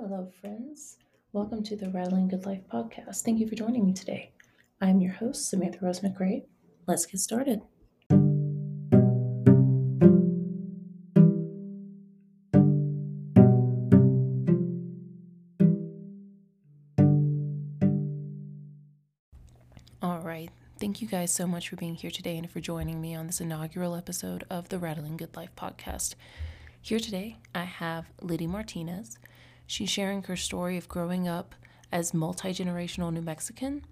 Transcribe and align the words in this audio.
Hello, 0.00 0.28
friends. 0.40 0.96
Welcome 1.32 1.62
to 1.62 1.76
the 1.76 1.88
Rattling 1.88 2.26
Good 2.26 2.44
Life 2.44 2.62
podcast. 2.70 3.22
Thank 3.22 3.38
you 3.38 3.46
for 3.46 3.54
joining 3.54 3.86
me 3.86 3.92
today. 3.92 4.32
I'm 4.80 5.00
your 5.00 5.12
host, 5.12 5.48
Samantha 5.48 5.78
Rose 5.80 6.00
McRae. 6.00 6.46
Let's 6.88 7.06
get 7.06 7.20
started. 7.20 7.60
All 20.02 20.18
right. 20.18 20.50
Thank 20.80 21.00
you 21.02 21.06
guys 21.06 21.32
so 21.32 21.46
much 21.46 21.68
for 21.68 21.76
being 21.76 21.94
here 21.94 22.10
today 22.10 22.36
and 22.36 22.50
for 22.50 22.58
joining 22.58 23.00
me 23.00 23.14
on 23.14 23.28
this 23.28 23.40
inaugural 23.40 23.94
episode 23.94 24.42
of 24.50 24.70
the 24.70 24.80
Rattling 24.80 25.16
Good 25.16 25.36
Life 25.36 25.54
podcast. 25.56 26.16
Here 26.82 26.98
today, 26.98 27.36
I 27.54 27.62
have 27.62 28.06
Liddie 28.20 28.48
Martinez. 28.48 29.18
She's 29.66 29.90
sharing 29.90 30.22
her 30.24 30.36
story 30.36 30.76
of 30.76 30.88
growing 30.88 31.26
up 31.26 31.54
as 31.90 32.14
multi 32.14 32.50
generational 32.50 33.12
New 33.12 33.22
Mexican. 33.22 33.84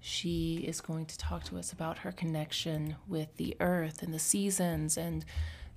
She 0.00 0.64
is 0.66 0.80
going 0.80 1.06
to 1.06 1.18
talk 1.18 1.44
to 1.44 1.58
us 1.58 1.72
about 1.72 1.98
her 1.98 2.12
connection 2.12 2.96
with 3.06 3.36
the 3.36 3.56
earth 3.60 4.02
and 4.02 4.14
the 4.14 4.18
seasons 4.18 4.96
and 4.96 5.24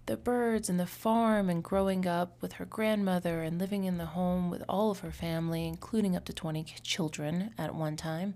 the 0.05 0.17
birds 0.17 0.69
and 0.69 0.79
the 0.79 0.85
farm 0.85 1.49
and 1.49 1.63
growing 1.63 2.05
up 2.07 2.41
with 2.41 2.53
her 2.53 2.65
grandmother 2.65 3.41
and 3.41 3.59
living 3.59 3.85
in 3.85 3.97
the 3.97 4.07
home 4.07 4.49
with 4.49 4.63
all 4.67 4.91
of 4.91 4.99
her 4.99 5.11
family, 5.11 5.67
including 5.67 6.15
up 6.15 6.25
to 6.25 6.33
20 6.33 6.63
children 6.83 7.53
at 7.57 7.73
one 7.75 7.95
time. 7.95 8.35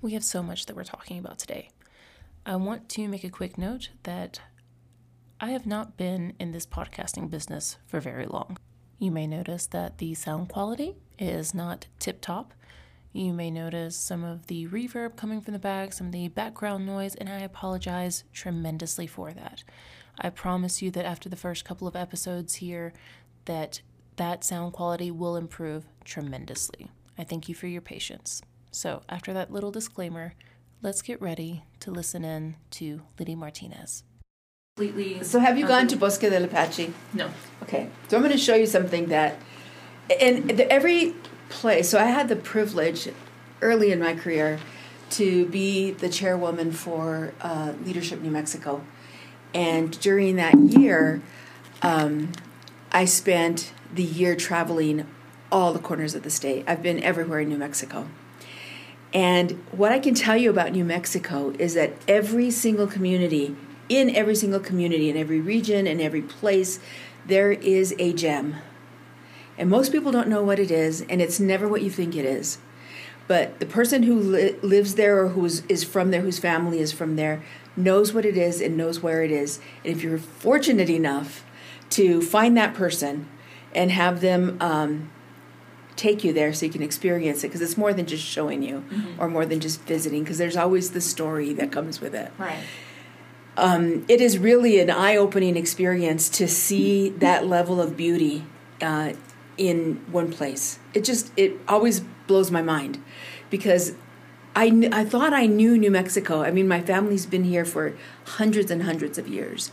We 0.00 0.12
have 0.12 0.24
so 0.24 0.42
much 0.42 0.66
that 0.66 0.76
we're 0.76 0.84
talking 0.84 1.18
about 1.18 1.38
today. 1.38 1.70
I 2.46 2.56
want 2.56 2.88
to 2.90 3.08
make 3.08 3.24
a 3.24 3.30
quick 3.30 3.58
note 3.58 3.90
that 4.04 4.40
I 5.40 5.50
have 5.50 5.66
not 5.66 5.96
been 5.96 6.34
in 6.38 6.52
this 6.52 6.66
podcasting 6.66 7.30
business 7.30 7.78
for 7.86 8.00
very 8.00 8.26
long. 8.26 8.58
You 8.98 9.12
may 9.12 9.28
notice 9.28 9.66
that 9.66 9.98
the 9.98 10.14
sound 10.14 10.48
quality 10.48 10.96
is 11.18 11.54
not 11.54 11.86
tip 12.00 12.20
top. 12.20 12.52
You 13.12 13.32
may 13.32 13.50
notice 13.50 13.96
some 13.96 14.24
of 14.24 14.48
the 14.48 14.66
reverb 14.66 15.16
coming 15.16 15.40
from 15.40 15.52
the 15.52 15.58
back, 15.60 15.92
some 15.92 16.08
of 16.08 16.12
the 16.12 16.28
background 16.28 16.84
noise, 16.84 17.14
and 17.14 17.28
I 17.28 17.38
apologize 17.38 18.24
tremendously 18.32 19.06
for 19.06 19.32
that. 19.32 19.62
I 20.20 20.30
promise 20.30 20.82
you 20.82 20.90
that 20.90 21.06
after 21.06 21.28
the 21.28 21.36
first 21.36 21.64
couple 21.64 21.86
of 21.86 21.94
episodes 21.94 22.56
here 22.56 22.92
that 23.44 23.82
that 24.16 24.42
sound 24.42 24.72
quality 24.72 25.12
will 25.12 25.36
improve 25.36 25.86
tremendously. 26.04 26.90
I 27.16 27.22
thank 27.22 27.48
you 27.48 27.54
for 27.54 27.68
your 27.68 27.80
patience. 27.80 28.42
So, 28.72 29.02
after 29.08 29.32
that 29.32 29.52
little 29.52 29.70
disclaimer, 29.70 30.34
let's 30.82 31.02
get 31.02 31.22
ready 31.22 31.64
to 31.80 31.92
listen 31.92 32.24
in 32.24 32.56
to 32.72 33.02
Liddie 33.18 33.36
Martinez 33.36 34.02
completely. 34.78 35.24
So, 35.24 35.40
have 35.40 35.58
you 35.58 35.66
gone 35.66 35.88
to 35.88 35.96
Bosque 35.96 36.20
del 36.20 36.44
Apache? 36.44 36.92
No. 37.12 37.30
Okay, 37.62 37.90
so 38.08 38.16
I'm 38.16 38.22
going 38.22 38.32
to 38.32 38.38
show 38.38 38.54
you 38.54 38.66
something 38.66 39.06
that, 39.06 39.38
in 40.20 40.46
the, 40.46 40.70
every 40.70 41.14
place. 41.48 41.88
So, 41.88 41.98
I 41.98 42.04
had 42.04 42.28
the 42.28 42.36
privilege 42.36 43.08
early 43.60 43.90
in 43.90 43.98
my 43.98 44.14
career 44.14 44.60
to 45.10 45.46
be 45.46 45.90
the 45.90 46.08
chairwoman 46.08 46.72
for 46.72 47.32
uh, 47.40 47.72
Leadership 47.84 48.20
New 48.20 48.30
Mexico, 48.30 48.82
and 49.52 49.98
during 50.00 50.36
that 50.36 50.56
year, 50.56 51.22
um, 51.82 52.32
I 52.92 53.04
spent 53.04 53.72
the 53.92 54.04
year 54.04 54.36
traveling 54.36 55.06
all 55.50 55.72
the 55.72 55.78
corners 55.78 56.14
of 56.14 56.22
the 56.22 56.30
state. 56.30 56.64
I've 56.66 56.82
been 56.82 57.02
everywhere 57.02 57.40
in 57.40 57.48
New 57.48 57.56
Mexico. 57.56 58.06
And 59.14 59.52
what 59.72 59.90
I 59.90 59.98
can 59.98 60.12
tell 60.12 60.36
you 60.36 60.50
about 60.50 60.72
New 60.72 60.84
Mexico 60.84 61.54
is 61.58 61.72
that 61.72 61.92
every 62.06 62.50
single 62.50 62.86
community 62.86 63.56
in 63.88 64.14
every 64.14 64.34
single 64.34 64.60
community, 64.60 65.08
in 65.08 65.16
every 65.16 65.40
region, 65.40 65.86
in 65.86 66.00
every 66.00 66.22
place, 66.22 66.78
there 67.26 67.52
is 67.52 67.94
a 67.98 68.12
gem. 68.12 68.56
And 69.56 69.68
most 69.68 69.92
people 69.92 70.12
don't 70.12 70.28
know 70.28 70.42
what 70.42 70.58
it 70.58 70.70
is, 70.70 71.02
and 71.08 71.20
it's 71.20 71.40
never 71.40 71.66
what 71.66 71.82
you 71.82 71.90
think 71.90 72.14
it 72.14 72.24
is. 72.24 72.58
But 73.26 73.60
the 73.60 73.66
person 73.66 74.04
who 74.04 74.18
li- 74.18 74.56
lives 74.62 74.94
there 74.94 75.22
or 75.22 75.28
who 75.28 75.44
is 75.44 75.84
from 75.84 76.10
there, 76.10 76.22
whose 76.22 76.38
family 76.38 76.80
is 76.80 76.92
from 76.92 77.16
there, 77.16 77.42
knows 77.76 78.12
what 78.12 78.24
it 78.24 78.36
is 78.36 78.60
and 78.60 78.76
knows 78.76 79.00
where 79.02 79.22
it 79.22 79.30
is. 79.30 79.60
And 79.84 79.94
if 79.94 80.02
you're 80.02 80.18
fortunate 80.18 80.88
enough 80.88 81.44
to 81.90 82.22
find 82.22 82.56
that 82.56 82.74
person 82.74 83.28
and 83.74 83.90
have 83.90 84.20
them 84.20 84.56
um, 84.60 85.10
take 85.96 86.24
you 86.24 86.32
there 86.32 86.54
so 86.54 86.66
you 86.66 86.72
can 86.72 86.82
experience 86.82 87.44
it, 87.44 87.48
because 87.48 87.60
it's 87.60 87.76
more 87.76 87.92
than 87.92 88.06
just 88.06 88.24
showing 88.24 88.62
you 88.62 88.84
mm-hmm. 88.90 89.20
or 89.20 89.28
more 89.28 89.44
than 89.44 89.60
just 89.60 89.82
visiting, 89.82 90.22
because 90.22 90.38
there's 90.38 90.56
always 90.56 90.92
the 90.92 91.00
story 91.00 91.52
that 91.52 91.70
comes 91.72 92.00
with 92.00 92.14
it. 92.14 92.32
Right 92.38 92.64
um, 93.58 94.04
it 94.08 94.20
is 94.20 94.38
really 94.38 94.78
an 94.78 94.88
eye-opening 94.88 95.56
experience 95.56 96.28
to 96.28 96.46
see 96.46 97.10
that 97.10 97.46
level 97.46 97.80
of 97.80 97.96
beauty 97.96 98.44
uh, 98.80 99.14
in 99.56 99.96
one 100.12 100.32
place. 100.32 100.78
It 100.94 101.02
just 101.02 101.32
it 101.36 101.58
always 101.66 102.00
blows 102.28 102.52
my 102.52 102.62
mind 102.62 103.02
because 103.50 103.94
I 104.54 104.70
kn- 104.70 104.94
I 104.94 105.04
thought 105.04 105.32
I 105.32 105.46
knew 105.46 105.76
New 105.76 105.90
Mexico. 105.90 106.42
I 106.42 106.52
mean, 106.52 106.68
my 106.68 106.80
family's 106.80 107.26
been 107.26 107.44
here 107.44 107.64
for 107.64 107.94
hundreds 108.24 108.70
and 108.70 108.84
hundreds 108.84 109.18
of 109.18 109.26
years, 109.26 109.72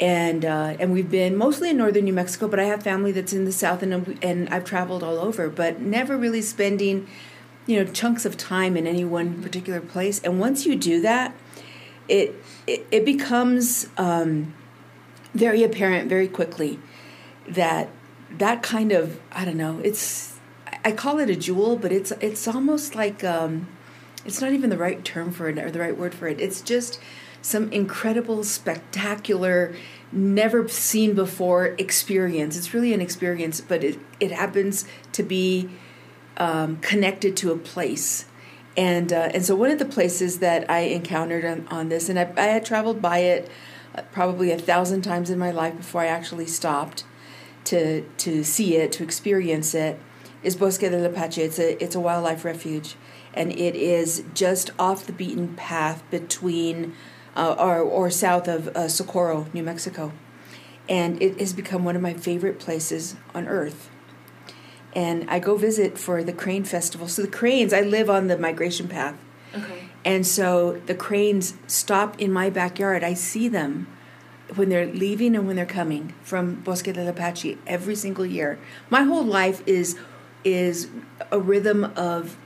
and 0.00 0.44
uh, 0.44 0.76
and 0.80 0.92
we've 0.92 1.10
been 1.10 1.36
mostly 1.36 1.70
in 1.70 1.76
northern 1.76 2.04
New 2.04 2.12
Mexico. 2.12 2.48
But 2.48 2.58
I 2.58 2.64
have 2.64 2.82
family 2.82 3.12
that's 3.12 3.32
in 3.32 3.44
the 3.44 3.52
south, 3.52 3.84
and 3.84 4.18
and 4.20 4.48
I've 4.48 4.64
traveled 4.64 5.04
all 5.04 5.18
over, 5.18 5.48
but 5.48 5.80
never 5.80 6.18
really 6.18 6.42
spending, 6.42 7.06
you 7.66 7.76
know, 7.76 7.90
chunks 7.92 8.24
of 8.24 8.36
time 8.36 8.76
in 8.76 8.88
any 8.88 9.04
one 9.04 9.40
particular 9.40 9.80
place. 9.80 10.20
And 10.24 10.40
once 10.40 10.66
you 10.66 10.74
do 10.74 11.00
that 11.02 11.36
it 12.08 12.34
it, 12.66 12.86
it 12.90 13.04
becomes 13.04 13.88
um, 13.96 14.54
very 15.34 15.62
apparent 15.62 16.08
very 16.08 16.28
quickly 16.28 16.78
that 17.48 17.88
that 18.30 18.62
kind 18.62 18.92
of 18.92 19.20
I 19.32 19.44
don't 19.44 19.56
know 19.56 19.80
it's 19.84 20.32
I 20.84 20.92
call 20.92 21.18
it 21.18 21.30
a 21.30 21.36
jewel, 21.36 21.76
but 21.76 21.92
it's 21.92 22.10
it's 22.20 22.48
almost 22.48 22.94
like 22.94 23.22
um, 23.22 23.68
it's 24.24 24.40
not 24.40 24.52
even 24.52 24.70
the 24.70 24.78
right 24.78 25.04
term 25.04 25.32
for 25.32 25.48
it 25.48 25.58
or 25.58 25.70
the 25.70 25.78
right 25.78 25.96
word 25.96 26.14
for 26.14 26.26
it. 26.26 26.40
It's 26.40 26.60
just 26.60 27.00
some 27.40 27.72
incredible, 27.72 28.44
spectacular, 28.44 29.74
never 30.10 30.68
seen 30.68 31.14
before 31.14 31.74
experience. 31.78 32.56
It's 32.56 32.74
really 32.74 32.92
an 32.92 33.00
experience, 33.00 33.60
but 33.60 33.84
it 33.84 33.98
it 34.18 34.32
happens 34.32 34.86
to 35.12 35.22
be 35.22 35.70
um, 36.36 36.78
connected 36.78 37.36
to 37.38 37.52
a 37.52 37.56
place 37.56 38.24
and 38.76 39.12
uh, 39.12 39.30
and 39.34 39.44
so 39.44 39.54
one 39.54 39.70
of 39.70 39.78
the 39.78 39.84
places 39.84 40.38
that 40.38 40.70
I 40.70 40.80
encountered 40.80 41.44
on, 41.44 41.66
on 41.68 41.88
this, 41.88 42.08
and 42.08 42.18
I, 42.18 42.32
I, 42.36 42.46
had 42.46 42.64
traveled 42.64 43.02
by 43.02 43.18
it 43.18 43.50
uh, 43.94 44.02
probably 44.12 44.50
a 44.50 44.58
thousand 44.58 45.02
times 45.02 45.28
in 45.28 45.38
my 45.38 45.50
life 45.50 45.76
before 45.76 46.02
I 46.02 46.06
actually 46.06 46.46
stopped 46.46 47.04
to 47.64 48.02
to 48.02 48.42
see 48.42 48.76
it, 48.76 48.92
to 48.92 49.04
experience 49.04 49.74
it, 49.74 50.00
is 50.42 50.56
Bosque 50.56 50.80
del 50.80 51.04
Apache. 51.04 51.42
It's 51.42 51.58
a 51.58 51.82
it's 51.82 51.94
a 51.94 52.00
wildlife 52.00 52.44
refuge, 52.44 52.96
and 53.34 53.52
it 53.52 53.76
is 53.76 54.24
just 54.32 54.70
off 54.78 55.06
the 55.06 55.12
beaten 55.12 55.54
path 55.54 56.02
between 56.10 56.94
uh, 57.36 57.54
or 57.58 57.78
or 57.78 58.10
south 58.10 58.48
of 58.48 58.68
uh, 58.68 58.88
Socorro, 58.88 59.48
New 59.52 59.62
Mexico, 59.62 60.12
and 60.88 61.20
it 61.22 61.38
has 61.38 61.52
become 61.52 61.84
one 61.84 61.94
of 61.94 62.00
my 62.00 62.14
favorite 62.14 62.58
places 62.58 63.16
on 63.34 63.46
earth 63.46 63.90
and 64.94 65.28
I 65.28 65.38
go 65.38 65.56
visit 65.56 65.98
for 65.98 66.22
the 66.22 66.32
crane 66.32 66.64
festival. 66.64 67.08
So 67.08 67.22
the 67.22 67.28
cranes, 67.28 67.72
I 67.72 67.80
live 67.80 68.10
on 68.10 68.26
the 68.26 68.36
migration 68.36 68.88
path. 68.88 69.16
Okay. 69.54 69.88
And 70.04 70.26
so 70.26 70.80
the 70.86 70.94
cranes 70.94 71.54
stop 71.66 72.20
in 72.20 72.32
my 72.32 72.50
backyard. 72.50 73.04
I 73.04 73.14
see 73.14 73.48
them 73.48 73.86
when 74.54 74.68
they're 74.68 74.86
leaving 74.86 75.34
and 75.34 75.46
when 75.46 75.56
they're 75.56 75.66
coming 75.66 76.14
from 76.22 76.56
Bosque 76.56 76.92
del 76.92 77.08
Apache 77.08 77.58
every 77.66 77.94
single 77.94 78.26
year. 78.26 78.58
My 78.90 79.02
whole 79.02 79.24
life 79.24 79.62
is 79.66 79.96
is 80.44 80.88
a 81.30 81.38
rhythm 81.38 81.84
of 81.96 82.36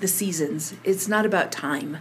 the 0.00 0.08
seasons. 0.08 0.74
It's 0.84 1.08
not 1.08 1.24
about 1.24 1.50
time. 1.50 1.98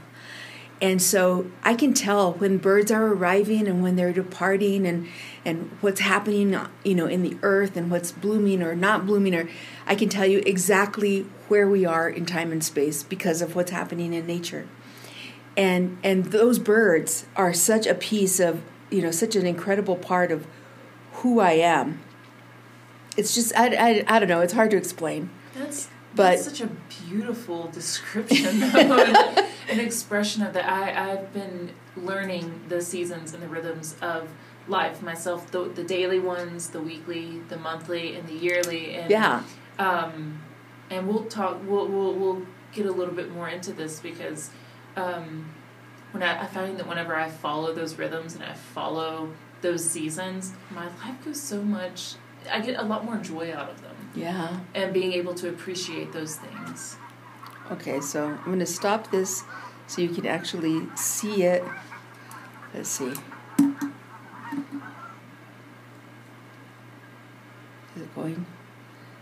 And 0.81 1.01
so 1.01 1.51
I 1.62 1.73
can 1.73 1.94
tell 1.94 2.34
when 2.34 2.57
birds 2.57 2.90
are 2.90 3.07
arriving 3.07 3.67
and 3.67 3.84
when 3.84 3.95
they're 3.95 4.13
departing 4.13 4.85
and 4.88 5.07
and 5.44 5.72
what's 5.81 6.00
happening, 6.00 6.56
you 6.84 6.95
know, 6.95 7.06
in 7.06 7.22
the 7.22 7.38
earth 7.41 7.75
and 7.75 7.91
what's 7.91 8.12
blooming 8.12 8.62
or 8.62 8.75
not 8.75 9.06
blooming 9.06 9.35
or 9.35 9.50
I 9.86 9.95
can 9.95 10.07
tell 10.07 10.25
you 10.25 10.42
exactly 10.45 11.24
where 11.50 11.68
we 11.68 11.86
are 11.86 12.09
in 12.09 12.25
time 12.25 12.51
and 12.51 12.63
space 12.63 13.04
because 13.04 13.42
of 13.42 13.56
what's 13.56 13.71
happening 13.71 14.13
in 14.13 14.25
nature. 14.25 14.68
And 15.57 15.98
and 16.01 16.25
those 16.25 16.59
birds 16.59 17.25
are 17.36 17.54
such 17.54 17.86
a 17.86 17.95
piece 17.95 18.39
of, 18.39 18.62
you 18.89 19.01
know, 19.01 19.12
such 19.12 19.36
an 19.36 19.45
incredible 19.45 19.98
part 19.98 20.31
of 20.31 20.48
who 21.13 21.42
I 21.42 21.54
am. 21.54 22.01
It's 23.18 23.36
just 23.36 23.54
I 23.57 23.75
I, 23.75 24.04
I 24.07 24.19
don't 24.19 24.30
know, 24.30 24.39
it's 24.39 24.54
hard 24.54 24.71
to 24.71 24.77
explain. 24.77 25.30
That's 25.54 25.89
but 26.15 26.31
That's 26.31 26.45
such 26.45 26.61
a 26.61 26.69
beautiful 27.07 27.67
description, 27.67 28.63
an, 28.63 29.45
an 29.69 29.79
expression 29.79 30.41
of 30.41 30.53
that. 30.53 30.67
I 30.67 31.11
I've 31.11 31.33
been 31.33 31.71
learning 31.95 32.61
the 32.67 32.81
seasons 32.81 33.33
and 33.33 33.44
the 33.44 33.47
rhythms 33.47 33.95
of 34.01 34.29
life 34.67 35.01
myself. 35.01 35.51
The 35.51 35.65
the 35.65 35.83
daily 35.83 36.19
ones, 36.19 36.69
the 36.69 36.81
weekly, 36.81 37.41
the 37.50 37.57
monthly, 37.57 38.15
and 38.15 38.27
the 38.27 38.33
yearly. 38.33 38.95
And, 38.95 39.11
yeah. 39.11 39.44
Um, 39.77 40.41
and 40.89 41.07
we'll 41.07 41.25
talk. 41.25 41.59
We'll 41.65 41.88
we'll 41.88 42.13
we'll 42.15 42.45
get 42.71 42.85
a 42.85 42.91
little 42.91 43.13
bit 43.13 43.31
more 43.31 43.47
into 43.47 43.71
this 43.73 44.00
because, 44.00 44.50
um, 44.95 45.53
when 46.11 46.23
I, 46.23 46.41
I 46.41 46.45
find 46.47 46.77
that 46.79 46.88
whenever 46.88 47.15
I 47.15 47.29
follow 47.29 47.73
those 47.73 47.97
rhythms 47.97 48.33
and 48.33 48.44
I 48.44 48.53
follow 48.53 49.31
those 49.61 49.88
seasons, 49.88 50.53
my 50.71 50.85
life 50.85 51.23
goes 51.23 51.39
so 51.39 51.61
much. 51.61 52.15
I 52.50 52.61
get 52.61 52.79
a 52.79 52.83
lot 52.83 53.06
more 53.06 53.17
joy 53.17 53.53
out 53.53 53.69
of 53.69 53.81
them 53.81 53.88
Yeah. 54.15 54.59
and 54.73 54.94
being 54.94 55.13
able 55.13 55.33
to 55.35 55.50
appreciate 55.50 56.11
those 56.13 56.35
things. 56.35 56.97
Okay, 57.71 58.01
so 58.01 58.25
I'm 58.25 58.45
going 58.45 58.59
to 58.59 58.65
stop 58.65 59.11
this 59.11 59.44
so 59.88 60.01
you 60.01 60.09
can 60.09 60.25
actually 60.25 60.88
see 60.95 61.44
it. 61.44 61.63
Let's 62.73 62.89
see. 62.89 63.13
Is 67.95 68.01
it 68.03 68.15
going? 68.15 68.45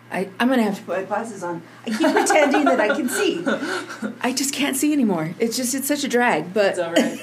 I, 0.10 0.30
I'm 0.40 0.48
going 0.48 0.60
to 0.60 0.64
have 0.64 0.78
to 0.78 0.84
put 0.84 0.98
my 1.00 1.04
glasses 1.04 1.44
on. 1.44 1.62
I 1.86 1.90
keep 1.90 2.12
pretending 2.12 2.66
that 2.66 2.80
I 2.80 2.96
can 2.96 3.10
see. 3.10 3.44
I 4.22 4.32
just 4.34 4.54
can't 4.54 4.78
see 4.78 4.94
anymore. 4.94 5.36
It's 5.40 5.58
just, 5.58 5.76
it's 5.76 5.88
such 5.88 6.04
a 6.04 6.08
drag. 6.08 6.54
But 6.54 6.78
It's 6.78 6.80
all 6.80 6.94
right. 6.94 7.20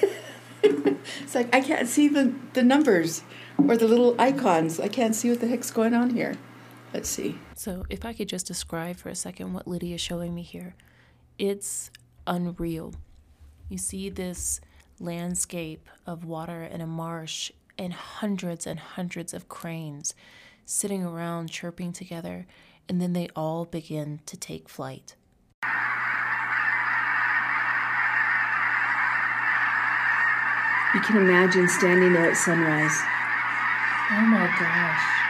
it's 1.22 1.34
like 1.34 1.54
I 1.54 1.60
can't 1.60 1.88
see 1.88 2.08
the, 2.08 2.34
the 2.52 2.62
numbers 2.62 3.22
or 3.56 3.76
the 3.76 3.88
little 3.88 4.14
icons. 4.18 4.78
I 4.80 4.88
can't 4.88 5.14
see 5.14 5.30
what 5.30 5.40
the 5.40 5.48
heck's 5.48 5.70
going 5.70 5.94
on 5.94 6.10
here. 6.10 6.36
Let's 6.94 7.08
see. 7.08 7.36
So, 7.56 7.84
if 7.90 8.04
I 8.04 8.12
could 8.12 8.28
just 8.28 8.46
describe 8.46 8.96
for 8.96 9.08
a 9.08 9.16
second 9.16 9.52
what 9.52 9.66
Lydia 9.66 9.96
is 9.96 10.00
showing 10.00 10.32
me 10.32 10.42
here, 10.42 10.76
it's 11.38 11.90
unreal. 12.24 12.94
You 13.68 13.78
see 13.78 14.10
this 14.10 14.60
landscape 15.00 15.88
of 16.06 16.24
water 16.24 16.62
and 16.62 16.80
a 16.80 16.86
marsh 16.86 17.50
and 17.76 17.92
hundreds 17.92 18.64
and 18.64 18.78
hundreds 18.78 19.34
of 19.34 19.48
cranes 19.48 20.14
sitting 20.66 21.02
around 21.04 21.50
chirping 21.50 21.92
together, 21.92 22.46
and 22.88 23.02
then 23.02 23.12
they 23.12 23.28
all 23.34 23.64
begin 23.64 24.20
to 24.26 24.36
take 24.36 24.68
flight. 24.68 25.16
You 30.94 31.00
can 31.00 31.16
imagine 31.16 31.68
standing 31.68 32.12
there 32.12 32.30
at 32.30 32.36
sunrise. 32.36 32.96
Oh 34.12 34.26
my 34.26 34.46
gosh. 34.60 35.23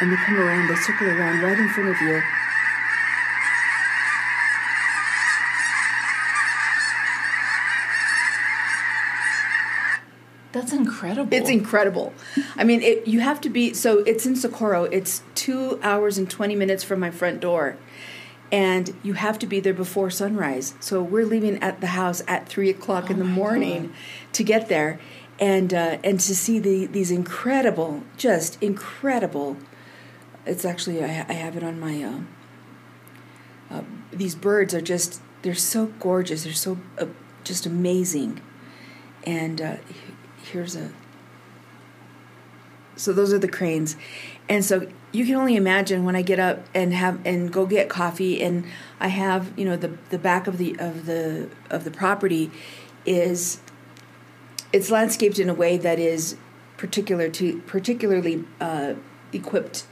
And 0.00 0.12
they 0.12 0.16
come 0.16 0.38
around, 0.38 0.68
they 0.68 0.76
circle 0.76 1.08
around 1.08 1.42
right 1.42 1.58
in 1.58 1.68
front 1.70 1.90
of 1.90 2.00
you. 2.00 2.22
That's 10.52 10.72
incredible. 10.72 11.34
It's 11.34 11.50
incredible. 11.50 12.12
I 12.56 12.64
mean, 12.64 12.80
it, 12.80 13.06
you 13.06 13.20
have 13.20 13.40
to 13.42 13.50
be 13.50 13.74
so. 13.74 13.98
It's 13.98 14.24
in 14.24 14.34
Socorro. 14.34 14.84
It's 14.84 15.22
two 15.34 15.78
hours 15.82 16.16
and 16.16 16.28
twenty 16.28 16.56
minutes 16.56 16.82
from 16.82 17.00
my 17.00 17.10
front 17.10 17.40
door, 17.40 17.76
and 18.50 18.96
you 19.02 19.12
have 19.12 19.38
to 19.40 19.46
be 19.46 19.60
there 19.60 19.74
before 19.74 20.10
sunrise. 20.10 20.74
So 20.80 21.02
we're 21.02 21.26
leaving 21.26 21.62
at 21.62 21.80
the 21.80 21.88
house 21.88 22.22
at 22.26 22.48
three 22.48 22.70
o'clock 22.70 23.10
in 23.10 23.18
the 23.18 23.24
morning 23.24 23.92
to 24.32 24.42
get 24.42 24.68
there, 24.68 24.98
and 25.38 25.72
uh, 25.74 25.98
and 26.02 26.18
to 26.18 26.34
see 26.34 26.58
the 26.58 26.86
these 26.86 27.10
incredible, 27.10 28.02
just 28.16 28.60
incredible. 28.62 29.58
It's 30.46 30.64
actually 30.64 31.02
I, 31.02 31.26
I 31.28 31.32
have 31.34 31.56
it 31.56 31.62
on 31.62 31.78
my. 31.78 32.02
Uh, 32.02 32.20
uh, 33.70 33.82
these 34.12 34.34
birds 34.34 34.74
are 34.74 34.80
just 34.80 35.20
they're 35.42 35.54
so 35.54 35.86
gorgeous. 35.98 36.44
They're 36.44 36.52
so 36.52 36.78
uh, 36.98 37.06
just 37.44 37.66
amazing, 37.66 38.40
and 39.24 39.60
uh, 39.60 39.76
here's 40.42 40.76
a 40.76 40.90
so 42.96 43.12
those 43.12 43.32
are 43.32 43.38
the 43.38 43.48
cranes 43.48 43.96
and 44.48 44.64
so 44.64 44.86
you 45.12 45.24
can 45.24 45.36
only 45.36 45.54
imagine 45.54 46.04
when 46.04 46.16
i 46.16 46.22
get 46.22 46.40
up 46.40 46.66
and 46.74 46.92
have 46.92 47.24
and 47.24 47.52
go 47.52 47.64
get 47.64 47.88
coffee 47.88 48.42
and 48.42 48.64
i 48.98 49.06
have 49.06 49.56
you 49.56 49.64
know 49.64 49.76
the 49.76 49.96
the 50.10 50.18
back 50.18 50.46
of 50.46 50.58
the 50.58 50.76
of 50.80 51.06
the 51.06 51.48
of 51.70 51.84
the 51.84 51.90
property 51.90 52.50
is 53.06 53.60
it's 54.72 54.90
landscaped 54.90 55.38
in 55.38 55.48
a 55.48 55.54
way 55.54 55.76
that 55.76 55.98
is 55.98 56.36
particular 56.76 57.28
to 57.28 57.60
particularly 57.62 58.44
uh, 58.60 58.94
equipped 59.32 59.86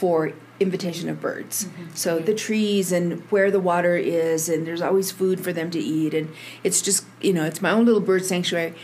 for 0.00 0.32
invitation 0.58 1.08
of 1.08 1.20
birds. 1.20 1.68
So 1.94 2.18
the 2.18 2.34
trees 2.34 2.92
and 2.92 3.20
where 3.30 3.50
the 3.50 3.60
water 3.60 3.96
is 3.96 4.48
and 4.48 4.66
there's 4.66 4.82
always 4.82 5.10
food 5.10 5.40
for 5.40 5.52
them 5.52 5.70
to 5.70 5.78
eat 5.78 6.12
and 6.14 6.28
it's 6.64 6.82
just 6.82 7.04
you 7.20 7.32
know 7.32 7.44
it's 7.44 7.62
my 7.62 7.70
own 7.70 7.84
little 7.86 8.00
bird 8.00 8.24
sanctuary. 8.24 8.74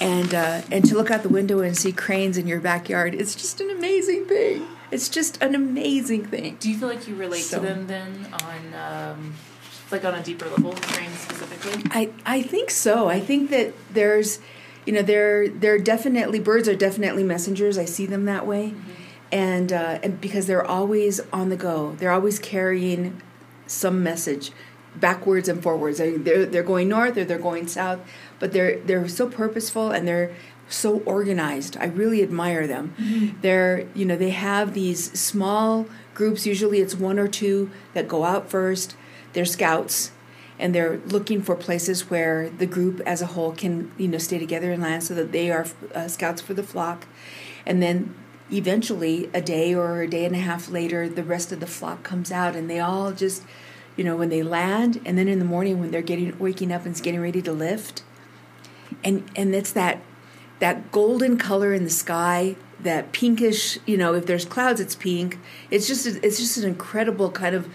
And 0.00 0.34
uh, 0.34 0.62
and 0.72 0.84
to 0.88 0.94
look 0.96 1.10
out 1.10 1.22
the 1.22 1.28
window 1.40 1.60
and 1.60 1.76
see 1.76 1.92
cranes 1.92 2.36
in 2.36 2.46
your 2.48 2.60
backyard 2.60 3.14
it's 3.14 3.34
just 3.34 3.60
an 3.60 3.70
amazing 3.70 4.26
thing. 4.26 4.66
It's 4.90 5.08
just 5.08 5.40
an 5.42 5.54
amazing 5.54 6.26
thing. 6.26 6.56
Do 6.60 6.70
you 6.70 6.76
feel 6.78 6.88
like 6.88 7.06
you 7.08 7.14
relate 7.14 7.42
So- 7.42 7.58
to 7.60 7.66
them 7.66 7.86
then 7.86 8.26
on, 8.42 8.74
um, 8.86 9.34
like 9.90 10.04
on 10.04 10.14
a 10.14 10.22
deeper 10.22 10.48
level, 10.48 10.72
cranes 10.72 11.18
specifically? 11.18 11.82
I, 11.90 12.10
I 12.26 12.42
think 12.42 12.70
so. 12.70 13.08
I 13.08 13.20
think 13.20 13.50
that 13.50 13.72
there's, 13.92 14.38
you 14.86 14.92
know, 14.92 15.02
they're 15.02 15.48
they're 15.48 15.78
definitely 15.78 16.38
birds 16.40 16.68
are 16.68 16.76
definitely 16.76 17.22
messengers. 17.24 17.76
I 17.78 17.86
see 17.86 18.06
them 18.06 18.24
that 18.26 18.46
way, 18.46 18.74
and 19.32 19.72
uh, 19.72 19.98
and 20.02 20.20
because 20.20 20.46
they're 20.46 20.64
always 20.64 21.20
on 21.32 21.48
the 21.48 21.56
go, 21.56 21.92
they're 21.98 22.12
always 22.12 22.38
carrying 22.38 23.20
some 23.66 24.02
message, 24.02 24.52
backwards 24.96 25.48
and 25.48 25.62
forwards. 25.62 25.98
They're 25.98 26.46
they're, 26.46 26.62
going 26.62 26.88
north 26.88 27.16
or 27.16 27.24
they're 27.24 27.38
going 27.38 27.66
south, 27.66 28.00
but 28.38 28.52
they're 28.52 28.78
they're 28.80 29.08
so 29.08 29.28
purposeful 29.28 29.90
and 29.90 30.06
they're 30.06 30.34
so 30.68 31.00
organized. 31.00 31.76
I 31.78 31.86
really 31.86 32.22
admire 32.22 32.66
them. 32.66 33.36
They're 33.42 33.86
you 33.94 34.04
know 34.04 34.16
they 34.16 34.30
have 34.30 34.74
these 34.74 35.18
small 35.18 35.86
groups. 36.14 36.46
Usually 36.46 36.80
it's 36.80 36.94
one 36.94 37.18
or 37.18 37.28
two 37.28 37.70
that 37.92 38.08
go 38.08 38.24
out 38.24 38.50
first. 38.50 38.96
They're 39.32 39.44
scouts 39.44 40.12
and 40.58 40.74
they're 40.74 41.00
looking 41.06 41.42
for 41.42 41.56
places 41.56 42.08
where 42.10 42.48
the 42.48 42.66
group 42.66 43.00
as 43.04 43.20
a 43.20 43.26
whole 43.26 43.52
can 43.52 43.90
you 43.98 44.08
know 44.08 44.18
stay 44.18 44.38
together 44.38 44.70
and 44.72 44.82
land 44.82 45.02
so 45.02 45.14
that 45.14 45.32
they 45.32 45.50
are 45.50 45.66
uh, 45.94 46.08
scouts 46.08 46.40
for 46.40 46.54
the 46.54 46.62
flock 46.62 47.06
and 47.66 47.82
then 47.82 48.14
eventually 48.52 49.30
a 49.32 49.40
day 49.40 49.74
or 49.74 50.02
a 50.02 50.08
day 50.08 50.24
and 50.24 50.34
a 50.34 50.38
half 50.38 50.68
later 50.68 51.08
the 51.08 51.24
rest 51.24 51.50
of 51.50 51.60
the 51.60 51.66
flock 51.66 52.02
comes 52.02 52.30
out 52.30 52.54
and 52.54 52.68
they 52.68 52.78
all 52.78 53.12
just 53.12 53.42
you 53.96 54.04
know 54.04 54.16
when 54.16 54.28
they 54.28 54.42
land 54.42 55.00
and 55.04 55.16
then 55.16 55.28
in 55.28 55.38
the 55.38 55.44
morning 55.44 55.80
when 55.80 55.90
they're 55.90 56.02
getting 56.02 56.36
waking 56.38 56.72
up 56.72 56.84
and 56.84 57.00
getting 57.02 57.20
ready 57.20 57.42
to 57.42 57.52
lift. 57.52 58.02
And 59.02 59.28
and 59.36 59.54
it's 59.54 59.72
that 59.72 60.00
that 60.58 60.92
golden 60.92 61.36
color 61.38 61.72
in 61.72 61.84
the 61.84 61.90
sky 61.90 62.56
that 62.80 63.12
pinkish 63.12 63.78
you 63.86 63.96
know 63.96 64.14
if 64.14 64.26
there's 64.26 64.44
clouds 64.44 64.80
it's 64.80 64.94
pink. 64.94 65.38
It's 65.70 65.86
just 65.86 66.06
it's 66.06 66.38
just 66.38 66.56
an 66.58 66.64
incredible 66.64 67.30
kind 67.30 67.54
of 67.54 67.68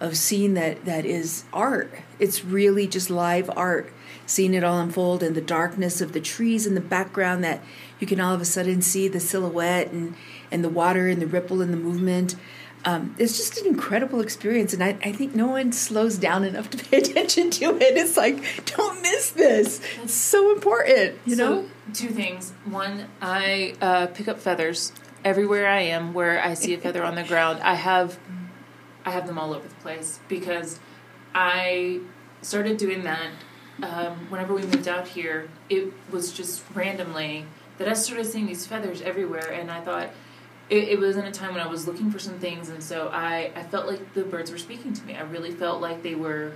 of 0.00 0.16
scene 0.16 0.54
that 0.54 0.84
that 0.84 1.04
is 1.04 1.44
art. 1.52 1.92
It's 2.18 2.44
really 2.44 2.86
just 2.86 3.10
live 3.10 3.50
art 3.56 3.92
seeing 4.30 4.54
it 4.54 4.62
all 4.62 4.78
unfold 4.78 5.22
and 5.22 5.34
the 5.34 5.40
darkness 5.40 6.00
of 6.00 6.12
the 6.12 6.20
trees 6.20 6.66
in 6.66 6.74
the 6.74 6.80
background 6.80 7.42
that 7.42 7.60
you 7.98 8.06
can 8.06 8.20
all 8.20 8.34
of 8.34 8.40
a 8.40 8.44
sudden 8.44 8.80
see 8.80 9.08
the 9.08 9.20
silhouette 9.20 9.90
and 9.90 10.14
and 10.50 10.62
the 10.64 10.68
water 10.68 11.08
and 11.08 11.20
the 11.20 11.26
ripple 11.26 11.60
and 11.60 11.72
the 11.72 11.76
movement 11.76 12.36
um, 12.84 13.14
it's 13.18 13.36
just 13.36 13.58
an 13.58 13.66
incredible 13.66 14.20
experience 14.20 14.72
and 14.72 14.82
I, 14.82 14.96
I 15.04 15.12
think 15.12 15.34
no 15.34 15.48
one 15.48 15.72
slows 15.72 16.16
down 16.16 16.44
enough 16.44 16.70
to 16.70 16.78
pay 16.84 16.98
attention 16.98 17.50
to 17.50 17.76
it 17.76 17.96
it's 17.96 18.16
like 18.16 18.64
don't 18.66 19.02
miss 19.02 19.30
this 19.32 19.80
it's 20.02 20.14
so 20.14 20.52
important 20.52 21.18
you 21.26 21.36
know 21.36 21.62
So, 21.62 21.68
two 22.06 22.10
things. 22.14 22.52
One, 22.64 23.06
I 23.20 23.74
uh, 23.80 24.06
pick 24.08 24.28
up 24.28 24.38
feathers 24.38 24.92
everywhere 25.24 25.68
I 25.68 25.80
am. 25.80 26.14
Where 26.14 26.40
I 26.40 26.54
see 26.54 26.72
a 26.72 26.78
feather 26.78 27.02
on 27.02 27.16
the 27.16 27.24
ground, 27.24 27.60
I 27.62 27.74
have, 27.74 28.18
I 29.04 29.10
have 29.10 29.26
them 29.26 29.38
all 29.38 29.52
over 29.52 29.66
the 29.66 29.74
place 29.76 30.20
because 30.28 30.78
I 31.34 32.00
started 32.42 32.76
doing 32.76 33.02
that. 33.04 33.30
Um, 33.82 34.30
whenever 34.30 34.52
we 34.54 34.62
moved 34.62 34.88
out 34.88 35.08
here, 35.08 35.48
it 35.68 35.92
was 36.10 36.32
just 36.32 36.62
randomly 36.74 37.46
that 37.78 37.88
I 37.88 37.94
started 37.94 38.26
seeing 38.26 38.46
these 38.46 38.66
feathers 38.66 39.00
everywhere, 39.00 39.50
and 39.52 39.70
I 39.70 39.80
thought 39.80 40.10
it, 40.68 40.88
it 40.88 40.98
was 40.98 41.16
in 41.16 41.24
a 41.24 41.32
time 41.32 41.54
when 41.54 41.62
I 41.62 41.66
was 41.66 41.86
looking 41.86 42.10
for 42.10 42.18
some 42.18 42.38
things, 42.38 42.68
and 42.68 42.82
so 42.82 43.08
I, 43.08 43.52
I 43.56 43.62
felt 43.62 43.86
like 43.86 44.12
the 44.14 44.22
birds 44.24 44.50
were 44.50 44.58
speaking 44.58 44.92
to 44.92 45.02
me. 45.04 45.16
I 45.16 45.22
really 45.22 45.50
felt 45.50 45.80
like 45.80 46.02
they 46.02 46.14
were 46.14 46.52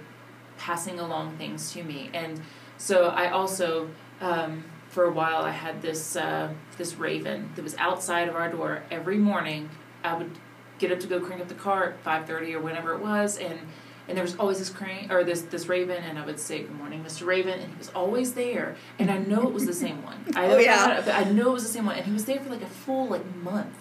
passing 0.58 1.00
along 1.00 1.36
things 1.36 1.72
to 1.72 1.82
me, 1.82 2.10
and 2.12 2.40
so 2.76 3.08
I 3.08 3.30
also 3.30 3.88
um, 4.20 4.64
for 4.88 5.04
a 5.04 5.10
while 5.10 5.42
I 5.42 5.50
had 5.50 5.82
this 5.82 6.16
uh, 6.16 6.52
this 6.76 6.94
raven 6.96 7.50
that 7.56 7.62
was 7.62 7.74
outside 7.76 8.28
of 8.28 8.36
our 8.36 8.50
door 8.50 8.82
every 8.90 9.16
morning. 9.16 9.70
I 10.02 10.14
would 10.14 10.30
get 10.78 10.92
up 10.92 11.00
to 11.00 11.06
go 11.06 11.20
crank 11.20 11.40
up 11.40 11.48
the 11.48 11.54
car 11.54 11.90
at 11.90 12.00
five 12.00 12.26
thirty 12.26 12.54
or 12.54 12.60
whenever 12.60 12.92
it 12.92 13.00
was, 13.00 13.38
and 13.38 13.58
and 14.08 14.16
there 14.16 14.22
was 14.22 14.36
always 14.36 14.58
this 14.58 14.70
crane 14.70 15.10
or 15.10 15.24
this 15.24 15.42
this 15.42 15.66
raven, 15.68 16.02
and 16.02 16.18
I 16.18 16.24
would 16.26 16.38
say 16.38 16.60
good 16.62 16.76
morning, 16.76 17.02
Mr. 17.04 17.26
Raven, 17.26 17.58
and 17.58 17.70
he 17.72 17.78
was 17.78 17.90
always 17.94 18.34
there, 18.34 18.76
and 18.98 19.10
I 19.10 19.18
know 19.18 19.42
it 19.48 19.52
was 19.54 19.66
the 19.66 19.72
same 19.72 20.02
one. 20.02 20.18
I 20.36 20.46
Oh, 20.50 20.58
yeah. 20.58 21.02
I 21.14 21.24
know 21.30 21.50
it 21.50 21.54
was 21.54 21.62
the 21.64 21.72
same 21.72 21.86
one, 21.86 21.96
and 21.96 22.04
he 22.06 22.12
was 22.12 22.24
there 22.26 22.38
for 22.40 22.50
like 22.50 22.62
a 22.62 22.66
full 22.66 23.08
like 23.08 23.24
month. 23.36 23.76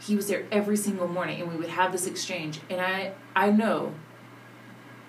He 0.00 0.16
was 0.16 0.26
there 0.26 0.46
every 0.50 0.76
single 0.76 1.06
morning, 1.06 1.40
and 1.40 1.48
we 1.50 1.56
would 1.56 1.68
have 1.68 1.92
this 1.92 2.06
exchange, 2.06 2.60
and 2.68 2.80
I 2.80 3.12
I 3.36 3.50
know 3.50 3.94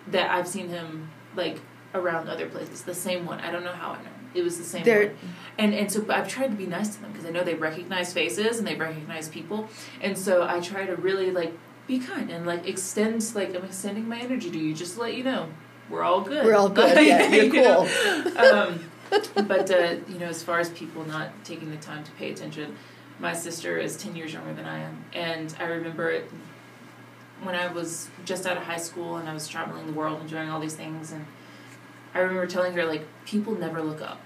that 0.07 0.29
I've 0.31 0.48
seen 0.48 0.69
him 0.69 1.10
like 1.36 1.60
around 1.93 2.27
other 2.29 2.48
places. 2.48 2.83
The 2.83 2.93
same 2.95 3.25
one. 3.25 3.39
I 3.39 3.51
don't 3.51 3.63
know 3.63 3.72
how 3.72 3.91
I 3.91 3.98
know. 4.03 4.10
It 4.33 4.43
was 4.43 4.57
the 4.57 4.63
same 4.63 4.83
They're- 4.83 5.07
one. 5.10 5.17
And 5.57 5.74
and 5.75 5.91
so 5.91 6.01
but 6.01 6.15
I've 6.17 6.27
tried 6.27 6.48
to 6.48 6.55
be 6.55 6.65
nice 6.65 6.95
to 6.95 7.01
them 7.01 7.12
because 7.12 7.27
I 7.27 7.29
know 7.29 7.43
they 7.43 7.53
recognize 7.53 8.12
faces 8.13 8.57
and 8.57 8.67
they 8.67 8.75
recognize 8.75 9.29
people. 9.29 9.69
And 10.01 10.17
so 10.17 10.43
I 10.48 10.60
try 10.60 10.86
to 10.86 10.95
really 10.95 11.29
like 11.31 11.53
be 11.87 11.99
kind 11.99 12.29
and 12.29 12.45
like 12.45 12.67
extend 12.67 13.23
like 13.35 13.55
I'm 13.55 13.65
extending 13.65 14.07
my 14.07 14.19
energy 14.19 14.49
to 14.49 14.57
you 14.57 14.73
just 14.73 14.95
to 14.95 15.01
let 15.01 15.15
you 15.15 15.23
know 15.23 15.49
we're 15.89 16.03
all 16.03 16.21
good. 16.21 16.45
We're 16.45 16.55
all 16.55 16.69
good. 16.81 17.05
Yeah, 17.05 17.27
you're 17.29 17.45
You 17.53 17.61
know? 17.61 18.67
um, 18.67 18.89
but 19.47 19.69
uh, 19.69 19.95
you 20.07 20.19
know, 20.19 20.27
as 20.27 20.43
far 20.43 20.59
as 20.59 20.69
people 20.71 21.05
not 21.05 21.29
taking 21.43 21.69
the 21.69 21.77
time 21.77 22.03
to 22.03 22.11
pay 22.13 22.31
attention, 22.31 22.75
my 23.19 23.33
sister 23.33 23.77
is 23.77 23.97
ten 23.97 24.15
years 24.15 24.33
younger 24.33 24.53
than 24.53 24.65
I 24.65 24.79
am, 24.79 25.03
and 25.13 25.55
I 25.59 25.65
remember 25.65 26.09
it 26.09 26.29
when 27.43 27.55
I 27.55 27.67
was 27.71 28.09
just 28.25 28.45
out 28.45 28.57
of 28.57 28.63
high 28.63 28.77
school 28.77 29.17
and 29.17 29.27
I 29.27 29.33
was 29.33 29.47
traveling 29.47 29.85
the 29.85 29.93
world 29.93 30.21
and 30.21 30.29
doing 30.29 30.49
all 30.49 30.59
these 30.59 30.75
things, 30.75 31.11
and 31.11 31.25
I 32.13 32.19
remember 32.19 32.47
telling 32.47 32.73
her 32.73 32.85
like, 32.85 33.05
people 33.25 33.53
never 33.53 33.81
look 33.81 34.01
up. 34.01 34.21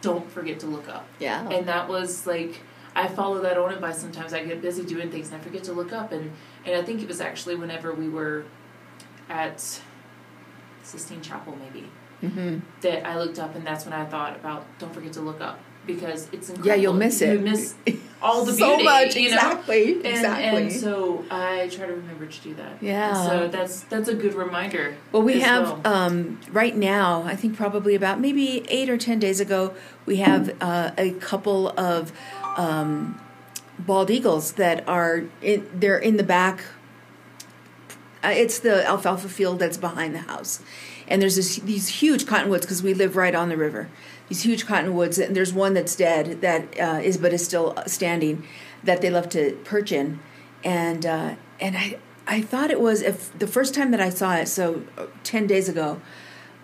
Don't 0.00 0.30
forget 0.30 0.60
to 0.60 0.66
look 0.66 0.88
up. 0.88 1.06
Yeah. 1.20 1.48
And 1.48 1.68
that 1.68 1.88
was 1.88 2.26
like 2.26 2.60
I 2.94 3.08
follow 3.08 3.40
that 3.40 3.56
own 3.56 3.72
advice. 3.72 3.98
Sometimes 3.98 4.32
I 4.34 4.44
get 4.44 4.60
busy 4.60 4.84
doing 4.84 5.10
things 5.10 5.30
and 5.30 5.40
I 5.40 5.44
forget 5.44 5.64
to 5.64 5.72
look 5.72 5.92
up. 5.92 6.12
And 6.12 6.32
and 6.64 6.76
I 6.76 6.82
think 6.82 7.02
it 7.02 7.08
was 7.08 7.20
actually 7.20 7.56
whenever 7.56 7.92
we 7.92 8.08
were 8.08 8.44
at 9.28 9.80
Sistine 10.82 11.22
Chapel, 11.22 11.56
maybe 11.56 11.88
mm-hmm. 12.22 12.58
that 12.82 13.06
I 13.06 13.18
looked 13.18 13.38
up, 13.38 13.54
and 13.54 13.66
that's 13.66 13.84
when 13.84 13.94
I 13.94 14.04
thought 14.04 14.36
about 14.36 14.66
don't 14.78 14.92
forget 14.92 15.12
to 15.14 15.20
look 15.20 15.40
up 15.40 15.58
because 15.86 16.28
it's 16.32 16.48
incredible. 16.48 16.66
Yeah, 16.68 16.74
you'll 16.74 16.94
miss 16.94 17.20
it. 17.22 17.32
You 17.32 17.44
miss 17.44 17.74
all 18.22 18.44
the 18.44 18.52
so 18.52 18.76
beauty, 18.76 18.84
much. 18.84 19.16
you 19.16 19.30
know? 19.30 19.36
exactly. 19.36 19.92
And, 19.94 20.06
exactly. 20.06 20.62
and 20.62 20.72
so 20.72 21.24
I 21.30 21.68
try 21.68 21.86
to 21.86 21.94
remember 21.94 22.26
to 22.26 22.40
do 22.40 22.54
that. 22.54 22.82
Yeah. 22.82 23.08
And 23.08 23.28
so 23.28 23.48
that's 23.48 23.80
that's 23.82 24.08
a 24.08 24.14
good 24.14 24.34
reminder. 24.34 24.96
Well, 25.10 25.22
we 25.22 25.40
have 25.40 25.84
well. 25.84 25.94
Um, 25.94 26.40
right 26.50 26.76
now. 26.76 27.22
I 27.22 27.36
think 27.36 27.56
probably 27.56 27.94
about 27.94 28.20
maybe 28.20 28.64
eight 28.68 28.88
or 28.88 28.96
ten 28.96 29.18
days 29.18 29.40
ago, 29.40 29.74
we 30.06 30.16
have 30.16 30.56
uh, 30.60 30.92
a 30.96 31.12
couple 31.12 31.68
of 31.78 32.12
um, 32.56 33.20
bald 33.78 34.10
eagles 34.10 34.52
that 34.52 34.86
are 34.88 35.24
in, 35.40 35.68
they're 35.74 35.98
in 35.98 36.16
the 36.16 36.22
back. 36.22 36.64
Uh, 38.24 38.28
it's 38.28 38.60
the 38.60 38.86
alfalfa 38.86 39.28
field 39.28 39.58
that's 39.58 39.76
behind 39.76 40.14
the 40.14 40.20
house, 40.20 40.62
and 41.08 41.20
there's 41.20 41.36
this, 41.36 41.56
these 41.56 41.88
huge 41.88 42.26
cottonwoods 42.26 42.64
because 42.64 42.82
we 42.82 42.94
live 42.94 43.16
right 43.16 43.34
on 43.34 43.48
the 43.48 43.56
river. 43.56 43.88
These 44.28 44.42
huge 44.42 44.64
cottonwoods, 44.64 45.18
and 45.18 45.34
there's 45.34 45.52
one 45.52 45.74
that's 45.74 45.96
dead 45.96 46.40
that 46.40 46.80
uh, 46.80 47.00
is 47.02 47.18
but 47.18 47.32
is 47.32 47.44
still 47.44 47.76
standing, 47.86 48.46
that 48.84 49.00
they 49.00 49.10
love 49.10 49.28
to 49.30 49.58
perch 49.64 49.90
in, 49.90 50.20
and 50.62 51.04
uh, 51.04 51.34
and 51.60 51.76
I 51.76 51.98
I 52.26 52.40
thought 52.40 52.70
it 52.70 52.80
was 52.80 53.02
if 53.02 53.36
the 53.36 53.48
first 53.48 53.74
time 53.74 53.90
that 53.90 54.00
I 54.00 54.10
saw 54.10 54.36
it, 54.36 54.46
so 54.46 54.84
uh, 54.96 55.06
ten 55.24 55.48
days 55.48 55.68
ago, 55.68 56.00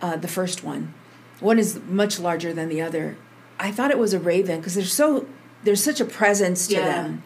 uh, 0.01 0.17
the 0.17 0.29
first 0.29 0.63
one, 0.63 0.95
one 1.41 1.59
is 1.59 1.81
much 1.89 2.21
larger 2.21 2.53
than 2.53 2.69
the 2.69 2.81
other. 2.81 3.17
I 3.59 3.73
thought 3.73 3.91
it 3.91 3.99
was 3.99 4.15
a 4.15 4.21
raven 4.21 4.61
because 4.61 4.77
they're 4.77 4.85
so 4.85 5.27
there's 5.65 5.83
such 5.83 6.01
a 6.01 6.05
presence 6.05 6.67
to 6.69 6.75
Yeah. 6.75 6.85
them, 6.85 7.23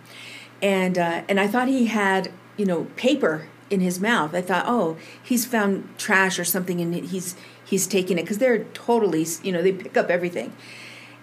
and 0.63 0.99
uh, 0.99 1.23
and 1.29 1.39
I 1.41 1.47
thought 1.47 1.69
he 1.69 1.87
had 1.87 2.31
you 2.57 2.67
know 2.67 2.85
paper 2.97 3.47
in 3.71 3.81
his 3.81 4.01
mouth. 4.01 4.35
I 4.35 4.43
thought, 4.43 4.65
oh, 4.67 4.97
he's 5.23 5.45
found 5.47 5.89
trash 5.99 6.39
or 6.39 6.45
something, 6.45 6.81
and 6.81 6.95
he's 6.95 7.35
he's 7.65 7.87
taking 7.87 8.19
it 8.19 8.23
because 8.23 8.39
they're 8.39 8.65
totally 8.75 9.27
you 9.43 9.53
know 9.53 9.63
they 9.63 9.73
pick 9.73 9.97
up 9.97 10.11
everything, 10.11 10.53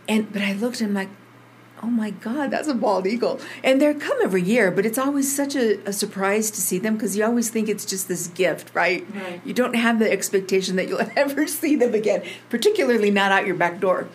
and 0.08 0.32
but 0.32 0.42
I 0.42 0.54
looked 0.54 0.82
and 0.82 0.90
I'm 0.90 0.96
like, 0.96 1.10
oh 1.82 1.88
my 1.88 2.10
god, 2.10 2.52
that's 2.52 2.68
a 2.68 2.74
bald 2.74 3.08
eagle, 3.08 3.40
and 3.64 3.82
they 3.82 3.94
come 3.94 4.18
every 4.22 4.42
year, 4.42 4.70
but 4.72 4.86
it's 4.86 4.98
always 4.98 5.34
such 5.34 5.56
a, 5.56 5.80
a 5.88 5.94
surprise 5.94 6.52
to 6.52 6.60
see 6.62 6.78
them 6.78 6.96
because 6.96 7.16
you 7.16 7.24
always 7.24 7.50
think 7.50 7.70
it's 7.70 7.86
just 7.86 8.08
this 8.08 8.28
gift, 8.28 8.70
right? 8.76 9.06
Right. 9.16 9.42
You 9.46 9.54
don't 9.54 9.76
have 9.76 9.98
the 10.00 10.12
expectation 10.12 10.76
that 10.76 10.90
you'll 10.90 11.10
ever 11.16 11.48
see 11.48 11.76
them 11.78 11.94
again, 11.94 12.24
particularly 12.50 13.12
not 13.12 13.32
out 13.32 13.46
your 13.48 13.56
back 13.56 13.80
door. 13.80 14.10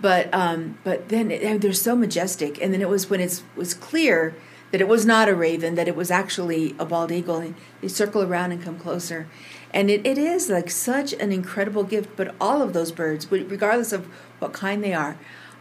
But 0.00 0.32
um, 0.32 0.78
but 0.84 1.08
then 1.08 1.30
it, 1.30 1.60
they're 1.60 1.72
so 1.72 1.94
majestic, 1.94 2.60
and 2.60 2.72
then 2.72 2.80
it 2.80 2.88
was 2.88 3.10
when 3.10 3.20
it 3.20 3.42
was 3.54 3.74
clear 3.74 4.34
that 4.70 4.80
it 4.80 4.88
was 4.88 5.04
not 5.04 5.28
a 5.28 5.34
raven, 5.34 5.74
that 5.74 5.88
it 5.88 5.96
was 5.96 6.10
actually 6.10 6.74
a 6.78 6.84
bald 6.84 7.10
eagle, 7.12 7.36
and 7.36 7.54
they 7.80 7.88
circle 7.88 8.22
around 8.22 8.52
and 8.52 8.62
come 8.62 8.78
closer, 8.78 9.26
and 9.72 9.90
it, 9.90 10.06
it 10.06 10.16
is 10.16 10.48
like 10.48 10.70
such 10.70 11.12
an 11.14 11.32
incredible 11.32 11.84
gift. 11.84 12.16
But 12.16 12.34
all 12.40 12.62
of 12.62 12.72
those 12.72 12.92
birds, 12.92 13.30
regardless 13.30 13.92
of 13.92 14.06
what 14.38 14.52
kind 14.52 14.82
they 14.82 14.94
are, 14.94 15.18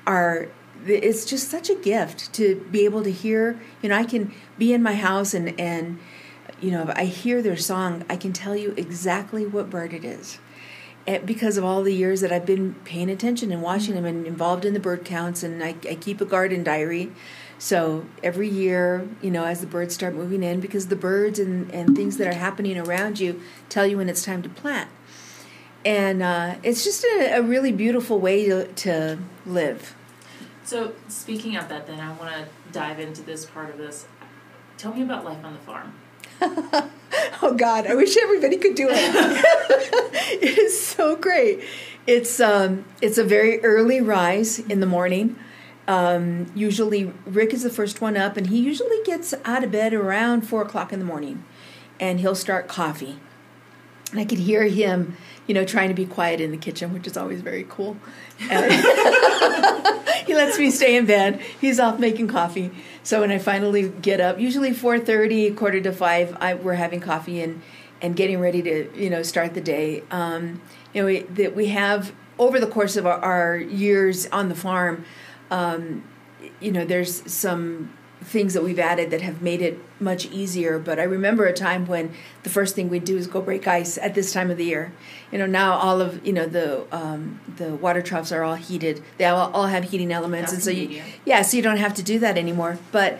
are 0.07 0.47
it's 0.85 1.25
just 1.25 1.49
such 1.49 1.69
a 1.69 1.75
gift 1.75 2.31
to 2.33 2.65
be 2.71 2.85
able 2.85 3.03
to 3.03 3.11
hear. 3.11 3.59
You 3.81 3.89
know, 3.89 3.95
I 3.95 4.05
can 4.05 4.33
be 4.57 4.73
in 4.73 4.81
my 4.81 4.95
house 4.95 5.33
and 5.33 5.59
and 5.59 5.99
you 6.61 6.71
know, 6.71 6.83
if 6.83 6.89
I 6.89 7.05
hear 7.05 7.41
their 7.41 7.57
song, 7.57 8.03
I 8.09 8.17
can 8.17 8.33
tell 8.33 8.55
you 8.55 8.73
exactly 8.75 9.45
what 9.45 9.69
bird 9.69 9.93
it 9.93 10.03
is. 10.03 10.39
And 11.07 11.25
because 11.25 11.57
of 11.57 11.65
all 11.65 11.81
the 11.83 11.93
years 11.93 12.21
that 12.21 12.31
I've 12.31 12.45
been 12.45 12.75
paying 12.85 13.09
attention 13.09 13.51
and 13.51 13.61
watching 13.61 13.95
them 13.95 14.05
and 14.05 14.27
involved 14.27 14.65
in 14.65 14.73
the 14.73 14.79
bird 14.79 15.05
counts, 15.05 15.43
and 15.43 15.63
I, 15.63 15.75
I 15.89 15.95
keep 15.95 16.21
a 16.21 16.25
garden 16.25 16.63
diary. 16.63 17.11
So 17.57 18.05
every 18.23 18.47
year, 18.47 19.07
you 19.21 19.31
know, 19.31 19.45
as 19.45 19.61
the 19.61 19.67
birds 19.67 19.93
start 19.93 20.13
moving 20.13 20.43
in, 20.43 20.59
because 20.59 20.87
the 20.87 20.95
birds 20.95 21.39
and, 21.39 21.69
and 21.71 21.95
things 21.95 22.17
that 22.17 22.27
are 22.27 22.37
happening 22.37 22.77
around 22.77 23.19
you 23.19 23.41
tell 23.67 23.85
you 23.85 23.97
when 23.97 24.07
it's 24.07 24.23
time 24.23 24.41
to 24.43 24.49
plant. 24.49 24.89
And 25.83 26.21
uh, 26.21 26.55
it's 26.63 26.83
just 26.83 27.03
a, 27.03 27.37
a 27.37 27.41
really 27.41 27.71
beautiful 27.71 28.19
way 28.19 28.45
to, 28.47 28.67
to 28.67 29.17
live. 29.45 29.95
So 30.63 30.93
speaking 31.07 31.55
of 31.55 31.67
that, 31.69 31.87
then 31.87 31.99
I 31.99 32.11
want 32.13 32.31
to 32.31 32.45
dive 32.71 32.99
into 32.99 33.23
this 33.23 33.45
part 33.45 33.69
of 33.69 33.77
this. 33.77 34.05
Tell 34.77 34.93
me 34.93 35.01
about 35.01 35.25
life 35.25 35.43
on 35.43 35.53
the 35.53 35.59
farm. 35.59 35.93
Oh 37.41 37.53
God, 37.55 37.87
I 37.87 37.95
wish 37.95 38.17
everybody 38.17 38.57
could 38.57 38.75
do 38.75 38.87
it. 38.89 38.95
it 40.43 40.57
is 40.57 40.79
so 40.79 41.15
great. 41.15 41.63
It's 42.05 42.39
um, 42.39 42.85
it's 43.01 43.17
a 43.17 43.23
very 43.23 43.63
early 43.63 44.01
rise 44.01 44.59
in 44.59 44.79
the 44.79 44.85
morning. 44.85 45.37
Um, 45.87 46.51
usually, 46.53 47.13
Rick 47.25 47.53
is 47.53 47.63
the 47.63 47.69
first 47.69 48.01
one 48.01 48.15
up, 48.17 48.37
and 48.37 48.47
he 48.47 48.59
usually 48.59 49.01
gets 49.05 49.33
out 49.45 49.63
of 49.63 49.71
bed 49.71 49.93
around 49.93 50.41
four 50.41 50.61
o'clock 50.61 50.93
in 50.93 50.99
the 50.99 51.05
morning, 51.05 51.43
and 51.99 52.19
he'll 52.19 52.35
start 52.35 52.67
coffee. 52.67 53.19
And 54.11 54.19
I 54.19 54.25
could 54.25 54.39
hear 54.39 54.63
him, 54.63 55.17
you 55.49 55.55
know, 55.55 55.65
trying 55.65 55.89
to 55.89 55.95
be 55.95 56.05
quiet 56.05 56.39
in 56.39 56.51
the 56.51 56.57
kitchen, 56.57 56.93
which 56.93 57.07
is 57.07 57.17
always 57.17 57.41
very 57.41 57.65
cool. 57.67 57.97
He 60.29 60.35
lets 60.35 60.59
me 60.59 60.69
stay 60.69 60.95
in 60.95 61.07
bed. 61.07 61.41
He's 61.59 61.79
off 61.79 61.97
making 61.97 62.27
coffee. 62.27 62.69
So 63.01 63.21
when 63.21 63.31
I 63.31 63.39
finally 63.39 63.89
get 63.89 64.21
up, 64.21 64.39
usually 64.39 64.73
four 64.73 64.99
thirty, 64.99 65.49
quarter 65.49 65.81
to 65.81 65.91
five, 65.91 66.37
I, 66.39 66.53
we're 66.53 66.75
having 66.75 66.99
coffee 66.99 67.41
and 67.41 67.63
and 67.99 68.15
getting 68.15 68.39
ready 68.39 68.61
to 68.61 68.95
you 68.95 69.09
know 69.09 69.23
start 69.23 69.55
the 69.55 69.61
day. 69.61 70.03
Um, 70.11 70.61
you 70.93 71.01
know 71.01 71.07
we, 71.07 71.21
that 71.21 71.55
we 71.55 71.69
have 71.69 72.13
over 72.37 72.59
the 72.59 72.67
course 72.67 72.95
of 72.95 73.07
our, 73.07 73.17
our 73.17 73.57
years 73.57 74.27
on 74.27 74.49
the 74.49 74.55
farm. 74.55 75.03
Um, 75.49 76.03
you 76.59 76.71
know, 76.71 76.85
there's 76.85 77.31
some 77.31 77.91
things 78.21 78.53
that 78.53 78.63
we've 78.63 78.79
added 78.79 79.11
that 79.11 79.21
have 79.21 79.41
made 79.41 79.61
it 79.61 79.79
much 79.99 80.25
easier. 80.27 80.77
But 80.77 80.99
I 80.99 81.03
remember 81.03 81.45
a 81.45 81.53
time 81.53 81.85
when 81.87 82.13
the 82.43 82.49
first 82.49 82.75
thing 82.75 82.89
we'd 82.89 83.05
do 83.05 83.17
is 83.17 83.27
go 83.27 83.41
break 83.41 83.67
ice 83.67 83.97
at 83.97 84.13
this 84.13 84.33
time 84.33 84.51
of 84.51 84.57
the 84.57 84.65
year. 84.65 84.91
You 85.31 85.37
know, 85.37 85.45
now 85.45 85.73
all 85.73 86.01
of 86.01 86.25
you 86.25 86.33
know 86.33 86.45
the 86.45 86.85
um, 86.95 87.39
the 87.57 87.73
water 87.75 88.01
troughs 88.01 88.31
are 88.31 88.43
all 88.43 88.55
heated. 88.55 89.01
They 89.17 89.25
all, 89.25 89.51
all 89.51 89.67
have 89.67 89.85
heating 89.85 90.11
elements, 90.11 90.51
and 90.51 90.61
so 90.61 90.69
you, 90.69 91.01
yeah, 91.25 91.41
so 91.41 91.57
you 91.57 91.63
don't 91.63 91.77
have 91.77 91.93
to 91.95 92.03
do 92.03 92.19
that 92.19 92.37
anymore. 92.37 92.77
But 92.91 93.19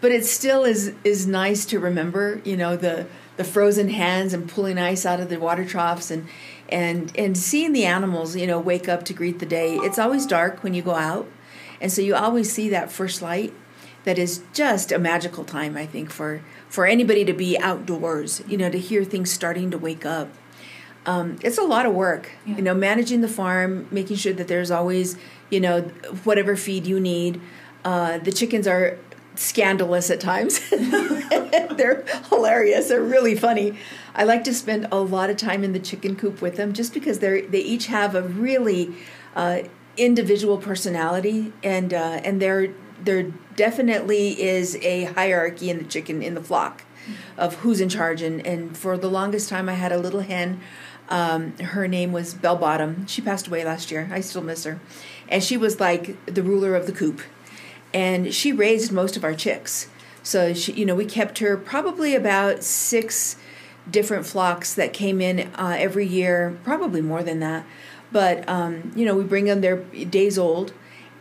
but 0.00 0.12
it 0.12 0.24
still 0.24 0.64
is 0.64 0.94
is 1.04 1.26
nice 1.26 1.64
to 1.66 1.78
remember. 1.78 2.40
You 2.44 2.56
know 2.56 2.76
the 2.76 3.06
the 3.36 3.44
frozen 3.44 3.88
hands 3.88 4.32
and 4.32 4.48
pulling 4.48 4.78
ice 4.78 5.06
out 5.06 5.20
of 5.20 5.28
the 5.28 5.38
water 5.38 5.64
troughs 5.64 6.10
and 6.10 6.26
and 6.68 7.12
and 7.16 7.36
seeing 7.36 7.72
the 7.72 7.84
animals 7.84 8.34
you 8.34 8.46
know 8.46 8.58
wake 8.58 8.88
up 8.88 9.04
to 9.04 9.12
greet 9.12 9.38
the 9.40 9.46
day. 9.46 9.76
It's 9.76 9.98
always 9.98 10.26
dark 10.26 10.62
when 10.62 10.74
you 10.74 10.82
go 10.82 10.94
out, 10.94 11.28
and 11.80 11.92
so 11.92 12.00
you 12.00 12.14
always 12.14 12.50
see 12.52 12.68
that 12.70 12.90
first 12.90 13.20
light. 13.20 13.52
That 14.08 14.18
is 14.18 14.40
just 14.54 14.90
a 14.90 14.98
magical 14.98 15.44
time, 15.44 15.76
I 15.76 15.84
think, 15.84 16.08
for 16.10 16.40
for 16.70 16.86
anybody 16.86 17.26
to 17.26 17.34
be 17.34 17.58
outdoors. 17.58 18.42
You 18.48 18.56
know, 18.56 18.70
to 18.70 18.78
hear 18.78 19.04
things 19.04 19.30
starting 19.30 19.70
to 19.70 19.76
wake 19.76 20.06
up. 20.06 20.28
Um, 21.04 21.36
it's 21.42 21.58
a 21.58 21.62
lot 21.62 21.84
of 21.84 21.92
work, 21.92 22.30
Yeah. 22.46 22.56
you 22.56 22.62
know, 22.62 22.72
managing 22.72 23.20
the 23.20 23.28
farm, 23.28 23.86
making 23.90 24.16
sure 24.16 24.32
that 24.32 24.48
there's 24.48 24.70
always, 24.70 25.18
you 25.50 25.60
know, 25.60 25.82
whatever 26.24 26.56
feed 26.56 26.86
you 26.86 26.98
need. 26.98 27.38
Uh, 27.84 28.16
the 28.16 28.32
chickens 28.32 28.66
are 28.66 28.96
scandalous 29.34 30.10
at 30.10 30.20
times. 30.20 30.58
They're 30.70 32.02
hilarious. 32.30 32.88
They're 32.88 33.02
really 33.02 33.34
funny. 33.34 33.76
I 34.14 34.24
like 34.24 34.42
to 34.44 34.54
spend 34.54 34.88
a 34.90 35.00
lot 35.00 35.28
of 35.28 35.36
time 35.36 35.64
in 35.64 35.72
the 35.74 35.78
chicken 35.90 36.16
coop 36.16 36.40
with 36.40 36.56
them, 36.56 36.72
just 36.72 36.94
because 36.94 37.18
they're 37.18 37.42
they 37.42 37.60
each 37.60 37.88
have 37.88 38.14
a 38.14 38.22
really 38.22 38.94
uh, 39.36 39.58
individual 39.98 40.56
personality, 40.56 41.52
and 41.62 41.92
uh, 41.92 42.20
and 42.24 42.40
there 42.40 42.72
there 43.02 43.32
definitely 43.56 44.40
is 44.40 44.76
a 44.76 45.04
hierarchy 45.04 45.70
in 45.70 45.78
the 45.78 45.84
chicken 45.84 46.22
in 46.22 46.34
the 46.34 46.42
flock 46.42 46.84
of 47.36 47.56
who's 47.56 47.80
in 47.80 47.88
charge. 47.88 48.22
And 48.22 48.44
and 48.46 48.76
for 48.76 48.96
the 48.96 49.10
longest 49.10 49.48
time, 49.48 49.68
I 49.68 49.74
had 49.74 49.92
a 49.92 49.98
little 49.98 50.20
hen. 50.20 50.60
Um, 51.08 51.56
her 51.58 51.88
name 51.88 52.12
was 52.12 52.34
Bell 52.34 52.56
Bottom. 52.56 53.06
She 53.06 53.22
passed 53.22 53.46
away 53.46 53.64
last 53.64 53.90
year. 53.90 54.10
I 54.12 54.20
still 54.20 54.42
miss 54.42 54.64
her, 54.64 54.78
and 55.28 55.42
she 55.42 55.56
was 55.56 55.80
like 55.80 56.22
the 56.26 56.42
ruler 56.42 56.74
of 56.74 56.86
the 56.86 56.92
coop 56.92 57.22
and 57.92 58.34
she 58.34 58.52
raised 58.52 58.92
most 58.92 59.16
of 59.16 59.24
our 59.24 59.34
chicks. 59.34 59.88
So 60.22 60.52
she, 60.52 60.72
you 60.72 60.84
know, 60.84 60.94
we 60.94 61.06
kept 61.06 61.38
her 61.38 61.56
probably 61.56 62.14
about 62.14 62.62
six 62.62 63.36
different 63.90 64.26
flocks 64.26 64.74
that 64.74 64.92
came 64.92 65.20
in 65.20 65.50
uh, 65.54 65.76
every 65.78 66.06
year, 66.06 66.58
probably 66.64 67.00
more 67.00 67.22
than 67.22 67.40
that. 67.40 67.64
But 68.12 68.48
um, 68.48 68.92
you 68.94 69.04
know, 69.04 69.14
we 69.14 69.24
bring 69.24 69.46
them 69.46 69.60
their 69.60 69.76
days 69.76 70.38
old, 70.38 70.72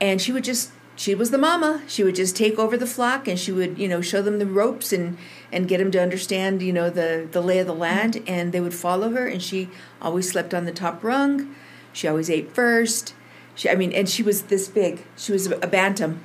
and 0.01 0.22
she 0.22 0.31
would 0.31 0.43
just 0.43 0.72
she 0.98 1.16
was 1.16 1.30
the 1.30 1.38
mama. 1.38 1.84
She 1.88 2.04
would 2.04 2.16
just 2.16 2.36
take 2.36 2.58
over 2.58 2.75
the 2.75 2.88
flock, 2.88 3.27
and 3.27 3.39
she 3.39 3.51
would 3.51 3.77
you 3.77 3.88
know 3.88 4.01
show 4.01 4.22
them 4.22 4.39
the 4.39 4.46
ropes 4.48 4.92
and 4.92 5.18
and 5.51 5.68
get 5.68 5.77
them 5.77 5.92
to 5.92 6.01
understand 6.01 6.62
you 6.62 6.74
know 6.74 6.89
the 6.89 7.27
the 7.32 7.42
lay 7.42 7.60
of 7.60 7.68
the 7.68 7.75
land, 7.75 8.22
and 8.27 8.51
they 8.51 8.60
would 8.60 8.74
follow 8.74 9.12
her. 9.12 9.27
And 9.27 9.42
she 9.42 9.70
always 10.01 10.30
slept 10.30 10.54
on 10.54 10.66
the 10.66 10.74
top 10.74 11.04
rung. 11.04 11.56
She 11.94 12.08
always 12.08 12.30
ate 12.30 12.51
first 12.51 13.13
She, 13.56 13.70
I 13.70 13.75
mean, 13.75 13.92
and 13.94 14.10
she 14.10 14.24
was 14.24 14.44
this 14.44 14.68
big. 14.68 15.04
She 15.16 15.32
was 15.32 15.48
a 15.48 15.68
bantam, 15.68 16.24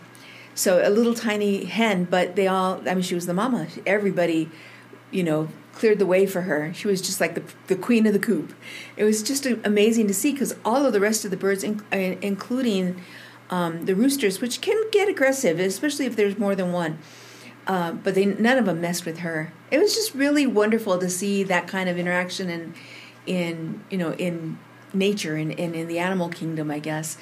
so 0.55 0.87
a 0.87 0.91
little 0.91 1.14
tiny 1.14 1.64
hen. 1.64 2.05
But 2.05 2.37
they 2.37 2.47
all, 2.47 2.81
I 2.88 2.95
mean, 2.95 3.02
she 3.02 3.14
was 3.14 3.26
the 3.26 3.35
mama. 3.35 3.69
Everybody, 3.87 4.50
you 5.11 5.23
know, 5.23 5.49
cleared 5.75 5.99
the 5.99 6.07
way 6.07 6.26
for 6.26 6.43
her. 6.43 6.73
She 6.75 6.88
was 6.88 7.00
just 7.00 7.21
like 7.21 7.35
the 7.35 7.43
the 7.69 7.76
queen 7.76 8.07
of 8.07 8.12
the 8.12 8.19
coop. 8.19 8.55
It 8.97 9.05
was 9.05 9.23
just 9.23 9.47
amazing 9.47 10.09
to 10.09 10.14
see 10.14 10.33
because 10.33 10.55
all 10.64 10.85
of 10.87 10.93
the 10.93 11.00
rest 11.00 11.25
of 11.25 11.31
the 11.31 11.37
birds, 11.37 11.62
in, 11.64 11.81
uh, 11.93 12.17
including 12.21 13.00
um, 13.52 13.85
the 13.85 13.94
roosters, 13.94 14.40
which 14.40 14.62
can 14.62 14.82
get 14.90 15.09
aggressive, 15.09 15.61
especially 15.61 16.06
if 16.06 16.16
there's 16.16 16.38
more 16.38 16.56
than 16.56 16.73
one. 16.73 16.99
Uh, 17.66 17.92
but 17.92 18.14
they 18.14 18.25
none 18.25 18.56
of 18.56 18.64
them 18.64 18.80
messed 18.80 19.04
with 19.04 19.18
her. 19.18 19.52
It 19.71 19.78
was 19.78 19.94
just 19.94 20.14
really 20.14 20.47
wonderful 20.47 20.99
to 20.99 21.09
see 21.09 21.44
that 21.44 21.68
kind 21.68 21.88
of 21.88 21.99
interaction 21.99 22.49
in 22.49 22.75
in 23.26 23.85
you 23.90 23.99
know 23.99 24.14
in 24.14 24.59
nature 24.94 25.37
and 25.37 25.52
in, 25.52 25.75
in, 25.75 25.75
in, 25.75 25.87
the 25.87 25.99
animal 25.99 26.28
kingdom, 26.28 26.71
I 26.71 26.78
guess. 26.78 27.18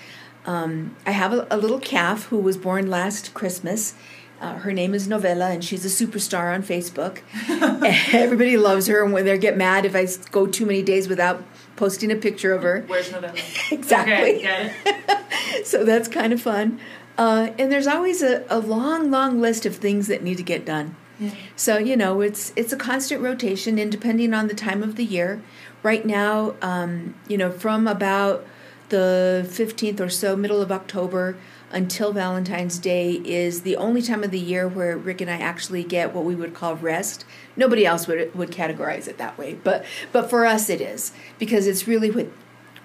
Um, 0.47 0.97
I 1.05 1.11
have 1.11 1.33
a, 1.33 1.47
a, 1.51 1.57
little 1.57 1.79
calf 1.79 2.25
who 2.25 2.39
was 2.39 2.57
born 2.57 2.89
last 2.89 3.35
Christmas. 3.35 3.95
Uh, 4.41 4.55
her 4.55 4.73
name 4.73 4.95
is 4.95 5.07
Novella, 5.07 5.51
and 5.51 5.63
she's 5.63 5.85
a 5.85 6.05
superstar 6.05 6.55
on 6.55 6.63
Facebook. 6.63 7.21
Everybody 8.15 8.57
loves 8.57 8.87
her, 8.87 9.05
and 9.05 9.13
when 9.13 9.27
they 9.27 9.37
get 9.37 9.57
mad 9.57 9.85
if 9.85 9.95
I 9.95 10.07
go 10.31 10.47
too 10.47 10.65
many 10.65 10.83
days 10.83 11.09
without 11.09 11.45
posting 11.81 12.13
a 12.13 12.17
picture 12.17 12.53
of 12.53 12.63
her. 12.63 12.85
Where's 12.87 13.11
Novella? 13.11 13.33
exactly. 13.71 14.47
Okay, 14.47 14.71
so 15.65 15.83
that's 15.83 16.09
kind 16.09 16.31
of 16.31 16.43
fun. 16.43 16.79
Uh, 17.17 17.53
and 17.59 17.73
there's 17.73 17.87
always 17.87 18.23
a, 18.23 18.45
a 18.51 18.59
long, 18.59 19.11
long 19.11 19.41
list 19.41 19.65
of 19.65 19.77
things 19.77 20.07
that 20.09 20.23
need 20.23 20.37
to 20.37 20.43
get 20.43 20.67
done. 20.67 20.95
Yeah. 21.19 21.31
So 21.57 21.79
you 21.79 21.97
know, 21.97 22.21
it's 22.21 22.53
it's 22.55 22.71
a 22.75 22.77
constant 22.77 23.23
rotation, 23.23 23.79
and 23.79 23.91
depending 23.91 24.35
on 24.35 24.47
the 24.47 24.55
time 24.55 24.83
of 24.83 24.97
the 24.97 25.05
year. 25.05 25.43
Right 25.83 26.05
now, 26.05 26.57
um, 26.61 27.15
you 27.27 27.39
know, 27.39 27.51
from 27.51 27.89
about 27.89 28.47
the 28.91 29.47
15th 29.49 29.99
or 29.99 30.11
so, 30.11 30.37
middle 30.37 30.61
of 30.61 30.71
October, 30.71 31.39
until 31.73 32.13
Valentine's 32.13 32.79
Day 32.79 33.21
is 33.25 33.63
the 33.63 33.77
only 33.77 34.03
time 34.03 34.25
of 34.25 34.31
the 34.31 34.39
year 34.39 34.67
where 34.67 34.97
Rick 34.97 35.21
and 35.21 35.31
I 35.31 35.39
actually 35.39 35.85
get 35.85 36.13
what 36.13 36.25
we 36.25 36.35
would 36.35 36.55
call 36.55 36.77
rest. 36.77 37.25
Nobody 37.57 37.87
else 37.87 38.07
would 38.07 38.35
would 38.35 38.51
categorize 38.51 39.07
it 39.09 39.19
that 39.19 39.39
way, 39.39 39.55
but 39.55 39.85
but 40.13 40.29
for 40.29 40.47
us 40.47 40.69
it 40.69 40.81
is 40.81 41.13
because 41.39 41.67
it's 41.67 41.87
really 41.87 42.11
when 42.11 42.33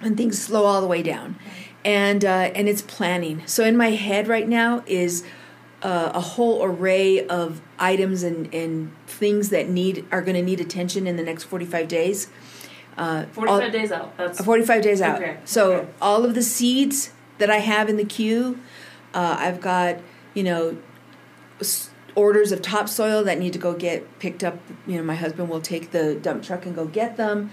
when 0.00 0.16
things 0.16 0.40
slow 0.40 0.64
all 0.64 0.80
the 0.80 0.86
way 0.86 1.02
down, 1.02 1.36
and 1.84 2.24
uh, 2.24 2.50
and 2.54 2.68
it's 2.68 2.82
planning. 2.82 3.42
So 3.46 3.64
in 3.64 3.76
my 3.76 3.90
head 3.90 4.28
right 4.28 4.48
now 4.48 4.82
is 4.86 5.24
uh, 5.82 6.12
a 6.14 6.20
whole 6.20 6.64
array 6.64 7.26
of 7.26 7.60
items 7.78 8.22
and 8.22 8.52
and 8.54 8.92
things 9.06 9.50
that 9.50 9.68
need 9.68 10.04
are 10.12 10.22
going 10.22 10.36
to 10.36 10.42
need 10.42 10.60
attention 10.60 11.06
in 11.06 11.16
the 11.16 11.24
next 11.24 11.44
forty 11.44 11.66
five 11.66 11.88
days. 11.88 12.28
Uh, 12.98 13.26
45 13.26 13.62
all, 13.62 13.70
days 13.70 13.92
out. 13.92 14.16
That's 14.16 14.42
45 14.42 14.82
days 14.82 15.02
out. 15.02 15.20
Okay. 15.20 15.36
So 15.44 15.72
okay. 15.74 15.88
all 16.00 16.24
of 16.24 16.34
the 16.34 16.42
seeds 16.42 17.12
that 17.38 17.50
I 17.50 17.58
have 17.58 17.88
in 17.88 17.96
the 17.96 18.04
queue, 18.04 18.58
uh, 19.14 19.36
I've 19.38 19.60
got, 19.60 19.98
you 20.34 20.42
know, 20.42 20.76
orders 22.14 22.50
of 22.50 22.62
topsoil 22.62 23.22
that 23.24 23.38
need 23.38 23.52
to 23.52 23.58
go 23.58 23.74
get 23.74 24.18
picked 24.18 24.42
up. 24.42 24.58
You 24.86 24.96
know, 24.96 25.02
my 25.02 25.14
husband 25.14 25.48
will 25.48 25.60
take 25.60 25.92
the 25.92 26.14
dump 26.14 26.42
truck 26.42 26.66
and 26.66 26.74
go 26.74 26.86
get 26.86 27.16
them. 27.16 27.50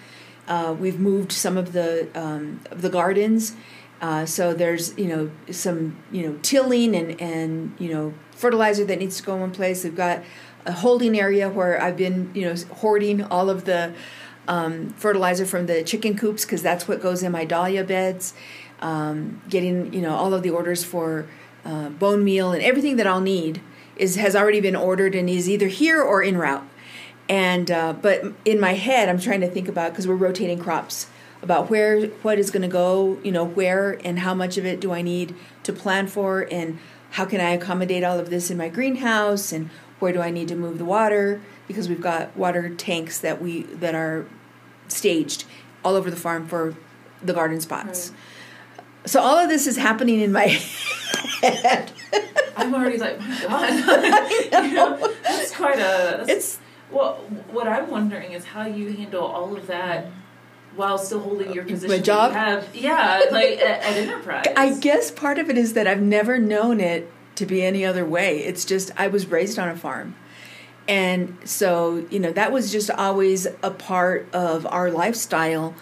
Uh, 0.48 0.76
we've 0.78 1.00
moved 1.00 1.32
some 1.32 1.58
of 1.58 1.74
the 1.74 2.08
um, 2.16 2.60
of 2.72 2.82
the 2.82 2.90
gardens, 2.90 3.56
uh, 4.02 4.26
so 4.26 4.54
there's 4.54 4.98
you 4.98 5.08
know 5.08 5.32
some 5.52 5.98
you 6.12 6.28
know 6.28 6.38
tilling 6.42 6.96
and 6.96 7.22
and 7.22 7.76
you 7.80 7.90
know 7.94 8.14
fertilizer 8.32 8.84
that 8.84 9.00
needs 9.00 9.18
to 9.18 9.24
go 9.24 9.42
in 9.44 9.52
place. 9.52 9.84
We've 9.84 9.96
got 9.96 10.24
a 10.66 10.72
holding 10.72 11.18
area 11.18 11.50
where 11.50 11.82
I've 11.82 11.96
been 11.96 12.32
you 12.34 12.42
know 12.42 12.56
hoarding 12.76 13.24
all 13.24 13.50
of 13.50 13.64
the 13.64 13.94
um, 14.48 14.90
fertilizer 14.98 15.46
from 15.46 15.68
the 15.68 15.84
chicken 15.84 16.18
coops 16.18 16.44
because 16.44 16.62
that's 16.62 16.88
what 16.88 17.02
goes 17.02 17.24
in 17.24 17.32
my 17.32 17.46
dahlia 17.46 17.84
beds. 17.84 18.34
Um, 18.82 19.42
getting 19.50 19.94
you 19.94 20.02
know 20.02 20.14
all 20.14 20.34
of 20.34 20.44
the 20.44 20.50
orders 20.50 20.84
for 20.84 21.26
uh, 21.64 21.90
bone 21.90 22.24
meal 22.24 22.52
and 22.52 22.62
everything 22.62 22.98
that 22.98 23.08
I'll 23.08 23.22
need 23.22 23.62
is 23.96 24.16
has 24.16 24.36
already 24.36 24.60
been 24.60 24.76
ordered 24.76 25.16
and 25.16 25.30
is 25.30 25.50
either 25.50 25.68
here 25.68 26.02
or 26.02 26.22
in 26.22 26.38
route. 26.38 26.68
And 27.30 27.72
uh, 27.72 27.94
but 27.94 28.24
in 28.44 28.60
my 28.60 28.74
head, 28.74 29.08
I'm 29.08 29.20
trying 29.20 29.42
to 29.42 29.50
think 29.50 29.68
about 29.68 29.92
because 29.92 30.08
we're 30.08 30.16
rotating 30.16 30.60
crops 30.60 31.08
about 31.42 31.70
where 31.70 32.08
what 32.08 32.38
is 32.38 32.52
going 32.52 32.64
to 32.64 32.68
go, 32.68 33.18
you 33.24 33.32
know, 33.32 33.46
where 33.46 34.00
and 34.06 34.20
how 34.20 34.34
much 34.34 34.58
of 34.58 34.66
it 34.66 34.80
do 34.80 34.92
I 34.92 35.02
need 35.02 35.36
to 35.64 35.74
plan 35.74 36.08
for, 36.08 36.48
and 36.52 36.80
how 37.12 37.26
can 37.26 37.40
I 37.40 37.52
accommodate 37.52 38.04
all 38.04 38.20
of 38.20 38.30
this 38.30 38.52
in 38.52 38.58
my 38.58 38.70
greenhouse, 38.70 39.52
and 39.52 39.70
where 40.00 40.12
do 40.12 40.22
I 40.22 40.32
need 40.32 40.50
to 40.50 40.56
move 40.56 40.78
the 40.78 40.86
water 40.86 41.42
because 41.68 41.88
we've 41.88 42.02
got 42.02 42.36
water 42.36 42.70
tanks 42.70 43.20
that 43.20 43.42
we 43.42 43.64
that 43.64 43.96
are 43.96 44.26
staged 44.90 45.46
all 45.84 45.96
over 45.96 46.10
the 46.10 46.18
farm 46.18 46.48
for 46.48 46.76
the 47.22 47.34
garden 47.34 47.62
spots. 47.62 48.10
Right. 48.10 48.20
So 49.06 49.22
all 49.22 49.38
of 49.38 49.50
this 49.50 49.68
is 49.68 49.78
happening 49.78 50.22
in 50.22 50.32
my 50.32 50.48
head. 51.42 51.92
I'm 52.56 52.74
already 52.74 52.98
like, 52.98 53.20
my 53.20 53.42
God, 53.48 54.32
you 54.66 54.74
know, 54.74 55.14
that's 55.24 55.56
quite 55.56 55.78
a. 55.78 56.24
That's, 56.26 56.30
it's 56.30 56.60
well. 56.92 57.16
What 57.52 57.68
I'm 57.68 57.90
wondering 57.90 58.32
is 58.32 58.46
how 58.46 58.66
you 58.66 58.94
handle 58.94 59.24
all 59.24 59.56
of 59.58 59.68
that 59.68 60.08
while 60.76 60.98
still 60.98 61.20
holding 61.20 61.54
your 61.54 61.64
position. 61.64 61.90
My 61.90 62.02
job. 62.02 62.32
Have, 62.32 62.76
yeah, 62.76 63.22
like 63.32 63.60
at, 63.60 63.84
at 63.84 63.98
Enterprise. 63.98 64.46
I 64.56 64.78
guess 64.80 65.12
part 65.12 65.40
of 65.40 65.50
it 65.50 65.58
is 65.58 65.74
that 65.74 65.88
I've 65.88 66.02
never 66.02 66.40
known 66.40 66.80
it 66.80 67.12
to 67.36 67.46
be 67.46 67.64
any 67.64 67.86
other 67.86 68.06
way. 68.06 68.40
It's 68.40 68.66
just 68.66 68.92
I 68.96 69.08
was 69.08 69.28
raised 69.28 69.60
on 69.60 69.70
a 69.70 69.76
farm. 69.76 70.16
And 70.88 71.38
so, 71.46 72.06
you 72.10 72.20
know, 72.20 72.34
that 72.34 72.52
was 72.52 72.72
just 72.72 72.92
always 72.92 73.48
a 73.64 73.72
part 73.72 74.28
of 74.34 74.66
our 74.66 74.92
lifestyle 74.92 75.74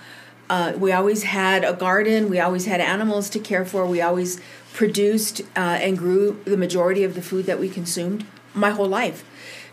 uh, 0.52 0.74
we 0.78 0.92
always 0.92 1.24
had 1.24 1.64
a 1.64 1.72
garden. 1.72 2.30
We 2.30 2.42
always 2.42 2.66
had 2.66 2.82
animals 2.82 3.30
to 3.30 3.40
care 3.40 3.64
for. 3.64 3.86
We 3.86 4.02
always 4.02 4.42
produced 4.74 5.40
uh, 5.56 5.80
and 5.80 5.98
grew 5.98 6.42
the 6.44 6.58
majority 6.58 7.06
of 7.06 7.16
the 7.16 7.22
food 7.22 7.46
that 7.46 7.58
we 7.58 7.70
consumed 7.70 8.26
my 8.54 8.72
whole 8.72 8.88
life. 8.88 9.24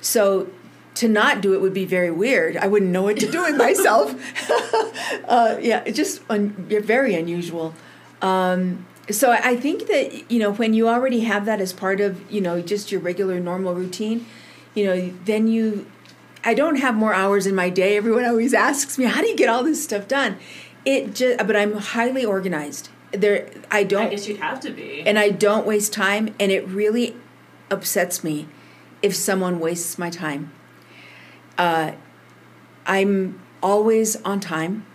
So 0.01 0.49
to 0.95 1.09
not 1.09 1.41
do 1.41 1.53
it 1.53 1.61
would 1.61 1.75
be 1.75 1.85
very 1.85 2.12
weird. 2.12 2.57
I 2.57 2.69
wouldn't 2.69 2.93
know 2.93 3.03
what 3.03 3.19
to 3.19 3.29
do 3.29 3.43
with 3.43 3.57
myself. 3.67 4.14
uh, 5.29 5.59
yeah, 5.61 5.83
it's 5.85 5.97
just 5.97 6.23
un- 6.31 6.51
very 6.51 7.17
unusual. 7.17 7.75
Um, 8.23 8.87
so 9.11 9.33
I 9.33 9.57
think 9.57 9.88
that 9.88 10.31
you 10.31 10.38
know 10.38 10.53
when 10.53 10.75
you 10.75 10.88
already 10.88 11.21
have 11.21 11.45
that 11.47 11.61
as 11.61 11.73
part 11.73 12.01
of 12.01 12.31
you 12.31 12.41
know 12.41 12.62
just 12.62 12.93
your 12.93 13.01
regular 13.01 13.41
normal 13.41 13.75
routine, 13.75 14.27
you 14.75 14.85
know 14.85 15.12
then 15.25 15.49
you. 15.49 15.91
I 16.45 16.55
don't 16.55 16.77
have 16.77 16.95
more 16.95 17.12
hours 17.12 17.47
in 17.47 17.57
my 17.57 17.69
day. 17.69 17.97
Everyone 17.97 18.25
always 18.25 18.55
asks 18.55 18.97
me, 18.97 19.07
"How 19.07 19.21
do 19.21 19.27
you 19.27 19.37
get 19.37 19.49
all 19.49 19.64
this 19.64 19.83
stuff 19.83 20.07
done?" 20.07 20.37
It 20.88 21.14
just, 21.14 21.46
but 21.46 21.55
I'm 21.55 21.74
highly 21.74 22.24
organized. 22.24 22.88
There, 23.12 23.51
I 23.70 23.85
don't. 23.85 24.07
I 24.07 24.09
guess 24.09 24.27
you'd 24.27 24.40
have 24.40 24.59
to 24.61 24.70
be. 24.70 25.03
And 25.03 25.18
I 25.18 25.29
don't 25.29 25.66
waste 25.66 25.92
time, 25.92 26.35
and 26.40 26.51
it 26.51 26.66
really 26.66 27.14
upsets 27.70 28.24
me 28.24 28.48
if 29.03 29.14
someone 29.14 29.61
wastes 29.61 29.98
my 29.98 30.09
time. 30.09 30.51
Uh, 31.59 31.92
I'm 32.87 33.38
always 33.62 34.16
on 34.22 34.40
time. 34.40 34.87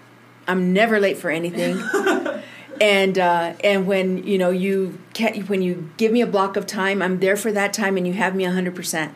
I'm 0.47 0.73
never 0.73 0.99
late 0.99 1.17
for 1.17 1.29
anything. 1.29 1.79
and 2.82 3.19
uh, 3.19 3.53
and 3.63 3.86
when 3.86 4.25
you 4.25 4.39
know 4.39 4.49
you 4.49 4.99
when 5.45 5.62
you 5.62 5.91
give 5.97 6.12
me 6.12 6.21
a 6.21 6.27
block 6.27 6.58
of 6.58 6.65
time, 6.65 7.03
I'm 7.03 7.19
there 7.19 7.36
for 7.36 7.51
that 7.51 7.71
time, 7.71 7.97
and 7.97 8.08
you 8.08 8.13
have 8.13 8.34
me 8.34 8.45
hundred 8.45 8.73
percent. 8.73 9.13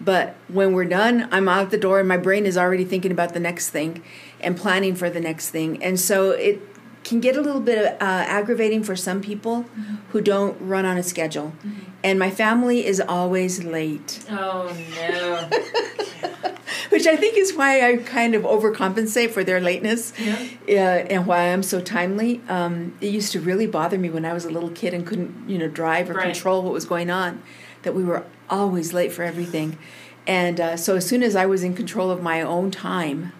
But 0.00 0.36
when 0.48 0.72
we're 0.72 0.86
done, 0.86 1.28
I'm 1.30 1.50
out 1.50 1.70
the 1.70 1.76
door, 1.76 1.98
and 1.98 2.08
my 2.08 2.16
brain 2.16 2.46
is 2.46 2.56
already 2.56 2.86
thinking 2.86 3.12
about 3.12 3.34
the 3.34 3.40
next 3.40 3.68
thing 3.68 4.02
and 4.40 4.56
planning 4.56 4.94
for 4.94 5.10
the 5.10 5.20
next 5.20 5.50
thing. 5.50 5.82
And 5.82 5.98
so 5.98 6.30
it 6.30 6.60
can 7.04 7.20
get 7.20 7.36
a 7.36 7.40
little 7.40 7.60
bit 7.60 7.78
uh, 7.78 7.96
aggravating 8.00 8.82
for 8.82 8.94
some 8.94 9.20
people 9.20 9.62
mm-hmm. 9.62 9.96
who 10.10 10.20
don't 10.20 10.60
run 10.60 10.84
on 10.84 10.98
a 10.98 11.02
schedule. 11.02 11.52
Mm-hmm. 11.58 11.90
And 12.04 12.18
my 12.18 12.30
family 12.30 12.86
is 12.86 13.00
always 13.00 13.64
late. 13.64 14.24
Oh, 14.30 14.76
no. 14.96 15.48
Which 16.90 17.06
I 17.06 17.16
think 17.16 17.36
is 17.36 17.54
why 17.54 17.88
I 17.88 17.96
kind 17.98 18.34
of 18.34 18.42
overcompensate 18.42 19.30
for 19.30 19.42
their 19.42 19.60
lateness 19.60 20.12
yeah. 20.18 20.36
uh, 20.68 21.06
and 21.10 21.26
why 21.26 21.52
I'm 21.52 21.62
so 21.62 21.80
timely. 21.80 22.40
Um, 22.48 22.96
it 23.00 23.10
used 23.10 23.32
to 23.32 23.40
really 23.40 23.66
bother 23.66 23.98
me 23.98 24.10
when 24.10 24.24
I 24.24 24.32
was 24.32 24.44
a 24.44 24.50
little 24.50 24.70
kid 24.70 24.94
and 24.94 25.06
couldn't, 25.06 25.48
you 25.48 25.58
know, 25.58 25.68
drive 25.68 26.08
or 26.08 26.14
right. 26.14 26.24
control 26.24 26.62
what 26.62 26.72
was 26.72 26.84
going 26.84 27.10
on, 27.10 27.42
that 27.82 27.94
we 27.94 28.04
were 28.04 28.24
always 28.48 28.92
late 28.92 29.12
for 29.12 29.22
everything. 29.22 29.78
And 30.26 30.60
uh, 30.60 30.76
so 30.76 30.96
as 30.96 31.06
soon 31.06 31.22
as 31.22 31.34
I 31.34 31.46
was 31.46 31.62
in 31.62 31.74
control 31.74 32.10
of 32.10 32.22
my 32.22 32.42
own 32.42 32.70
time, 32.70 33.32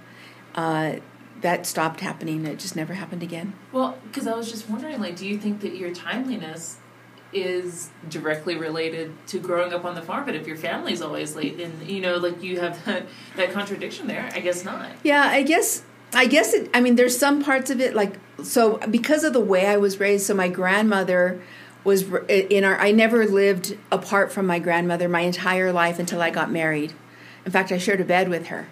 uh, 0.59 0.99
that 1.41 1.67
stopped 1.67 2.01
happening. 2.01 2.45
It 2.45 2.59
just 2.59 2.75
never 2.75 2.95
happened 2.95 3.23
again. 3.23 3.53
Well, 3.71 3.97
because 4.03 4.27
I 4.27 4.35
was 4.35 4.51
just 4.51 4.69
wondering, 4.69 5.01
like, 5.01 5.15
do 5.15 5.25
you 5.25 5.39
think 5.39 5.61
that 5.61 5.77
your 5.77 5.95
timeliness 5.95 6.79
is 7.33 7.91
directly 8.09 8.57
related 8.57 9.13
to 9.29 9.39
growing 9.39 9.73
up 9.73 9.85
on 9.85 9.95
the 9.95 10.03
farm? 10.03 10.25
But 10.27 10.35
if 10.35 10.49
your 10.49 10.57
family's 10.57 11.01
always 11.01 11.37
late, 11.37 11.59
then 11.59 11.73
you 11.87 12.01
know, 12.01 12.17
like, 12.17 12.43
you 12.43 12.59
have 12.59 12.85
that 12.87 13.07
that 13.37 13.53
contradiction 13.53 14.09
there. 14.09 14.29
I 14.35 14.41
guess 14.41 14.65
not. 14.65 14.91
Yeah, 15.05 15.23
I 15.23 15.45
guess. 15.45 15.85
I 16.13 16.27
guess 16.27 16.55
it. 16.55 16.69
I 16.75 16.81
mean, 16.81 16.97
there's 16.97 17.17
some 17.17 17.45
parts 17.45 17.71
of 17.71 17.81
it, 17.81 17.95
like, 17.95 18.15
so 18.43 18.79
because 18.79 19.23
of 19.23 19.35
the 19.35 19.41
way 19.41 19.67
I 19.67 19.77
was 19.77 20.01
raised. 20.01 20.27
So 20.27 20.35
my 20.35 20.49
grandmother 20.49 21.41
was 21.85 22.03
in 22.29 22.65
our. 22.65 22.77
I 22.81 22.91
never 22.91 23.27
lived 23.27 23.79
apart 23.93 24.33
from 24.33 24.47
my 24.47 24.59
grandmother 24.59 25.09
my 25.09 25.21
entire 25.21 25.73
life 25.73 26.01
until 26.01 26.21
I 26.21 26.31
got 26.31 26.51
married. 26.51 26.95
In 27.47 27.53
fact, 27.53 27.71
I 27.71 27.79
shared 27.79 28.01
a 28.01 28.05
bed 28.05 28.29
with 28.29 28.49
her 28.49 28.67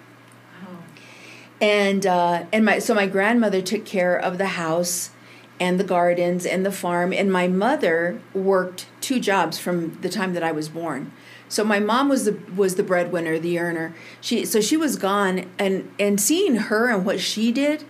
and 1.59 2.05
uh, 2.05 2.45
and 2.51 2.65
my 2.65 2.79
so 2.79 2.93
my 2.93 3.07
grandmother 3.07 3.61
took 3.61 3.85
care 3.85 4.17
of 4.17 4.37
the 4.37 4.47
house 4.47 5.11
and 5.59 5.79
the 5.79 5.83
gardens 5.83 6.45
and 6.45 6.65
the 6.65 6.71
farm. 6.71 7.13
And 7.13 7.31
my 7.31 7.47
mother 7.47 8.21
worked 8.33 8.87
two 9.01 9.19
jobs 9.19 9.57
from 9.57 9.99
the 10.01 10.09
time 10.09 10.33
that 10.33 10.43
I 10.43 10.51
was 10.51 10.69
born. 10.69 11.11
So 11.49 11.63
my 11.63 11.79
mom 11.79 12.09
was 12.09 12.25
the 12.25 12.39
was 12.55 12.75
the 12.75 12.83
breadwinner, 12.83 13.39
the 13.39 13.57
earner. 13.57 13.95
She 14.21 14.45
so 14.45 14.61
she 14.61 14.77
was 14.77 14.97
gone, 14.97 15.49
and 15.57 15.91
and 15.99 16.19
seeing 16.19 16.55
her 16.55 16.89
and 16.89 17.05
what 17.05 17.19
she 17.19 17.51
did, 17.51 17.85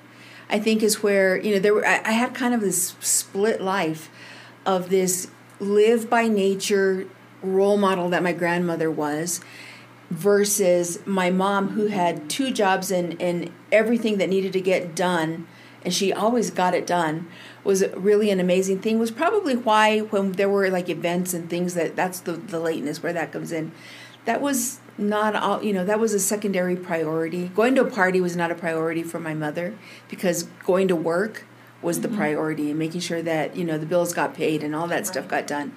I 0.49 0.59
think 0.59 0.83
is 0.83 1.01
where 1.01 1.37
you 1.37 1.53
know 1.53 1.59
there 1.59 1.73
were. 1.73 1.85
I, 1.85 2.01
I 2.05 2.11
had 2.11 2.33
kind 2.33 2.53
of 2.53 2.61
this 2.61 2.95
split 2.99 3.59
life, 3.59 4.09
of 4.65 4.89
this 4.89 5.29
live 5.59 6.09
by 6.09 6.27
nature 6.27 7.07
role 7.41 7.77
model 7.77 8.09
that 8.09 8.21
my 8.21 8.33
grandmother 8.33 8.91
was, 8.91 9.41
versus 10.09 10.99
my 11.05 11.29
mom 11.29 11.69
who 11.69 11.87
had 11.87 12.29
two 12.29 12.51
jobs 12.51 12.91
and 12.91 13.21
and 13.21 13.51
everything 13.71 14.17
that 14.17 14.29
needed 14.29 14.53
to 14.53 14.61
get 14.61 14.95
done, 14.95 15.47
and 15.83 15.93
she 15.93 16.13
always 16.13 16.51
got 16.51 16.73
it 16.73 16.87
done 16.87 17.27
was 17.67 17.83
really 17.95 18.31
an 18.31 18.39
amazing 18.39 18.79
thing 18.79 18.97
was 18.97 19.11
probably 19.11 19.53
why 19.53 19.99
when 19.99 20.31
there 20.33 20.47
were 20.47 20.69
like 20.69 20.87
events 20.87 21.33
and 21.33 21.49
things 21.49 21.73
that 21.73 21.97
that's 21.97 22.21
the 22.21 22.31
the 22.31 22.59
lateness 22.59 23.03
where 23.03 23.11
that 23.11 23.31
comes 23.33 23.51
in 23.51 23.71
that 24.23 24.41
was 24.41 24.79
not 24.97 25.35
all 25.35 25.61
you 25.61 25.73
know 25.73 25.83
that 25.83 25.99
was 25.99 26.13
a 26.13 26.19
secondary 26.19 26.77
priority 26.77 27.49
going 27.49 27.75
to 27.75 27.81
a 27.81 27.91
party 27.91 28.21
was 28.21 28.37
not 28.37 28.49
a 28.49 28.55
priority 28.55 29.03
for 29.03 29.19
my 29.19 29.33
mother 29.33 29.77
because 30.07 30.43
going 30.63 30.87
to 30.87 30.95
work 30.95 31.45
was 31.81 31.99
mm-hmm. 31.99 32.09
the 32.09 32.17
priority 32.17 32.69
and 32.69 32.79
making 32.79 33.01
sure 33.01 33.21
that 33.21 33.55
you 33.55 33.65
know 33.65 33.77
the 33.77 33.85
bills 33.85 34.13
got 34.13 34.33
paid 34.33 34.63
and 34.63 34.73
all 34.73 34.87
that 34.87 34.95
right. 34.95 35.07
stuff 35.07 35.27
got 35.27 35.45
done 35.45 35.75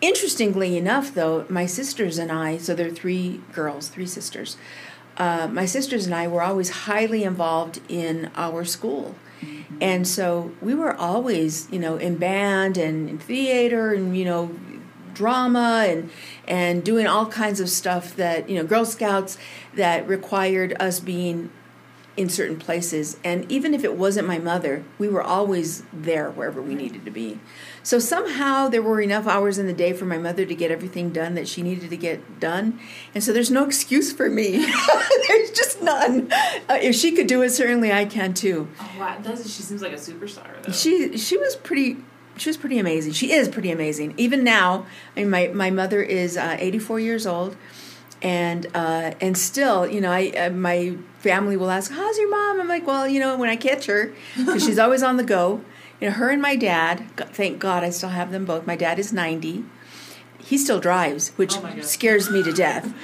interestingly 0.00 0.76
enough 0.76 1.14
though 1.14 1.46
my 1.48 1.66
sisters 1.66 2.18
and 2.18 2.30
i 2.30 2.56
so 2.56 2.74
there 2.74 2.88
are 2.88 2.90
three 2.90 3.40
girls 3.52 3.88
three 3.88 4.06
sisters 4.06 4.56
uh, 5.16 5.48
my 5.48 5.64
sisters 5.64 6.04
and 6.04 6.14
i 6.14 6.28
were 6.28 6.42
always 6.42 6.70
highly 6.70 7.24
involved 7.24 7.80
in 7.88 8.30
our 8.36 8.64
school 8.64 9.14
and 9.80 10.06
so 10.06 10.52
we 10.60 10.74
were 10.74 10.94
always, 10.94 11.70
you 11.70 11.78
know, 11.78 11.96
in 11.96 12.16
band 12.16 12.78
and 12.78 13.08
in 13.08 13.18
theater 13.18 13.92
and, 13.92 14.16
you 14.16 14.24
know, 14.24 14.56
drama 15.12 15.86
and 15.88 16.10
and 16.46 16.84
doing 16.84 17.06
all 17.06 17.26
kinds 17.26 17.60
of 17.60 17.68
stuff 17.68 18.14
that, 18.16 18.48
you 18.48 18.56
know, 18.56 18.64
Girl 18.64 18.84
Scouts 18.84 19.38
that 19.74 20.06
required 20.06 20.74
us 20.80 21.00
being 21.00 21.50
in 22.16 22.30
certain 22.30 22.58
places. 22.58 23.18
And 23.22 23.50
even 23.52 23.74
if 23.74 23.84
it 23.84 23.94
wasn't 23.94 24.26
my 24.26 24.38
mother, 24.38 24.84
we 24.98 25.08
were 25.08 25.22
always 25.22 25.82
there 25.92 26.30
wherever 26.30 26.62
we 26.62 26.74
needed 26.74 27.04
to 27.04 27.10
be. 27.10 27.38
So 27.86 28.00
somehow 28.00 28.68
there 28.68 28.82
were 28.82 29.00
enough 29.00 29.28
hours 29.28 29.58
in 29.58 29.68
the 29.68 29.72
day 29.72 29.92
for 29.92 30.06
my 30.06 30.18
mother 30.18 30.44
to 30.44 30.54
get 30.56 30.72
everything 30.72 31.10
done 31.10 31.34
that 31.34 31.46
she 31.46 31.62
needed 31.62 31.88
to 31.90 31.96
get 31.96 32.40
done. 32.40 32.80
And 33.14 33.22
so 33.22 33.32
there's 33.32 33.48
no 33.48 33.64
excuse 33.64 34.12
for 34.12 34.28
me. 34.28 34.56
there's 35.28 35.52
just 35.52 35.80
none. 35.80 36.32
Uh, 36.68 36.80
if 36.82 36.96
she 36.96 37.12
could 37.12 37.28
do 37.28 37.42
it, 37.42 37.50
certainly 37.50 37.92
I 37.92 38.04
can 38.04 38.34
too. 38.34 38.66
Oh, 38.80 38.90
wow. 38.98 39.16
Does 39.22 39.44
she 39.54 39.62
seems 39.62 39.82
like 39.82 39.92
a 39.92 39.94
superstar 39.94 40.60
though. 40.64 40.72
She 40.72 41.16
she 41.16 41.36
was 41.36 41.54
pretty 41.54 41.98
she 42.36 42.48
was 42.48 42.56
pretty 42.56 42.80
amazing. 42.80 43.12
She 43.12 43.30
is 43.30 43.48
pretty 43.48 43.70
amazing. 43.70 44.14
Even 44.16 44.42
now, 44.42 44.84
I 45.16 45.20
mean, 45.20 45.30
my, 45.30 45.46
my 45.54 45.70
mother 45.70 46.02
is 46.02 46.36
uh, 46.36 46.56
84 46.58 46.98
years 46.98 47.24
old 47.24 47.56
and 48.20 48.66
uh, 48.74 49.12
and 49.20 49.38
still, 49.38 49.86
you 49.86 50.00
know, 50.00 50.10
I 50.10 50.30
uh, 50.30 50.50
my 50.50 50.96
family 51.20 51.56
will 51.56 51.70
ask, 51.70 51.92
"How's 51.92 52.18
your 52.18 52.30
mom?" 52.30 52.60
I'm 52.60 52.68
like, 52.68 52.84
"Well, 52.84 53.06
you 53.06 53.20
know, 53.20 53.36
when 53.36 53.48
I 53.48 53.54
catch 53.54 53.86
her, 53.86 54.12
because 54.36 54.64
she's 54.64 54.80
always 54.80 55.04
on 55.04 55.18
the 55.18 55.24
go." 55.24 55.60
You 56.00 56.08
know, 56.08 56.14
her 56.14 56.30
and 56.30 56.42
my 56.42 56.56
dad. 56.56 57.06
Thank 57.16 57.58
God, 57.58 57.82
I 57.82 57.90
still 57.90 58.10
have 58.10 58.30
them 58.32 58.44
both. 58.44 58.66
My 58.66 58.76
dad 58.76 58.98
is 58.98 59.12
ninety. 59.12 59.64
He 60.38 60.58
still 60.58 60.80
drives, 60.80 61.30
which 61.30 61.56
oh 61.56 61.80
scares 61.80 62.30
me 62.30 62.42
to 62.42 62.52
death. 62.52 62.94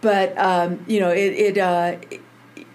But 0.00 0.36
um, 0.38 0.84
you 0.86 1.00
know, 1.00 1.10
it, 1.10 1.32
it, 1.32 1.58
uh, 1.58 1.96
it 2.10 2.20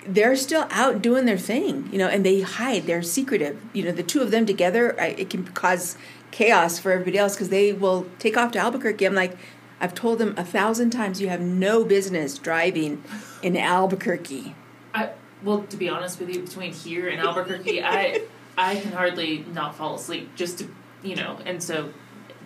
they're 0.08 0.36
still 0.36 0.68
out 0.70 1.02
doing 1.02 1.26
their 1.26 1.38
thing, 1.38 1.90
you 1.92 1.98
know, 1.98 2.08
and 2.08 2.26
they 2.26 2.42
hide. 2.42 2.86
They're 2.86 3.02
secretive. 3.02 3.62
You 3.74 3.84
know, 3.84 3.92
the 3.92 4.04
two 4.04 4.22
of 4.22 4.32
them 4.32 4.46
together, 4.46 5.00
I, 5.00 5.08
it 5.08 5.30
can 5.30 5.46
cause 5.46 5.98
chaos 6.32 6.80
for 6.80 6.92
everybody 6.92 7.18
else 7.18 7.34
because 7.34 7.50
they 7.50 7.74
will 7.74 8.06
take 8.20 8.38
off 8.38 8.52
to 8.52 8.60
Albuquerque. 8.60 9.06
I'm 9.06 9.16
like, 9.16 9.38
I've 9.80 9.96
told 9.96 10.20
them 10.20 10.34
a 10.38 10.46
thousand 10.46 10.92
times, 10.92 11.22
you 11.22 11.30
have 11.30 11.42
no 11.42 11.84
business 11.84 12.38
driving 12.38 13.04
in 13.42 13.58
Albuquerque. 13.58 14.56
I 14.94 15.10
well, 15.44 15.64
to 15.64 15.78
be 15.78 15.90
honest 15.90 16.20
with 16.20 16.30
you, 16.30 16.42
between 16.42 16.72
here 16.72 17.10
and 17.10 17.20
Albuquerque, 17.20 17.84
I 17.84 18.22
I 18.58 18.76
can 18.76 18.92
hardly 18.92 19.46
not 19.54 19.76
fall 19.76 19.96
asleep 19.96 20.36
just 20.36 20.60
to 20.60 20.70
you 21.04 21.16
know, 21.16 21.40
and 21.46 21.62
so. 21.62 21.92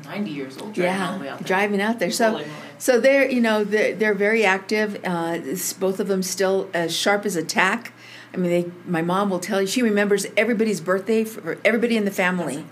90 0.05 0.31
years 0.31 0.57
old 0.57 0.71
driving 0.71 0.95
yeah, 0.95 1.07
all 1.11 1.17
the 1.17 1.23
way 1.25 1.27
out 1.27 1.39
there. 1.39 1.45
driving 1.45 1.81
out 1.81 1.99
there 1.99 2.09
so 2.09 2.41
so 2.77 3.01
they're 3.01 3.29
you 3.29 3.41
know 3.41 3.65
they're, 3.65 3.93
they're 3.93 4.13
very 4.13 4.45
active 4.45 4.97
uh, 5.03 5.37
both 5.77 5.99
of 5.99 6.07
them 6.07 6.23
still 6.23 6.69
as 6.73 6.95
sharp 6.95 7.25
as 7.25 7.35
a 7.35 7.43
tack 7.43 7.91
i 8.33 8.37
mean 8.37 8.49
they 8.49 8.71
my 8.85 9.01
mom 9.01 9.29
will 9.29 9.41
tell 9.41 9.59
you 9.59 9.67
she 9.67 9.81
remembers 9.81 10.25
everybody's 10.37 10.79
birthday 10.79 11.25
for 11.25 11.57
everybody 11.65 11.97
in 11.97 12.05
the 12.05 12.11
family 12.11 12.63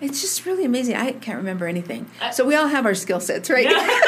it's 0.00 0.20
just 0.20 0.46
really 0.46 0.64
amazing. 0.64 0.94
I 0.94 1.12
can't 1.12 1.38
remember 1.38 1.66
anything. 1.66 2.08
Uh, 2.20 2.30
so 2.30 2.44
we 2.44 2.54
all 2.54 2.68
have 2.68 2.86
our 2.86 2.94
skill 2.94 3.20
sets, 3.20 3.50
right? 3.50 3.68
Yeah. 3.68 4.00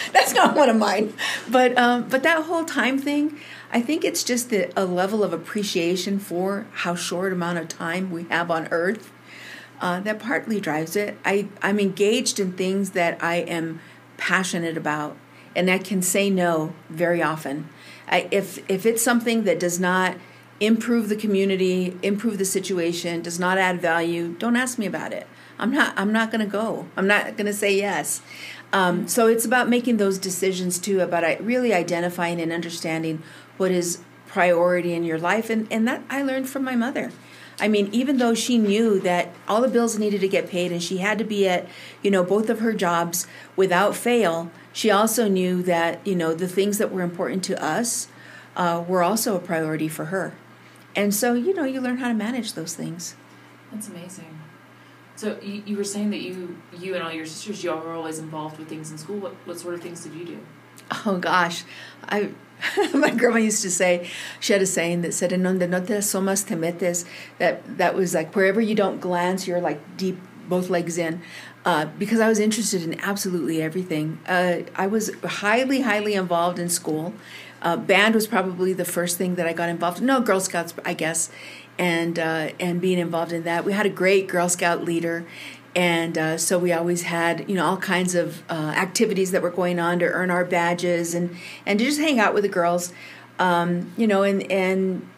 That's 0.12 0.32
not 0.32 0.54
one 0.54 0.68
of 0.68 0.76
mine. 0.76 1.12
But 1.50 1.76
um, 1.76 2.08
but 2.08 2.22
that 2.22 2.44
whole 2.44 2.64
time 2.64 2.98
thing, 2.98 3.38
I 3.74 3.82
think 3.82 4.04
it's 4.04 4.22
just 4.22 4.50
the, 4.50 4.72
a 4.80 4.84
level 4.84 5.24
of 5.24 5.32
appreciation 5.32 6.20
for 6.20 6.66
how 6.72 6.94
short 6.94 7.32
amount 7.32 7.58
of 7.58 7.66
time 7.68 8.12
we 8.12 8.22
have 8.30 8.48
on 8.48 8.68
Earth 8.70 9.12
uh, 9.80 9.98
that 10.00 10.20
partly 10.20 10.60
drives 10.60 10.94
it. 10.94 11.18
I 11.24 11.48
I'm 11.60 11.80
engaged 11.80 12.38
in 12.38 12.52
things 12.52 12.90
that 12.90 13.22
I 13.22 13.36
am 13.38 13.80
passionate 14.16 14.76
about, 14.76 15.16
and 15.56 15.68
I 15.68 15.78
can 15.78 16.02
say 16.02 16.30
no 16.30 16.72
very 16.88 17.20
often. 17.20 17.68
I, 18.08 18.28
if 18.30 18.58
if 18.70 18.86
it's 18.86 19.02
something 19.02 19.42
that 19.42 19.58
does 19.58 19.80
not 19.80 20.16
improve 20.60 21.08
the 21.08 21.16
community, 21.16 21.98
improve 22.00 22.38
the 22.38 22.44
situation, 22.44 23.22
does 23.22 23.40
not 23.40 23.58
add 23.58 23.82
value, 23.82 24.36
don't 24.38 24.54
ask 24.54 24.78
me 24.78 24.86
about 24.86 25.12
it. 25.12 25.26
I'm 25.58 25.72
not 25.72 25.94
I'm 25.98 26.12
not 26.12 26.30
going 26.30 26.44
to 26.44 26.50
go. 26.50 26.86
I'm 26.96 27.08
not 27.08 27.36
going 27.36 27.46
to 27.46 27.52
say 27.52 27.76
yes. 27.76 28.22
Um, 28.72 29.06
so 29.06 29.28
it's 29.28 29.44
about 29.44 29.68
making 29.68 29.98
those 29.98 30.18
decisions 30.18 30.78
too, 30.78 31.00
about 31.00 31.22
really 31.44 31.72
identifying 31.72 32.40
and 32.40 32.52
understanding 32.52 33.22
what 33.56 33.70
is 33.70 34.00
priority 34.26 34.94
in 34.94 35.04
your 35.04 35.18
life, 35.18 35.50
and 35.50 35.66
and 35.70 35.86
that 35.86 36.02
I 36.10 36.22
learned 36.22 36.48
from 36.48 36.64
my 36.64 36.76
mother. 36.76 37.12
I 37.60 37.68
mean, 37.68 37.88
even 37.92 38.18
though 38.18 38.34
she 38.34 38.58
knew 38.58 38.98
that 39.00 39.32
all 39.46 39.60
the 39.60 39.68
bills 39.68 39.98
needed 39.98 40.20
to 40.22 40.28
get 40.28 40.48
paid 40.48 40.72
and 40.72 40.82
she 40.82 40.98
had 40.98 41.18
to 41.18 41.24
be 41.24 41.46
at, 41.48 41.68
you 42.02 42.10
know, 42.10 42.24
both 42.24 42.50
of 42.50 42.58
her 42.60 42.72
jobs 42.72 43.26
without 43.54 43.94
fail, 43.94 44.50
she 44.72 44.90
also 44.90 45.28
knew 45.28 45.62
that, 45.62 46.04
you 46.04 46.16
know, 46.16 46.34
the 46.34 46.48
things 46.48 46.78
that 46.78 46.90
were 46.90 47.02
important 47.02 47.44
to 47.44 47.64
us 47.64 48.08
uh, 48.56 48.84
were 48.86 49.02
also 49.02 49.36
a 49.36 49.40
priority 49.40 49.88
for 49.88 50.06
her. 50.06 50.34
And 50.96 51.14
so, 51.14 51.34
you 51.34 51.54
know, 51.54 51.64
you 51.64 51.80
learn 51.80 51.98
how 51.98 52.08
to 52.08 52.14
manage 52.14 52.54
those 52.54 52.74
things. 52.74 53.14
That's 53.72 53.88
amazing. 53.88 54.38
So 55.16 55.38
you, 55.40 55.62
you 55.64 55.76
were 55.76 55.84
saying 55.84 56.10
that 56.10 56.20
you 56.20 56.58
you 56.76 56.94
and 56.94 57.02
all 57.02 57.12
your 57.12 57.26
sisters 57.26 57.62
you 57.62 57.70
all 57.70 57.78
were 57.80 57.92
always 57.92 58.18
involved 58.18 58.58
with 58.58 58.68
things 58.68 58.90
in 58.90 58.98
school. 58.98 59.18
What 59.18 59.34
what 59.44 59.58
sort 59.58 59.74
of 59.74 59.80
things 59.80 60.02
did 60.02 60.14
you 60.14 60.24
do? 60.24 60.38
Oh 61.06 61.18
gosh, 61.18 61.64
I 62.08 62.30
my 62.94 63.10
grandma 63.10 63.38
used 63.38 63.62
to 63.62 63.70
say 63.70 64.08
she 64.40 64.52
had 64.52 64.62
a 64.62 64.66
saying 64.66 65.02
that 65.02 65.12
said 65.12 65.32
"En 65.32 65.42
donde 65.42 65.68
no 65.68 65.80
te 65.80 65.94
asomas 65.94 66.46
te 66.46 66.54
metes." 66.54 67.04
That 67.38 67.78
that 67.78 67.94
was 67.94 68.14
like 68.14 68.34
wherever 68.34 68.60
you 68.60 68.74
don't 68.74 69.00
glance, 69.00 69.46
you're 69.46 69.60
like 69.60 69.80
deep 69.96 70.18
both 70.48 70.70
legs 70.70 70.98
in. 70.98 71.22
Uh, 71.64 71.86
because 71.98 72.20
I 72.20 72.28
was 72.28 72.38
interested 72.38 72.82
in 72.82 73.00
absolutely 73.00 73.62
everything. 73.62 74.18
Uh, 74.26 74.58
I 74.76 74.86
was 74.86 75.10
highly, 75.24 75.80
highly 75.80 76.12
involved 76.12 76.58
in 76.58 76.68
school. 76.68 77.14
Uh, 77.62 77.78
band 77.78 78.14
was 78.14 78.26
probably 78.26 78.74
the 78.74 78.84
first 78.84 79.16
thing 79.16 79.36
that 79.36 79.46
I 79.46 79.54
got 79.54 79.70
involved 79.70 79.98
in. 79.98 80.04
No, 80.04 80.20
Girl 80.20 80.40
Scouts, 80.40 80.74
I 80.84 80.92
guess, 80.92 81.30
and 81.78 82.18
uh, 82.18 82.50
and 82.60 82.82
being 82.82 82.98
involved 82.98 83.32
in 83.32 83.44
that. 83.44 83.64
We 83.64 83.72
had 83.72 83.86
a 83.86 83.90
great 83.90 84.28
Girl 84.28 84.50
Scout 84.50 84.84
leader, 84.84 85.24
and 85.76 86.16
uh, 86.16 86.38
so 86.38 86.58
we 86.58 86.72
always 86.72 87.02
had 87.02 87.48
you 87.48 87.56
know 87.56 87.64
all 87.64 87.76
kinds 87.76 88.14
of 88.14 88.42
uh, 88.48 88.72
activities 88.76 89.30
that 89.32 89.42
were 89.42 89.50
going 89.50 89.78
on 89.78 89.98
to 89.98 90.06
earn 90.06 90.30
our 90.30 90.44
badges 90.44 91.14
and 91.14 91.36
and 91.66 91.78
to 91.78 91.84
just 91.84 92.00
hang 92.00 92.18
out 92.18 92.34
with 92.34 92.42
the 92.42 92.48
girls, 92.48 92.92
um, 93.38 93.92
you 93.96 94.06
know, 94.06 94.22
and 94.22 94.50
and. 94.50 95.08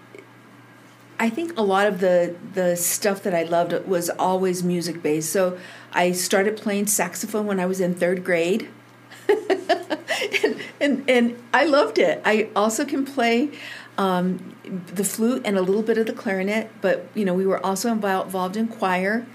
I 1.19 1.31
think 1.31 1.59
a 1.59 1.63
lot 1.63 1.87
of 1.87 2.01
the 2.01 2.37
the 2.53 2.77
stuff 2.77 3.23
that 3.23 3.35
I 3.35 3.45
loved 3.45 3.73
was 3.87 4.11
always 4.11 4.63
music 4.63 5.03
based. 5.03 5.33
So 5.33 5.57
I 5.91 6.13
started 6.13 6.59
playing 6.59 6.89
saxophone 6.89 7.47
when 7.47 7.59
I 7.59 7.65
was 7.65 7.81
in 7.81 7.95
third 7.95 8.23
grade. 8.23 8.69
and, 9.29 10.61
and, 10.79 11.11
and 11.11 11.43
I 11.55 11.65
loved 11.65 11.99
it. 11.99 12.21
I 12.27 12.51
also 12.55 12.85
can 12.85 13.07
play 13.07 13.51
um, 13.99 14.55
the 14.65 15.05
flute 15.05 15.43
and 15.45 15.57
a 15.57 15.63
little 15.63 15.83
bit 15.83 15.99
of 15.99 16.07
the 16.07 16.13
clarinet, 16.13 16.71
but 16.81 17.09
you 17.15 17.25
know 17.25 17.35
we 17.35 17.47
were 17.47 17.65
also 17.65 17.91
involved 17.91 18.57
in 18.57 18.69
choir. 18.69 19.27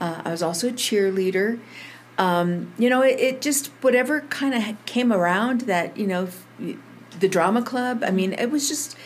Uh, 0.00 0.22
I 0.24 0.30
was 0.30 0.42
also 0.42 0.68
a 0.68 0.72
cheerleader. 0.72 1.58
Um, 2.18 2.72
you 2.78 2.90
know, 2.90 3.02
it, 3.02 3.18
it 3.20 3.40
just 3.40 3.68
whatever 3.80 4.22
kind 4.22 4.54
of 4.54 4.84
came 4.86 5.12
around 5.12 5.62
that 5.62 5.96
you 5.96 6.06
know 6.06 6.28
the 7.20 7.28
drama 7.28 7.62
club. 7.62 8.02
I 8.04 8.10
mean, 8.10 8.32
it 8.32 8.50
was 8.50 8.68
just 8.68 8.96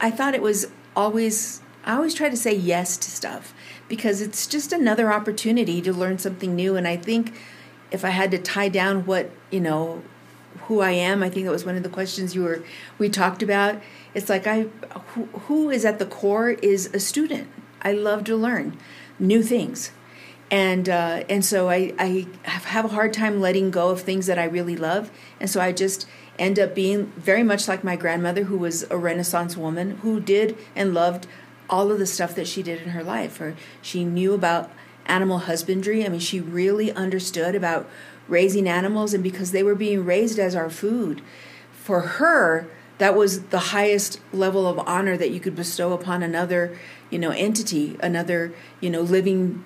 I 0.00 0.10
thought 0.10 0.34
it 0.34 0.42
was 0.42 0.66
always 0.94 1.62
I 1.84 1.94
always 1.94 2.14
try 2.14 2.28
to 2.28 2.36
say 2.36 2.54
yes 2.54 2.96
to 2.98 3.10
stuff 3.10 3.54
because 3.88 4.20
it's 4.20 4.46
just 4.46 4.72
another 4.72 5.12
opportunity 5.12 5.80
to 5.82 5.92
learn 5.92 6.18
something 6.18 6.54
new. 6.54 6.76
And 6.76 6.88
I 6.88 6.96
think 6.96 7.34
if 7.90 8.04
I 8.04 8.10
had 8.10 8.30
to 8.30 8.38
tie 8.38 8.68
down 8.68 9.06
what 9.06 9.30
you 9.50 9.60
know 9.60 10.02
who 10.66 10.80
I 10.80 10.92
am, 10.92 11.22
I 11.22 11.28
think 11.28 11.46
that 11.46 11.52
was 11.52 11.64
one 11.64 11.76
of 11.76 11.82
the 11.82 11.88
questions 11.88 12.34
you 12.34 12.42
were 12.42 12.62
we 12.98 13.08
talked 13.08 13.42
about. 13.42 13.80
It's 14.14 14.28
like 14.28 14.46
I 14.46 14.62
who, 15.14 15.24
who 15.46 15.70
is 15.70 15.84
at 15.84 15.98
the 15.98 16.06
core 16.06 16.50
is 16.50 16.86
a 16.94 17.00
student. 17.00 17.48
I 17.82 17.92
love 17.92 18.24
to 18.24 18.36
learn. 18.36 18.78
new 19.18 19.42
things. 19.42 19.90
And 20.54 20.88
uh, 20.88 21.24
and 21.28 21.44
so 21.44 21.68
I, 21.68 21.92
I 21.98 22.28
have 22.44 22.84
a 22.84 22.88
hard 22.94 23.12
time 23.12 23.40
letting 23.40 23.72
go 23.72 23.88
of 23.88 24.02
things 24.02 24.26
that 24.26 24.38
I 24.38 24.44
really 24.44 24.76
love. 24.76 25.10
And 25.40 25.50
so 25.50 25.60
I 25.60 25.72
just 25.72 26.06
end 26.38 26.60
up 26.60 26.76
being 26.76 27.06
very 27.16 27.42
much 27.42 27.66
like 27.66 27.82
my 27.82 27.96
grandmother, 27.96 28.44
who 28.44 28.56
was 28.56 28.84
a 28.88 28.96
Renaissance 28.96 29.56
woman 29.56 29.98
who 30.02 30.20
did 30.20 30.56
and 30.76 30.94
loved 30.94 31.26
all 31.68 31.90
of 31.90 31.98
the 31.98 32.06
stuff 32.06 32.36
that 32.36 32.46
she 32.46 32.62
did 32.62 32.80
in 32.82 32.90
her 32.90 33.02
life. 33.02 33.40
Or 33.40 33.56
she 33.82 34.04
knew 34.04 34.32
about 34.32 34.70
animal 35.06 35.38
husbandry. 35.38 36.06
I 36.06 36.08
mean, 36.08 36.20
she 36.20 36.38
really 36.38 36.92
understood 36.92 37.56
about 37.56 37.90
raising 38.28 38.68
animals, 38.68 39.12
and 39.12 39.24
because 39.24 39.50
they 39.50 39.64
were 39.64 39.74
being 39.74 40.04
raised 40.04 40.38
as 40.38 40.54
our 40.54 40.70
food, 40.70 41.20
for 41.72 42.00
her, 42.00 42.70
that 42.98 43.16
was 43.16 43.46
the 43.46 43.74
highest 43.74 44.20
level 44.32 44.68
of 44.68 44.78
honor 44.86 45.16
that 45.16 45.32
you 45.32 45.40
could 45.40 45.56
bestow 45.56 45.92
upon 45.92 46.22
another, 46.22 46.78
you 47.10 47.18
know, 47.18 47.30
entity, 47.30 47.96
another, 48.00 48.54
you 48.80 48.88
know, 48.88 49.00
living 49.00 49.64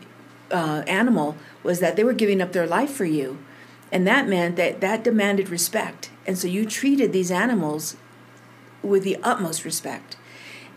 uh, 0.50 0.82
animal, 0.87 1.37
was 1.62 1.80
that 1.80 1.96
they 1.96 2.04
were 2.04 2.12
giving 2.12 2.40
up 2.40 2.52
their 2.52 2.66
life 2.66 2.90
for 2.90 3.04
you, 3.04 3.38
and 3.92 4.06
that 4.06 4.28
meant 4.28 4.56
that 4.56 4.80
that 4.80 5.04
demanded 5.04 5.48
respect, 5.48 6.11
and 6.26 6.38
so 6.38 6.46
you 6.48 6.66
treated 6.66 7.12
these 7.12 7.30
animals 7.30 7.96
with 8.82 9.02
the 9.02 9.16
utmost 9.22 9.64
respect. 9.64 10.16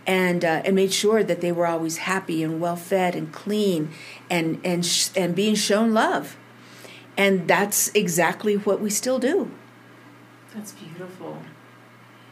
And 0.07 0.43
uh, 0.43 0.63
and 0.65 0.75
made 0.75 0.91
sure 0.91 1.23
that 1.23 1.41
they 1.41 1.51
were 1.51 1.67
always 1.67 1.97
happy 1.97 2.41
and 2.41 2.60
well 2.60 2.75
fed 2.75 3.15
and 3.15 3.31
clean 3.31 3.91
and 4.31 4.60
and 4.63 4.84
sh- 4.84 5.10
and 5.15 5.36
being 5.36 5.53
shown 5.53 5.93
love. 5.93 6.38
And 7.15 7.47
that's 7.47 7.89
exactly 7.93 8.55
what 8.55 8.81
we 8.81 8.89
still 8.89 9.19
do. 9.19 9.51
That's 10.55 10.71
beautiful. 10.71 11.38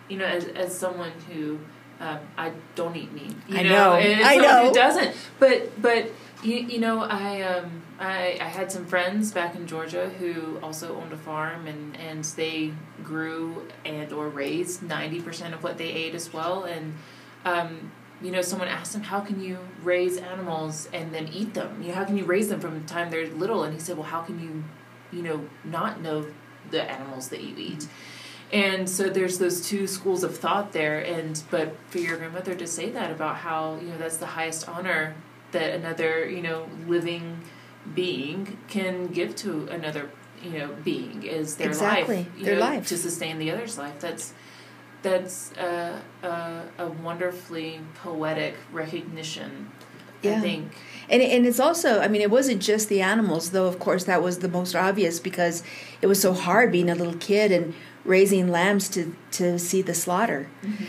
You 0.10 0.18
know 0.18 0.26
as 0.26 0.46
as 0.46 0.76
someone 0.76 1.12
who 1.32 1.60
um, 2.00 2.20
I 2.38 2.54
don't 2.76 2.96
eat 2.96 3.14
meat. 3.14 3.36
You 3.48 3.58
I 3.60 3.64
know, 3.64 3.70
know 3.70 3.94
I 3.94 4.38
know 4.38 4.68
who 4.68 4.74
doesn't. 4.74 5.16
But 5.38 5.80
but 5.82 6.12
you, 6.44 6.56
you 6.56 6.80
know 6.80 7.02
I 7.02 7.42
um 7.42 7.82
I, 8.00 8.38
I 8.40 8.46
had 8.46 8.72
some 8.72 8.86
friends 8.86 9.32
back 9.32 9.56
in 9.56 9.68
Georgia 9.68 10.10
who 10.10 10.58
also 10.64 10.96
owned 10.96 11.12
a 11.12 11.18
farm 11.18 11.68
and, 11.68 11.98
and 11.98 12.24
they 12.24 12.74
grew 13.04 13.68
and 13.84 14.14
or 14.14 14.30
raised 14.30 14.82
90% 14.82 15.54
of 15.54 15.64
what 15.64 15.78
they 15.78 15.90
ate 15.90 16.16
as 16.16 16.32
well 16.32 16.64
and 16.64 16.94
um, 17.46 17.92
you 18.22 18.32
know, 18.32 18.42
someone 18.42 18.68
asked 18.68 18.94
him, 18.94 19.02
"How 19.02 19.22
can 19.22 19.42
you 19.42 19.58
raise 19.82 20.18
animals 20.18 20.90
and 20.92 21.14
then 21.14 21.30
eat 21.30 21.54
them? 21.54 21.82
You 21.82 21.90
know, 21.90 21.96
how 21.96 22.04
can 22.04 22.18
you 22.18 22.26
raise 22.26 22.50
them 22.50 22.60
from 22.60 22.80
the 22.80 22.86
time 22.86 23.10
they're 23.10 23.28
little?" 23.28 23.64
And 23.64 23.74
he 23.74 23.80
said, 23.80 23.98
"Well, 23.98 24.08
how 24.08 24.22
can 24.22 24.40
you, 24.40 24.64
you 25.18 25.24
know, 25.24 25.48
not 25.64 26.02
know 26.02 26.26
the 26.70 26.84
animals 26.84 27.30
that 27.30 27.42
you 27.44 27.56
eat?" 27.58 27.88
And 28.52 28.90
so 28.90 29.10
there's 29.10 29.38
those 29.38 29.68
two 29.68 29.88
schools 29.88 30.24
of 30.24 30.38
thought 30.38 30.74
there. 30.74 31.00
And 31.00 31.42
but 31.50 31.76
for 31.88 32.00
your 32.00 32.18
grandmother 32.18 32.56
to 32.56 32.68
say 32.68 32.90
that 32.90 33.12
about 33.12 33.38
how 33.38 33.76
you 33.76 33.88
know 33.88 33.98
that's 33.98 34.18
the 34.18 34.26
highest 34.26 34.68
honor 34.68 35.16
that 35.52 35.74
another 35.74 36.28
you 36.28 36.42
know 36.42 36.68
living 36.88 37.42
being 37.96 38.58
can 38.68 39.08
give 39.08 39.36
to 39.38 39.68
another 39.68 40.10
you 40.44 40.52
know 40.52 40.76
being 40.84 41.24
is 41.24 41.58
their 41.58 41.68
exactly. 41.68 42.18
life, 42.18 42.28
their 42.42 42.56
know, 42.56 42.62
life 42.62 42.88
to 42.88 42.98
sustain 42.98 43.40
the 43.40 43.52
other's 43.52 43.78
life. 43.78 44.00
That's 44.00 44.34
that's 45.02 45.52
a, 45.54 46.02
a, 46.24 46.62
a 46.78 46.88
wonderfully 46.88 47.80
poetic 47.96 48.56
recognition. 48.72 49.72
Yeah. 50.22 50.38
I 50.38 50.40
think. 50.42 50.74
And, 51.10 51.22
and 51.22 51.46
it's 51.46 51.60
also, 51.60 52.02
I 52.02 52.10
mean, 52.10 52.22
it 52.22 52.30
wasn't 52.30 52.62
just 52.62 52.90
the 52.90 53.02
animals, 53.02 53.52
though, 53.52 53.68
of 53.68 53.80
course, 53.80 54.04
that 54.04 54.22
was 54.22 54.40
the 54.40 54.50
most 54.50 54.76
obvious 54.76 55.20
because 55.20 55.64
it 56.02 56.08
was 56.08 56.22
so 56.22 56.34
hard 56.34 56.72
being 56.72 56.90
a 56.90 56.96
little 56.96 57.16
kid 57.16 57.52
and 57.52 57.74
raising 58.04 58.50
lambs 58.50 58.90
to, 58.90 59.16
to 59.32 59.58
see 59.58 59.82
the 59.82 59.94
slaughter. 59.94 60.50
Mm-hmm. 60.62 60.86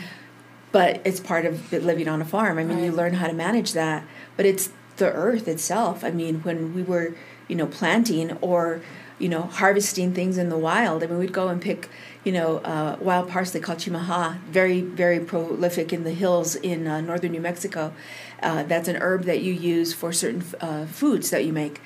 But 0.73 1.01
it's 1.05 1.19
part 1.19 1.45
of 1.45 1.71
living 1.71 2.07
on 2.07 2.21
a 2.21 2.25
farm. 2.25 2.57
I 2.57 2.63
mean, 2.63 2.77
right. 2.77 2.85
you 2.85 2.91
learn 2.91 3.13
how 3.15 3.27
to 3.27 3.33
manage 3.33 3.73
that. 3.73 4.05
But 4.41 4.47
it's 4.47 4.71
the 4.97 5.11
earth 5.13 5.47
itself. 5.47 6.03
I 6.03 6.09
mean, 6.09 6.41
when 6.41 6.73
we 6.73 6.81
were, 6.81 7.13
you 7.47 7.55
know, 7.55 7.67
planting 7.67 8.31
or, 8.41 8.81
you 9.19 9.29
know, 9.29 9.43
harvesting 9.43 10.15
things 10.15 10.35
in 10.35 10.49
the 10.49 10.57
wild, 10.57 11.03
I 11.03 11.05
mean, 11.05 11.19
we'd 11.19 11.31
go 11.31 11.49
and 11.49 11.61
pick 11.61 11.91
you 12.23 12.31
know, 12.31 12.57
uh, 12.57 12.97
wild 12.99 13.29
parsley 13.29 13.59
called 13.59 13.77
chimajá, 13.77 14.39
very, 14.41 14.81
very 14.81 15.19
prolific 15.19 15.93
in 15.93 16.05
the 16.05 16.11
hills 16.11 16.55
in 16.55 16.87
uh, 16.87 17.01
northern 17.01 17.33
New 17.33 17.41
Mexico. 17.41 17.93
Uh, 18.41 18.63
that's 18.63 18.87
an 18.87 18.95
herb 18.95 19.25
that 19.25 19.43
you 19.43 19.53
use 19.53 19.93
for 19.93 20.11
certain 20.11 20.43
uh, 20.59 20.87
foods 20.87 21.29
that 21.29 21.45
you 21.45 21.53
make. 21.53 21.79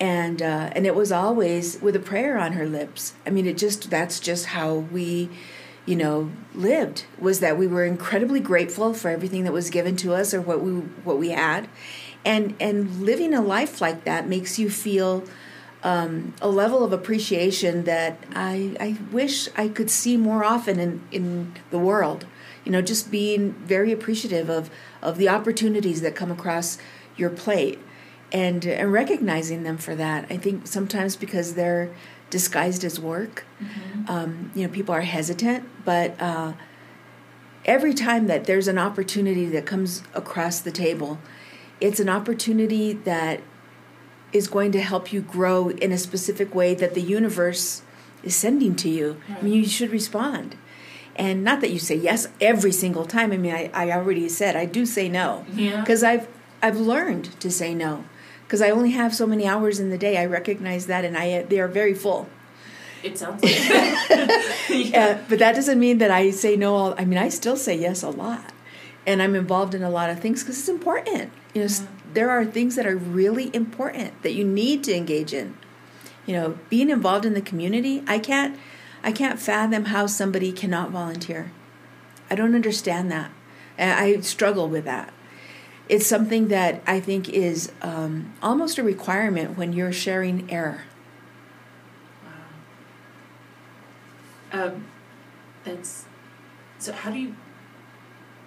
And, 0.00 0.42
uh, 0.42 0.70
and 0.74 0.86
it 0.86 0.96
was 0.96 1.12
always 1.12 1.80
with 1.80 1.94
a 1.94 2.00
prayer 2.00 2.36
on 2.36 2.54
her 2.54 2.66
lips. 2.66 3.14
I 3.24 3.30
mean, 3.30 3.46
it 3.46 3.58
just, 3.58 3.90
that's 3.90 4.18
just 4.18 4.46
how 4.46 4.74
we, 4.74 5.28
you 5.84 5.96
know, 5.96 6.30
lived, 6.54 7.04
was 7.18 7.40
that 7.40 7.58
we 7.58 7.66
were 7.66 7.84
incredibly 7.84 8.40
grateful 8.40 8.94
for 8.94 9.08
everything 9.08 9.44
that 9.44 9.52
was 9.52 9.70
given 9.70 9.96
to 9.96 10.14
us 10.14 10.32
or 10.32 10.40
what 10.40 10.60
we, 10.60 10.72
what 10.72 11.18
we 11.18 11.30
had. 11.30 11.68
And, 12.24 12.54
and 12.60 13.02
living 13.02 13.34
a 13.34 13.40
life 13.40 13.80
like 13.80 14.04
that 14.04 14.28
makes 14.28 14.58
you 14.58 14.70
feel 14.70 15.24
um, 15.82 16.34
a 16.40 16.48
level 16.48 16.84
of 16.84 16.92
appreciation 16.92 17.84
that 17.84 18.22
I, 18.32 18.76
I 18.78 18.96
wish 19.10 19.48
I 19.56 19.68
could 19.68 19.90
see 19.90 20.16
more 20.16 20.44
often 20.44 20.78
in, 20.78 21.02
in 21.10 21.54
the 21.70 21.78
world. 21.78 22.26
You 22.64 22.70
know, 22.70 22.80
just 22.80 23.10
being 23.10 23.52
very 23.52 23.90
appreciative 23.90 24.48
of, 24.48 24.70
of 25.02 25.18
the 25.18 25.28
opportunities 25.28 26.00
that 26.02 26.14
come 26.14 26.30
across 26.30 26.78
your 27.16 27.30
plate 27.30 27.80
and, 28.32 28.64
and 28.64 28.92
recognizing 28.92 29.64
them 29.64 29.76
for 29.76 29.96
that. 29.96 30.26
I 30.30 30.36
think 30.36 30.68
sometimes 30.68 31.16
because 31.16 31.54
they're 31.54 31.90
disguised 32.32 32.82
as 32.82 32.98
work, 32.98 33.44
mm-hmm. 33.62 34.10
um, 34.10 34.50
you 34.54 34.66
know, 34.66 34.72
people 34.72 34.94
are 34.94 35.02
hesitant, 35.02 35.68
but 35.84 36.20
uh, 36.20 36.54
every 37.66 37.92
time 37.92 38.26
that 38.26 38.46
there's 38.46 38.66
an 38.68 38.78
opportunity 38.78 39.46
that 39.46 39.66
comes 39.66 40.02
across 40.14 40.58
the 40.58 40.72
table, 40.72 41.18
it's 41.78 42.00
an 42.00 42.08
opportunity 42.08 42.94
that 42.94 43.42
is 44.32 44.48
going 44.48 44.72
to 44.72 44.80
help 44.80 45.12
you 45.12 45.20
grow 45.20 45.68
in 45.68 45.92
a 45.92 45.98
specific 45.98 46.54
way 46.54 46.74
that 46.74 46.94
the 46.94 47.02
universe 47.02 47.82
is 48.22 48.34
sending 48.34 48.74
to 48.76 48.88
you. 48.88 49.20
Right. 49.28 49.38
I 49.38 49.42
mean, 49.42 49.52
you 49.52 49.66
should 49.66 49.90
respond. 49.90 50.56
And 51.14 51.44
not 51.44 51.60
that 51.60 51.70
you 51.70 51.78
say 51.78 51.96
yes 51.96 52.28
every 52.40 52.72
single 52.72 53.04
time. 53.04 53.30
I 53.30 53.36
mean, 53.36 53.54
I, 53.54 53.70
I 53.74 53.92
already 53.92 54.26
said 54.30 54.56
I 54.56 54.64
do 54.64 54.86
say 54.86 55.10
no. 55.10 55.44
Because 55.80 56.02
I've 56.02 56.26
I've 56.62 56.78
learned 56.78 57.38
to 57.40 57.50
say 57.50 57.74
no. 57.74 58.04
Because 58.52 58.60
I 58.60 58.68
only 58.68 58.90
have 58.90 59.14
so 59.14 59.26
many 59.26 59.46
hours 59.46 59.80
in 59.80 59.88
the 59.88 59.96
day. 59.96 60.18
I 60.18 60.26
recognize 60.26 60.86
that, 60.86 61.06
and 61.06 61.16
I 61.16 61.42
they 61.44 61.58
are 61.58 61.68
very 61.68 61.94
full. 61.94 62.28
It 63.02 63.16
sounds 63.16 63.42
like. 63.42 63.54
yeah. 64.68 65.06
Uh, 65.06 65.18
but 65.26 65.38
that 65.38 65.54
doesn't 65.54 65.80
mean 65.80 65.96
that 65.98 66.10
I 66.10 66.30
say 66.30 66.54
no. 66.56 66.74
All, 66.74 66.94
I 66.98 67.06
mean, 67.06 67.18
I 67.18 67.30
still 67.30 67.56
say 67.56 67.74
yes 67.74 68.02
a 68.02 68.10
lot, 68.10 68.52
and 69.06 69.22
I'm 69.22 69.34
involved 69.34 69.74
in 69.74 69.82
a 69.82 69.88
lot 69.88 70.10
of 70.10 70.20
things 70.20 70.42
because 70.42 70.58
it's 70.58 70.68
important. 70.68 71.32
You 71.54 71.62
know, 71.62 71.68
yeah 71.68 71.86
there 72.12 72.30
are 72.30 72.44
things 72.44 72.76
that 72.76 72.86
are 72.86 72.96
really 72.96 73.54
important 73.54 74.22
that 74.22 74.32
you 74.32 74.44
need 74.44 74.84
to 74.84 74.94
engage 74.94 75.32
in. 75.32 75.56
You 76.26 76.34
know, 76.34 76.58
being 76.68 76.90
involved 76.90 77.24
in 77.24 77.34
the 77.34 77.40
community, 77.40 78.02
I 78.06 78.18
can't 78.18 78.58
I 79.02 79.12
can't 79.12 79.40
fathom 79.40 79.86
how 79.86 80.06
somebody 80.06 80.52
cannot 80.52 80.90
volunteer. 80.90 81.50
I 82.30 82.34
don't 82.34 82.54
understand 82.54 83.10
that. 83.10 83.30
I 83.78 84.20
struggle 84.20 84.68
with 84.68 84.84
that. 84.84 85.12
It's 85.88 86.06
something 86.06 86.48
that 86.48 86.82
I 86.86 87.00
think 87.00 87.28
is 87.28 87.72
um, 87.82 88.32
almost 88.42 88.78
a 88.78 88.82
requirement 88.82 89.56
when 89.56 89.72
you're 89.72 89.92
sharing 89.92 90.50
air. 90.50 90.84
Wow. 94.52 94.64
Um, 94.64 94.86
that's 95.64 96.06
so. 96.78 96.92
How 96.92 97.10
do 97.10 97.18
you 97.18 97.34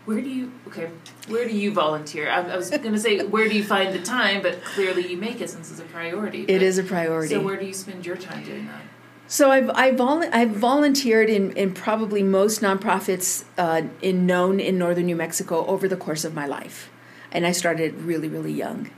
where 0.06 0.22
do 0.22 0.30
you 0.30 0.52
okay 0.68 0.90
where 1.28 1.48
do 1.48 1.58
you 1.58 1.74
volunteer 1.74 2.30
i, 2.30 2.40
I 2.40 2.56
was 2.56 2.70
going 2.70 2.94
to 2.94 3.00
say 3.00 3.26
where 3.26 3.50
do 3.50 3.56
you 3.56 3.64
find 3.64 3.92
the 3.92 4.04
time 4.04 4.44
but 4.44 4.64
clearly 4.64 5.08
you 5.08 5.18
make 5.18 5.42
it 5.42 5.50
since 5.50 5.72
it's 5.72 5.80
a 5.80 5.84
priority 5.86 6.46
it 6.48 6.62
is 6.62 6.78
a 6.78 6.84
priority 6.84 7.34
so 7.34 7.42
where 7.42 7.58
do 7.58 7.66
you 7.66 7.74
spend 7.74 8.06
your 8.06 8.16
time 8.16 8.44
doing 8.44 8.68
that 8.68 8.84
so 9.28 9.50
I've 9.50 9.72
I've, 9.72 9.98
vol- 9.98 10.24
I've 10.32 10.52
volunteered 10.52 11.30
in, 11.30 11.52
in 11.54 11.74
probably 11.74 12.22
most 12.22 12.62
nonprofits 12.62 13.44
uh, 13.58 13.84
in 14.02 14.28
known 14.28 14.60
in 14.60 14.78
northern 14.78 15.08
New 15.08 15.16
Mexico 15.16 15.66
over 15.66 15.88
the 15.88 15.98
course 15.98 16.24
of 16.24 16.36
my 16.36 16.46
life, 16.46 16.92
and 17.36 17.46
I 17.46 17.52
started 17.52 18.02
really 18.02 18.28
really 18.28 18.54
young. 18.54 18.90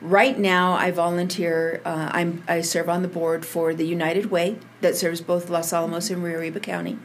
Right 0.00 0.38
now, 0.38 0.74
I 0.74 0.90
volunteer. 0.90 1.80
Uh, 1.84 2.10
I'm 2.12 2.42
I 2.46 2.60
serve 2.60 2.88
on 2.88 3.02
the 3.02 3.08
board 3.08 3.46
for 3.46 3.74
the 3.74 3.86
United 3.86 4.26
Way 4.30 4.58
that 4.82 4.94
serves 4.94 5.20
both 5.22 5.48
Los 5.48 5.72
Alamos 5.72 6.10
and 6.10 6.22
Rio 6.22 6.38
Arriba 6.38 6.60
County. 6.60 6.98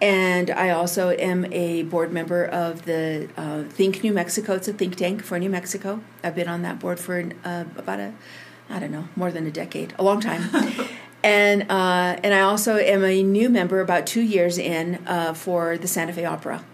And 0.00 0.50
I 0.50 0.70
also 0.70 1.10
am 1.10 1.52
a 1.52 1.82
board 1.82 2.12
member 2.12 2.44
of 2.44 2.84
the 2.84 3.28
uh, 3.36 3.64
Think 3.64 4.04
New 4.04 4.12
Mexico. 4.12 4.54
It's 4.54 4.68
a 4.68 4.72
think 4.72 4.94
tank 4.94 5.24
for 5.24 5.38
New 5.38 5.50
Mexico. 5.50 6.00
I've 6.22 6.36
been 6.36 6.46
on 6.46 6.62
that 6.62 6.78
board 6.78 7.00
for 7.00 7.30
uh, 7.44 7.64
about 7.76 7.98
a, 7.98 8.14
I 8.70 8.78
don't 8.78 8.92
know, 8.92 9.08
more 9.16 9.32
than 9.32 9.46
a 9.46 9.50
decade, 9.50 9.94
a 9.98 10.04
long 10.04 10.20
time. 10.20 10.42
and 11.24 11.62
uh, 11.62 12.16
and 12.22 12.32
I 12.32 12.42
also 12.42 12.76
am 12.76 13.02
a 13.02 13.22
new 13.22 13.48
member, 13.48 13.80
about 13.80 14.06
two 14.06 14.20
years 14.20 14.56
in, 14.56 15.02
uh, 15.06 15.34
for 15.34 15.76
the 15.76 15.88
Santa 15.88 16.12
Fe 16.12 16.24
Opera. 16.24 16.64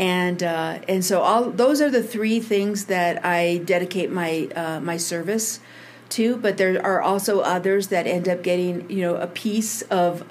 And 0.00 0.42
uh, 0.42 0.78
and 0.88 1.04
so 1.04 1.20
all 1.20 1.50
those 1.50 1.82
are 1.82 1.90
the 1.90 2.02
three 2.02 2.40
things 2.40 2.86
that 2.86 3.24
I 3.24 3.58
dedicate 3.58 4.10
my 4.10 4.48
uh, 4.56 4.80
my 4.80 4.96
service 4.96 5.60
to. 6.10 6.36
But 6.38 6.56
there 6.56 6.80
are 6.84 7.02
also 7.02 7.40
others 7.40 7.88
that 7.88 8.06
end 8.06 8.26
up 8.28 8.42
getting 8.42 8.90
you 8.90 9.02
know 9.02 9.16
a 9.16 9.26
piece 9.26 9.82
of 9.82 10.24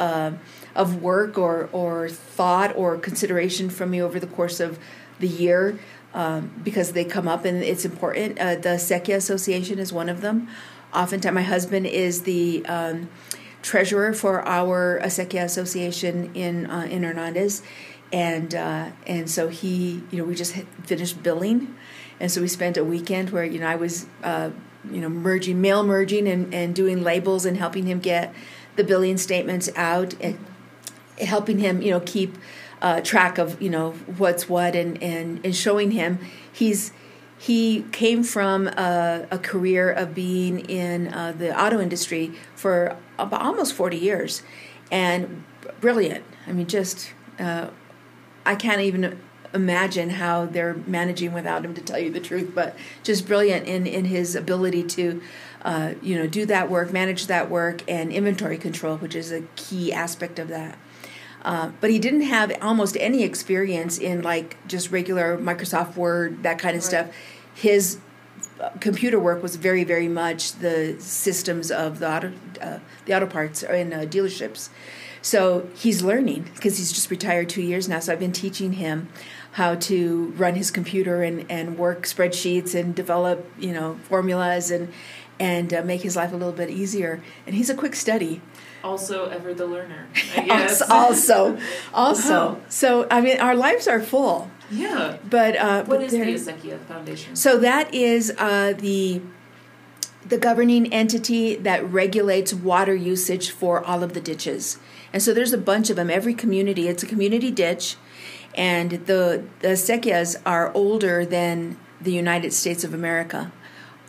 of 0.76 1.02
work 1.02 1.38
or, 1.38 1.70
or 1.72 2.10
thought 2.10 2.76
or 2.76 2.98
consideration 2.98 3.70
from 3.70 3.92
me 3.92 4.02
over 4.02 4.20
the 4.20 4.28
course 4.28 4.60
of 4.60 4.80
the 5.20 5.28
year. 5.28 5.78
um, 6.14 6.52
because 6.64 6.94
they 6.94 7.06
come 7.06 7.28
up 7.28 7.46
and 7.46 7.64
it's 7.64 7.86
important. 7.86 8.40
Uh, 8.40 8.56
the 8.56 8.70
Acequia 8.70 9.16
Association 9.16 9.80
is 9.80 9.94
one 9.94 10.10
of 10.10 10.22
them. 10.22 10.48
Oftentimes, 10.94 11.36
my 11.36 11.44
husband 11.44 11.86
is 11.86 12.24
the 12.24 12.66
um, 12.66 13.10
treasurer 13.62 14.14
for 14.14 14.42
our 14.48 15.00
Acequia 15.04 15.44
Association 15.44 16.32
in 16.34 16.66
uh, 16.66 16.88
in 16.90 17.04
Hernandez, 17.04 17.62
and 18.12 18.54
uh, 18.56 18.90
and 19.06 19.30
so 19.30 19.48
he, 19.50 20.04
you 20.12 20.18
know, 20.18 20.24
we 20.24 20.36
just 20.36 20.54
finished 20.84 21.22
billing, 21.22 21.76
and 22.20 22.32
so 22.32 22.42
we 22.42 22.48
spent 22.48 22.78
a 22.78 22.84
weekend 22.84 23.30
where 23.30 23.44
you 23.46 23.60
know 23.60 23.68
I 23.68 23.76
was, 23.76 24.08
uh, 24.24 24.52
you 24.90 25.02
know, 25.02 25.10
merging 25.10 25.62
mail 25.62 25.84
merging 25.84 26.28
and 26.28 26.54
and 26.54 26.76
doing 26.76 27.04
labels 27.04 27.46
and 27.46 27.58
helping 27.58 27.86
him 27.86 28.00
get 28.00 28.34
the 28.76 28.84
billing 28.84 29.18
statements 29.18 29.70
out 29.76 30.16
and 30.22 30.38
helping 31.20 31.60
him, 31.60 31.82
you 31.82 31.92
know, 31.92 32.00
keep 32.00 32.38
uh, 32.82 33.02
track 33.02 33.38
of 33.38 33.62
you 33.62 33.70
know 33.70 33.92
what's 34.18 34.48
what 34.48 34.76
and 34.76 35.02
and 35.04 35.44
and 35.44 35.56
showing 35.56 35.92
him 35.92 36.20
he's 36.52 36.94
he 37.38 37.86
came 37.94 38.22
from 38.24 38.68
a, 38.68 39.26
a 39.32 39.38
career 39.38 39.90
of 39.90 40.14
being 40.14 40.60
in 40.60 41.08
uh, 41.14 41.32
the 41.32 41.58
auto 41.58 41.80
industry 41.80 42.34
for 42.54 42.98
almost 43.18 43.74
40 43.74 43.96
years 43.96 44.44
and 44.92 45.44
brilliant. 45.80 46.26
I 46.48 46.52
mean 46.52 46.68
just 46.68 47.12
uh, 47.40 47.70
i 48.50 48.56
can't 48.56 48.82
even 48.82 49.20
imagine 49.54 50.12
how 50.12 50.46
they're 50.46 50.76
managing 50.86 51.34
without 51.34 51.66
him 51.66 51.74
to 51.74 51.82
tell 51.82 52.00
you 52.00 52.12
the 52.12 52.20
truth 52.20 52.52
but 52.54 52.76
just 53.04 53.26
brilliant 53.26 53.66
in 53.68 53.88
in 53.88 54.06
his 54.06 54.36
ability 54.36 54.84
to 54.84 55.22
uh, 55.64 55.94
you 56.02 56.16
know 56.16 56.28
do 56.28 56.46
that 56.46 56.70
work 56.70 56.94
manage 56.94 57.28
that 57.28 57.50
work 57.50 57.82
and 57.88 58.12
inventory 58.12 58.58
control 58.58 58.98
which 58.98 59.16
is 59.16 59.32
a 59.32 59.42
key 59.56 59.92
aspect 59.92 60.38
of 60.40 60.48
that 60.48 60.78
uh, 61.44 61.72
but 61.80 61.90
he 61.90 62.00
didn't 62.00 62.24
have 62.24 62.52
almost 62.62 62.98
any 63.00 63.24
experience 63.24 63.98
in 63.98 64.22
like 64.22 64.58
just 64.68 64.92
regular 64.92 65.38
Microsoft 65.38 65.96
Word, 65.96 66.44
that 66.44 66.60
kind 66.60 66.76
of 66.76 66.84
right. 66.84 66.90
stuff. 66.90 67.16
His 67.54 68.00
uh, 68.60 68.70
computer 68.80 69.20
work 69.20 69.42
was 69.42 69.56
very, 69.56 69.84
very 69.84 70.10
much 70.10 70.54
the 70.54 70.96
systems 71.00 71.72
of 71.72 72.00
the 72.00 72.12
auto, 72.12 72.34
uh, 72.62 72.80
the 73.06 73.16
auto 73.16 73.26
parts 73.26 73.64
in 73.64 73.94
uh, 73.94 74.00
dealerships. 74.00 74.70
So 75.22 75.70
he's 75.76 76.02
learning 76.02 76.50
because 76.56 76.78
he's 76.78 76.92
just 76.92 77.10
retired 77.12 77.50
two 77.50 77.62
years 77.62 77.90
now. 77.90 78.00
So 78.00 78.14
I've 78.14 78.20
been 78.20 78.32
teaching 78.32 78.74
him 78.74 79.10
how 79.54 79.76
to 79.76 80.34
run 80.38 80.56
his 80.56 80.72
computer 80.72 81.24
and, 81.24 81.50
and 81.50 81.78
work 81.78 82.04
spreadsheets 82.04 82.74
and 82.74 82.96
develop 82.96 83.46
you 83.58 83.74
know 83.74 84.00
formulas 84.04 84.72
and 84.72 84.92
and 85.40 85.74
uh, 85.74 85.82
make 85.84 86.02
his 86.02 86.16
life 86.16 86.34
a 86.34 86.36
little 86.36 86.54
bit 86.54 86.70
easier. 86.70 87.22
And 87.46 87.56
he's 87.56 87.70
a 87.70 87.76
quick 87.76 87.96
study 87.96 88.42
also 88.84 89.26
ever 89.30 89.54
the 89.54 89.66
learner. 89.66 90.08
I 90.36 90.42
guess. 90.46 90.82
also, 90.82 91.60
also. 91.94 92.54
Wow. 92.54 92.62
So 92.70 93.08
I 93.10 93.22
mean, 93.22 93.40
our 93.40 93.56
lives 93.56 93.88
are 93.88 94.00
full. 94.00 94.50
Yeah. 94.72 95.18
But 95.28 95.56
uh, 95.56 95.84
what 95.84 96.00
but 96.00 96.04
is 96.04 96.12
the 96.12 96.54
Acequia 96.54 96.80
Foundation? 96.86 97.36
So 97.36 97.58
that 97.58 97.94
is 97.94 98.34
uh, 98.38 98.74
the 98.78 99.22
the 100.26 100.38
governing 100.38 100.92
entity 100.94 101.56
that 101.56 101.84
regulates 101.90 102.54
water 102.54 102.94
usage 102.94 103.50
for 103.52 103.84
all 103.84 104.04
of 104.04 104.14
the 104.14 104.22
ditches. 104.22 104.78
And 105.12 105.22
so 105.22 105.34
there's 105.34 105.54
a 105.54 105.58
bunch 105.58 105.90
of 105.90 105.96
them. 105.96 106.10
Every 106.10 106.34
community, 106.34 106.88
it's 106.88 107.04
a 107.04 107.08
community 107.08 107.52
ditch, 107.52 107.96
and 108.56 108.92
the 108.92 109.44
the 109.60 109.70
acequias 109.70 110.36
are 110.46 110.72
older 110.74 111.26
than 111.26 111.78
the 112.02 112.12
United 112.12 112.54
States 112.54 112.84
of 112.84 112.94
America. 112.94 113.52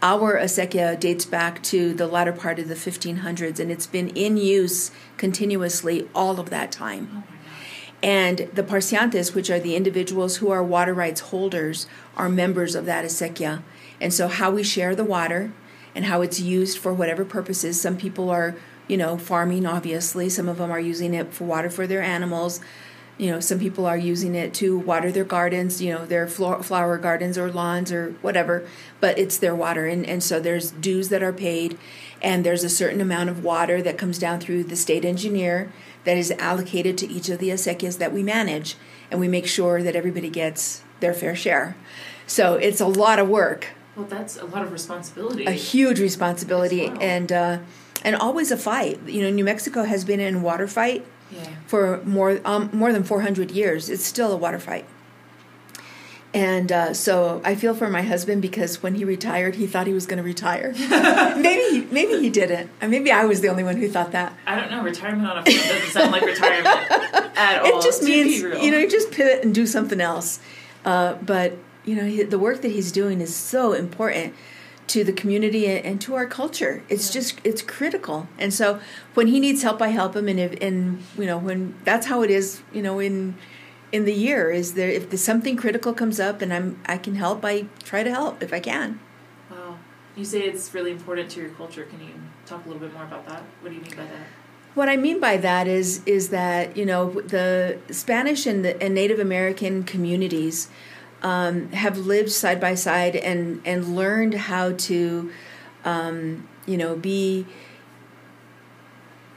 Our 0.03 0.39
acequia 0.39 0.99
dates 0.99 1.27
back 1.27 1.63
to 1.65 1.93
the 1.93 2.07
latter 2.07 2.33
part 2.33 2.59
of 2.59 2.69
the 2.69 2.75
1500s, 2.75 3.61
and 3.61 3.71
it's 3.71 3.87
been 3.87 4.09
in 4.09 4.37
use 4.37 4.91
continuously 5.19 6.09
all 6.15 6.41
of 6.41 6.49
that 6.51 6.73
time. 6.73 7.09
Oh 7.15 7.35
and 8.03 8.49
the 8.55 8.63
parciantes, 8.63 9.35
which 9.35 9.51
are 9.51 9.61
the 9.61 9.77
individuals 9.77 10.37
who 10.37 10.51
are 10.51 10.63
water 10.63 10.95
rights 10.95 11.21
holders, 11.21 11.87
are 12.17 12.29
members 12.29 12.75
of 12.75 12.87
that 12.87 13.05
acequia. 13.05 13.63
And 14.01 14.13
so, 14.13 14.29
how 14.29 14.51
we 14.51 14.63
share 14.63 14.95
the 14.95 15.05
water 15.05 15.53
and 15.95 16.07
how 16.07 16.23
it's 16.23 16.41
used 16.41 16.79
for 16.79 16.95
whatever 16.95 17.25
purposes. 17.25 17.81
Some 17.81 17.97
people 17.97 18.31
are, 18.31 18.57
you 18.91 18.97
know, 18.97 19.17
farming, 19.17 19.67
obviously. 19.67 20.29
Some 20.29 20.49
of 20.49 20.59
them 20.59 20.71
are 20.71 20.81
using 20.81 21.15
it 21.15 21.33
for 21.33 21.45
water 21.45 21.71
for 21.71 21.87
their 21.87 22.03
animals 22.03 22.61
you 23.21 23.31
know 23.31 23.39
some 23.39 23.59
people 23.59 23.85
are 23.85 23.99
using 23.99 24.35
it 24.35 24.55
to 24.55 24.79
water 24.79 25.13
their 25.13 25.25
gardens 25.25 25.83
you 25.83 25.93
know 25.93 26.07
their 26.07 26.27
flower 26.27 26.97
gardens 26.97 27.37
or 27.37 27.53
lawns 27.53 27.93
or 27.93 28.13
whatever 28.23 28.67
but 28.99 29.19
it's 29.19 29.37
their 29.37 29.55
water 29.55 29.87
and, 29.87 30.07
and 30.07 30.23
so 30.23 30.41
there's 30.41 30.71
dues 30.71 31.11
that 31.11 31.23
are 31.23 31.33
paid 31.33 31.79
and 32.23 32.47
there's 32.47 32.65
a 32.65 32.71
certain 32.71 33.01
amount 33.01 33.29
of 33.29 33.45
water 33.45 33.83
that 33.83 33.99
comes 33.99 34.19
down 34.19 34.41
through 34.41 34.65
the 34.65 34.75
state 34.75 35.05
engineer 35.05 35.71
that 36.05 36.17
is 36.17 36.31
allocated 36.33 36.97
to 36.97 37.07
each 37.07 37.29
of 37.29 37.39
the 37.39 37.51
acequias 37.51 37.99
that 37.99 38.11
we 38.11 38.23
manage 38.23 38.77
and 39.11 39.21
we 39.21 39.29
make 39.29 39.47
sure 39.47 39.83
that 39.83 39.95
everybody 39.95 40.31
gets 40.31 40.83
their 41.01 41.13
fair 41.13 41.37
share 41.37 41.77
so 42.27 42.55
it's 42.55 42.81
a 42.81 42.87
lot 42.87 43.19
of 43.19 43.29
work 43.29 43.69
well 43.97 44.07
that's 44.07 44.39
a 44.39 44.47
lot 44.47 44.63
of 44.63 44.73
responsibility 44.73 45.45
a 45.45 45.53
huge 45.53 46.01
responsibility 46.01 46.89
well. 46.89 46.99
and 47.03 47.31
uh, 47.31 47.59
and 48.03 48.17
always 48.17 48.51
a 48.51 48.57
fight 48.57 49.01
you 49.07 49.23
know 49.23 49.31
new 49.31 49.45
mexico 49.45 49.85
has 49.85 50.05
been 50.05 50.21
in 50.21 50.43
water 50.43 50.67
fight 50.67 51.05
yeah. 51.33 51.45
for 51.67 52.03
more 52.05 52.41
um, 52.45 52.71
more 52.73 52.93
than 52.93 53.05
400 53.05 53.51
years. 53.51 53.89
It's 53.89 54.05
still 54.05 54.33
a 54.33 54.37
water 54.37 54.59
fight. 54.59 54.87
And 56.33 56.71
uh, 56.71 56.95
so 56.95 57.43
I 57.45 57.57
feel 57.57 57.75
for 57.75 57.89
my 57.89 58.03
husband 58.03 58.41
because 58.41 58.85
when 58.85 58.95
he 58.95 59.05
retired, 59.05 59.57
he 59.57 59.67
thought 59.67 59.89
he 59.89 59.93
was 59.93 60.07
going 60.07 60.19
to 60.19 60.23
retire. 60.23 60.73
maybe 61.37 61.89
maybe 61.91 62.21
he 62.21 62.31
didn't. 62.31 62.71
Maybe 62.81 63.11
I 63.11 63.25
was 63.25 63.41
the 63.41 63.49
only 63.49 63.65
one 63.65 63.77
who 63.77 63.89
thought 63.89 64.13
that. 64.13 64.33
I 64.47 64.55
don't 64.55 64.71
know. 64.71 64.83
Retirement 64.83 65.29
on 65.29 65.39
a 65.39 65.43
farm 65.45 65.57
doesn't 65.57 65.91
sound 65.91 66.13
like 66.13 66.23
retirement 66.23 66.67
at 67.37 67.63
all. 67.63 67.79
It 67.79 67.83
just 67.83 68.03
means 68.03 68.41
you 68.41 68.71
know 68.71 68.79
you 68.79 68.89
just 68.89 69.11
pivot 69.11 69.45
and 69.45 69.55
do 69.55 69.67
something 69.67 70.01
else. 70.01 70.41
Uh, 70.85 71.15
but 71.15 71.55
you 71.85 71.97
know 71.97 72.25
the 72.25 72.39
work 72.39 72.63
that 72.63 72.71
he's 72.71 72.93
doing 72.93 73.21
is 73.21 73.35
so 73.35 73.73
important 73.73 74.35
to 74.91 75.05
the 75.05 75.13
community 75.13 75.69
and, 75.69 76.01
to 76.01 76.17
our 76.17 76.27
culture. 76.27 76.83
It's 76.89 77.09
yeah. 77.09 77.21
just 77.21 77.41
it's 77.45 77.63
critical. 77.63 78.29
And 78.39 78.53
so 78.53 78.81
when 79.15 79.29
he 79.29 79.39
needs 79.39 79.63
help, 79.63 79.81
I 79.81 79.89
help 79.89 80.17
him. 80.17 80.27
And 80.29 80.41
if 80.41 80.53
and 80.61 81.03
you 81.17 81.27
know 81.27 81.39
when 81.39 81.77
that's 81.85 82.07
how 82.07 82.23
it 82.23 82.31
is, 82.31 82.63
you 82.73 82.83
know 82.83 82.99
in 82.99 83.37
in 83.93 84.05
the 84.05 84.13
year 84.13 84.51
is 84.51 84.75
there 84.75 84.89
if 84.89 85.11
there's 85.11 85.23
something 85.23 85.57
critical 85.57 85.93
comes 85.93 86.19
up 86.19 86.43
and 86.43 86.53
I'm 86.53 86.81
I 86.87 86.99
can 86.99 87.15
help, 87.15 87.45
I 87.45 87.67
try 87.85 88.03
to 88.03 88.11
help 88.11 88.43
if 88.43 88.53
I 88.53 88.61
can. 88.61 88.99
Wow, 89.51 89.79
you 90.17 90.25
say 90.25 90.41
it's 90.41 90.75
really 90.75 90.91
important 90.91 91.31
to 91.31 91.41
your 91.41 91.51
culture. 91.51 91.85
Can 91.85 92.01
you 92.01 92.15
talk 92.47 92.65
a 92.65 92.69
little 92.69 92.83
bit 92.87 92.93
more 92.93 93.05
about 93.05 93.27
that? 93.29 93.43
What 93.61 93.71
do 93.71 93.77
you 93.77 93.83
mean 93.83 93.97
by 93.97 94.05
that? 94.05 94.27
What 94.75 94.89
I 94.89 94.97
mean 94.97 95.21
by 95.21 95.37
that 95.37 95.69
is 95.69 96.03
is 96.05 96.31
that 96.31 96.77
you 96.77 96.85
know 96.85 97.21
the 97.21 97.79
Spanish 97.93 98.45
and, 98.45 98.65
the, 98.65 98.81
and 98.83 98.93
Native 98.93 99.21
American 99.21 99.85
communities 99.85 100.69
um, 101.23 101.71
have 101.73 101.99
lived 101.99 102.31
side 102.31 102.61
by 102.61 102.75
side 102.75 103.17
and 103.17 103.61
and 103.65 103.95
learned 103.95 104.35
how 104.35 104.73
to, 104.73 105.31
um, 105.85 106.49
you 106.67 106.77
know, 106.77 106.97
be 106.97 107.47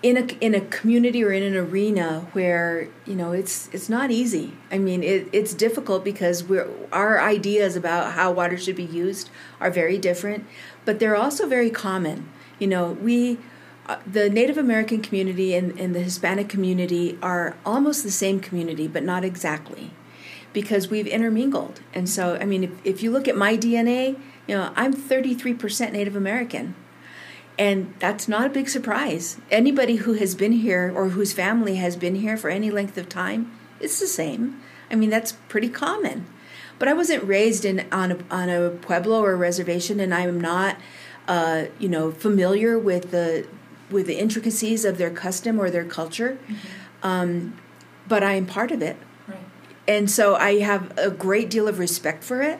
in 0.02 0.18
a 0.18 0.22
in 0.40 0.54
a 0.54 0.62
community 0.62 1.24
or 1.24 1.32
in 1.32 1.44
an 1.44 1.56
arena 1.56 2.28
where 2.34 2.90
you 3.06 3.16
know 3.16 3.32
it's 3.32 3.70
it's 3.74 3.90
not 3.90 4.12
easy. 4.12 4.54
I 4.72 4.78
mean, 4.78 5.04
it, 5.04 5.28
it's 5.32 5.54
difficult 5.54 6.04
because 6.04 6.44
we're 6.44 6.70
our 6.92 7.22
ideas 7.22 7.76
about 7.76 8.14
how 8.14 8.32
water 8.32 8.58
should 8.58 8.76
be 8.76 8.84
used 8.84 9.30
are 9.60 9.72
very 9.72 9.98
different, 9.98 10.46
but 10.86 11.00
they're 11.00 11.16
also 11.16 11.48
very 11.48 11.70
common. 11.70 12.30
You 12.60 12.68
know, 12.68 12.92
we 12.92 13.40
uh, 13.88 13.98
the 14.06 14.30
Native 14.30 14.58
American 14.58 15.02
community 15.02 15.56
and, 15.56 15.78
and 15.80 15.94
the 15.94 16.00
Hispanic 16.02 16.48
community 16.48 17.18
are 17.22 17.58
almost 17.66 18.04
the 18.04 18.12
same 18.12 18.40
community, 18.40 18.88
but 18.88 19.04
not 19.04 19.26
exactly 19.26 19.92
because 20.54 20.88
we've 20.88 21.08
intermingled. 21.08 21.82
And 21.94 22.08
so, 22.08 22.38
I 22.40 22.46
mean, 22.46 22.64
if, 22.64 22.72
if 22.86 23.04
you 23.04 23.12
look 23.12 23.28
at 23.28 23.36
my 23.36 23.58
DNA, 23.58 24.20
you 24.48 24.56
know, 24.56 24.72
I'm 24.76 24.94
33% 24.94 25.92
Native 25.92 26.16
American. 26.16 26.76
And 27.58 27.94
that's 28.00 28.28
not 28.28 28.48
a 28.48 28.50
big 28.50 28.70
surprise. 28.70 29.38
Anybody 29.52 29.98
who 29.98 30.14
has 30.14 30.36
been 30.36 30.54
here 30.54 30.92
or 30.96 31.10
whose 31.10 31.34
family 31.34 31.76
has 31.76 31.96
been 31.96 32.16
here 32.16 32.38
for 32.38 32.50
any 32.50 32.72
length 32.72 32.98
of 32.98 33.10
time, 33.10 33.52
it's 33.80 34.00
the 34.00 34.08
same. 34.08 34.62
I 34.90 34.96
mean, 34.96 35.10
that's 35.10 35.34
pretty 35.50 35.70
common. 35.70 36.26
But 36.80 36.88
I 36.88 36.94
wasn't 36.94 37.24
raised 37.24 37.66
in 37.66 37.86
on 37.92 38.12
a, 38.12 38.18
on 38.32 38.50
a 38.50 38.70
pueblo 38.70 39.22
or 39.22 39.34
a 39.34 39.36
reservation, 39.36 40.00
and 40.00 40.14
I 40.14 40.22
am 40.22 40.42
not, 40.42 40.78
uh, 41.28 41.66
you 41.78 41.88
know, 41.88 42.12
familiar 42.12 42.78
with 42.80 43.12
the 43.12 43.48
with 43.92 44.08
the 44.08 44.18
intricacies 44.18 44.86
of 44.86 44.98
their 44.98 45.12
custom 45.12 45.60
or 45.60 45.70
their 45.70 45.86
culture. 45.86 46.40
Mm-hmm. 46.48 47.08
Um, 47.08 47.58
but 48.08 48.24
I 48.24 48.34
am 48.34 48.48
part 48.48 48.72
of 48.72 48.82
it 48.82 48.98
and 49.88 50.10
so 50.10 50.36
I 50.36 50.60
have 50.60 50.98
a 50.98 51.10
great 51.10 51.50
deal 51.50 51.68
of 51.68 51.80
respect 51.80 52.24
for 52.24 52.42
it. 52.42 52.60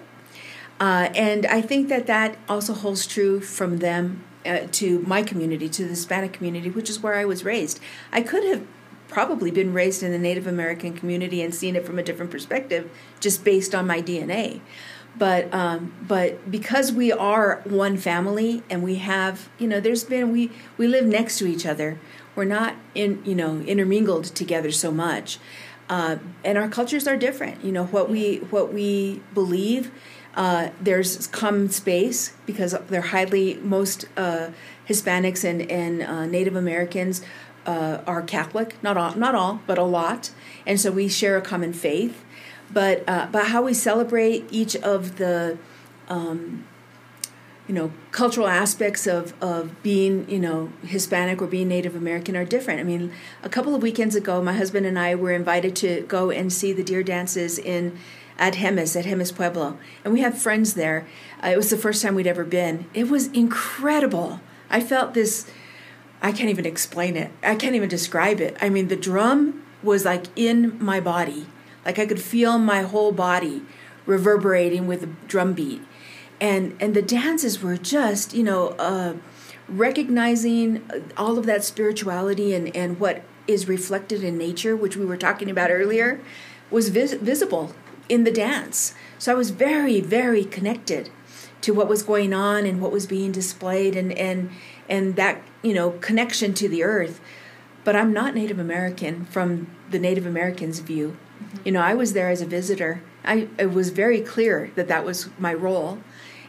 Uh, 0.80 1.10
and 1.16 1.46
I 1.46 1.62
think 1.62 1.90
that 1.90 2.08
that 2.08 2.38
also 2.50 2.74
holds 2.74 3.08
true 3.08 3.40
from 3.40 3.78
them 3.78 4.24
uh, 4.46 4.68
to 4.74 5.00
my 5.00 5.24
community, 5.24 5.70
to 5.70 5.84
the 5.84 5.90
Hispanic 5.90 6.34
community, 6.34 6.70
which 6.70 6.90
is 6.90 7.02
where 7.02 7.16
I 7.16 7.26
was 7.26 7.46
raised. 7.46 7.80
I 8.12 8.22
could 8.22 8.44
have 8.44 8.66
probably 9.08 9.52
been 9.52 9.74
raised 9.74 10.04
in 10.04 10.12
the 10.12 10.18
Native 10.18 10.48
American 10.48 10.94
community 10.94 11.42
and 11.42 11.54
seen 11.54 11.76
it 11.76 11.86
from 11.86 12.00
a 12.00 12.04
different 12.04 12.32
perspective, 12.32 12.90
just 13.20 13.44
based 13.44 13.76
on 13.76 13.88
my 13.88 14.02
DNA. 14.02 14.60
But 15.16 15.54
um, 15.54 15.94
but 16.02 16.50
because 16.50 16.92
we 16.92 17.12
are 17.12 17.62
one 17.66 17.98
family 17.98 18.64
and 18.70 18.82
we 18.82 18.96
have 18.96 19.48
you 19.60 19.68
know 19.68 19.80
there's 19.80 20.04
been 20.04 20.32
we 20.32 20.52
we 20.76 20.88
live 20.88 21.06
next 21.06 21.38
to 21.38 21.46
each 21.46 21.68
other. 21.68 22.00
We're 22.36 22.46
not 22.46 22.76
in 22.96 23.22
you 23.24 23.36
know 23.36 23.60
intermingled 23.62 24.26
together 24.26 24.72
so 24.72 24.92
much. 24.92 25.38
Uh, 25.94 26.18
and 26.44 26.58
our 26.58 26.68
cultures 26.68 27.08
are 27.08 27.16
different. 27.16 27.64
You 27.64 27.72
know 27.72 27.86
what 27.86 28.10
we 28.10 28.38
what 28.50 28.74
we 28.74 29.22
believe. 29.36 29.92
Uh, 30.34 30.70
there's 30.82 31.28
common 31.28 31.70
space 31.70 32.34
because 32.48 32.76
they're 32.88 33.14
highly 33.18 33.60
most 33.62 34.06
uh, 34.18 34.50
Hispanics 34.90 35.44
and 35.44 35.62
and 35.70 36.02
uh, 36.02 36.26
Native 36.26 36.56
Americans 36.56 37.22
uh, 37.68 38.00
are 38.08 38.24
Catholic. 38.24 38.76
Not 38.82 38.98
all, 38.98 39.14
not 39.14 39.36
all, 39.36 39.62
but 39.68 39.78
a 39.78 39.84
lot, 39.84 40.32
and 40.66 40.82
so 40.82 40.92
we 40.92 41.08
share 41.08 41.38
a 41.38 41.44
common 41.44 41.74
faith. 41.74 42.26
But 42.72 43.04
uh, 43.08 43.28
but 43.32 43.48
how 43.48 43.62
we 43.62 43.76
celebrate 43.76 44.48
each 44.50 44.76
of 44.78 45.18
the 45.18 45.60
um, 46.10 46.66
you 47.68 47.74
know 47.74 47.92
cultural 48.12 48.48
aspects 48.48 49.08
of 49.08 49.34
of 49.42 49.82
being 49.84 50.30
you 50.30 50.40
know 50.40 50.72
Hispanic 50.84 51.42
or 51.42 51.48
being 51.48 51.68
Native 51.68 51.96
American 51.96 52.36
are 52.36 52.46
different. 52.46 52.80
I 52.80 52.84
mean, 52.84 53.12
a 53.42 53.50
couple 53.50 53.74
of 53.74 53.82
weekends 53.82 54.16
ago, 54.16 54.42
my 54.42 54.54
husband 54.54 54.86
and 54.86 55.00
I 55.00 55.16
were 55.16 55.32
invited 55.32 55.76
to 55.78 56.02
go 56.02 56.30
and 56.30 56.52
see 56.52 56.74
the 56.74 56.84
deer 56.84 57.04
dances 57.04 57.58
in 57.58 57.98
at 58.38 58.56
Jemez 58.56 58.98
at 58.98 59.06
Jemez 59.06 59.34
Pueblo, 59.34 59.78
and 60.04 60.14
we 60.14 60.22
had 60.22 60.38
friends 60.38 60.74
there. 60.74 61.08
Uh, 61.44 61.48
it 61.48 61.58
was 61.58 61.70
the 61.70 61.78
first 61.78 62.02
time 62.02 62.16
we'd 62.16 62.28
ever 62.28 62.44
been. 62.44 62.86
It 62.94 63.10
was 63.10 63.28
incredible. 63.28 64.42
I 64.70 64.82
felt 64.82 65.14
this. 65.14 65.50
I 66.22 66.32
can't 66.32 66.50
even 66.50 66.66
explain 66.66 67.18
it. 67.18 67.32
I 67.44 67.56
can't 67.56 67.76
even 67.76 67.90
describe 67.90 68.40
it. 68.40 68.58
I 68.62 68.70
mean, 68.70 68.88
the 68.88 68.96
drum 68.96 69.64
was 69.82 70.06
like 70.06 70.26
in 70.36 70.82
my 70.84 71.00
body, 71.00 71.46
like 71.86 72.00
I 72.00 72.06
could 72.06 72.22
feel 72.22 72.58
my 72.58 72.82
whole 72.82 73.12
body 73.12 73.62
reverberating 74.06 74.88
with 74.88 75.02
the 75.02 75.10
drum 75.28 75.54
beat 75.54 75.82
and 76.40 76.76
and 76.80 76.94
the 76.94 77.02
dances 77.02 77.62
were 77.62 77.78
just 77.78 78.34
you 78.34 78.44
know 78.44 78.70
uh, 78.80 79.14
recognizing 79.68 80.84
all 81.18 81.38
of 81.38 81.46
that 81.46 81.64
spirituality 81.64 82.54
and 82.54 82.76
and 82.76 83.00
what 83.00 83.24
is 83.48 83.68
reflected 83.68 84.24
in 84.24 84.38
nature 84.38 84.76
which 84.76 84.96
we 84.96 85.06
were 85.06 85.18
talking 85.18 85.50
about 85.50 85.70
earlier 85.70 86.20
was 86.72 86.90
vis- 86.90 87.14
visible 87.14 87.74
in 88.10 88.24
the 88.24 88.32
dance. 88.32 88.94
So 89.18 89.32
i 89.32 89.36
was 89.36 89.52
very 89.52 90.02
very 90.02 90.44
connected 90.44 91.10
to 91.62 91.74
what 91.74 91.88
was 91.88 92.04
going 92.04 92.34
on 92.34 92.66
and 92.66 92.82
what 92.82 92.92
was 92.92 93.08
being 93.08 93.32
displayed 93.32 93.96
and 93.96 94.12
and 94.14 94.52
and 94.90 95.16
that 95.16 95.42
you 95.62 95.74
know 95.74 95.92
connection 95.92 96.54
to 96.56 96.68
the 96.68 96.84
earth. 96.84 97.22
But 97.84 97.96
i'm 97.96 98.14
not 98.14 98.36
native 98.36 98.60
american 98.60 99.26
from 99.26 99.68
the 99.92 100.00
native 100.00 100.26
americans 100.26 100.80
view. 100.80 101.18
Mm-hmm. 101.42 101.58
you 101.66 101.72
know 101.72 101.82
i 101.82 101.94
was 101.94 102.14
there 102.14 102.30
as 102.30 102.42
a 102.42 102.46
visitor. 102.46 103.02
I, 103.26 103.48
it 103.58 103.72
was 103.72 103.90
very 103.90 104.20
clear 104.20 104.72
that 104.76 104.90
that 104.90 105.06
was 105.06 105.30
my 105.40 105.54
role 105.54 106.00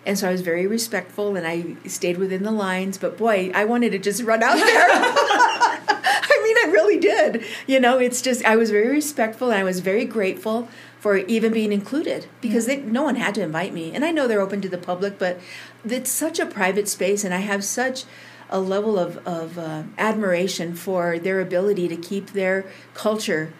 and 0.07 0.19
so 0.19 0.29
I 0.29 0.33
was 0.33 0.43
very 0.43 0.67
respectful 0.67 1.37
and 1.37 1.47
I 1.47 1.77
stayed 1.89 2.19
within 2.19 2.43
the 2.43 2.51
lines. 2.51 2.99
But 2.99 3.17
boy, 3.17 3.51
I 3.55 3.65
wanted 3.65 3.93
to 3.93 3.99
just 3.99 4.23
run 4.23 4.43
out 4.43 4.57
there. 4.57 4.87
I 4.91 6.41
mean, 6.43 6.57
I 6.59 6.73
really 6.73 6.99
did. 6.99 7.45
You 7.67 7.81
know, 7.81 7.99
it's 7.99 8.21
just, 8.21 8.45
I 8.45 8.57
was 8.57 8.71
very 8.71 8.89
respectful 8.89 9.51
and 9.51 9.59
I 9.59 9.65
was 9.65 9.81
very 9.81 10.05
grateful 10.05 10.69
for 11.01 11.17
even 11.17 11.53
being 11.53 11.73
included 11.73 12.27
because 12.41 12.67
they, 12.67 12.77
no 12.77 13.03
one 13.03 13.17
had 13.17 13.35
to 13.37 13.43
invite 13.43 13.73
me. 13.73 13.93
And 13.93 14.05
I 14.05 14.11
know 14.11 14.29
they're 14.29 14.41
open 14.41 14.61
to 14.63 14.69
the 14.69 14.79
public, 14.79 15.19
but 15.19 15.41
it's 15.85 16.11
such 16.11 16.39
a 16.39 16.47
private 16.47 16.89
space 16.89 17.25
and 17.25 17.33
I 17.33 17.39
have 17.39 17.65
such 17.65 18.05
a 18.51 18.61
level 18.61 18.99
of, 18.99 19.27
of 19.27 19.59
uh, 19.59 19.85
admiration 19.97 20.75
for 20.75 21.19
their 21.19 21.41
ability 21.41 21.89
to 21.89 21.97
keep 21.97 22.33
their 22.33 22.67
culture 22.93 23.53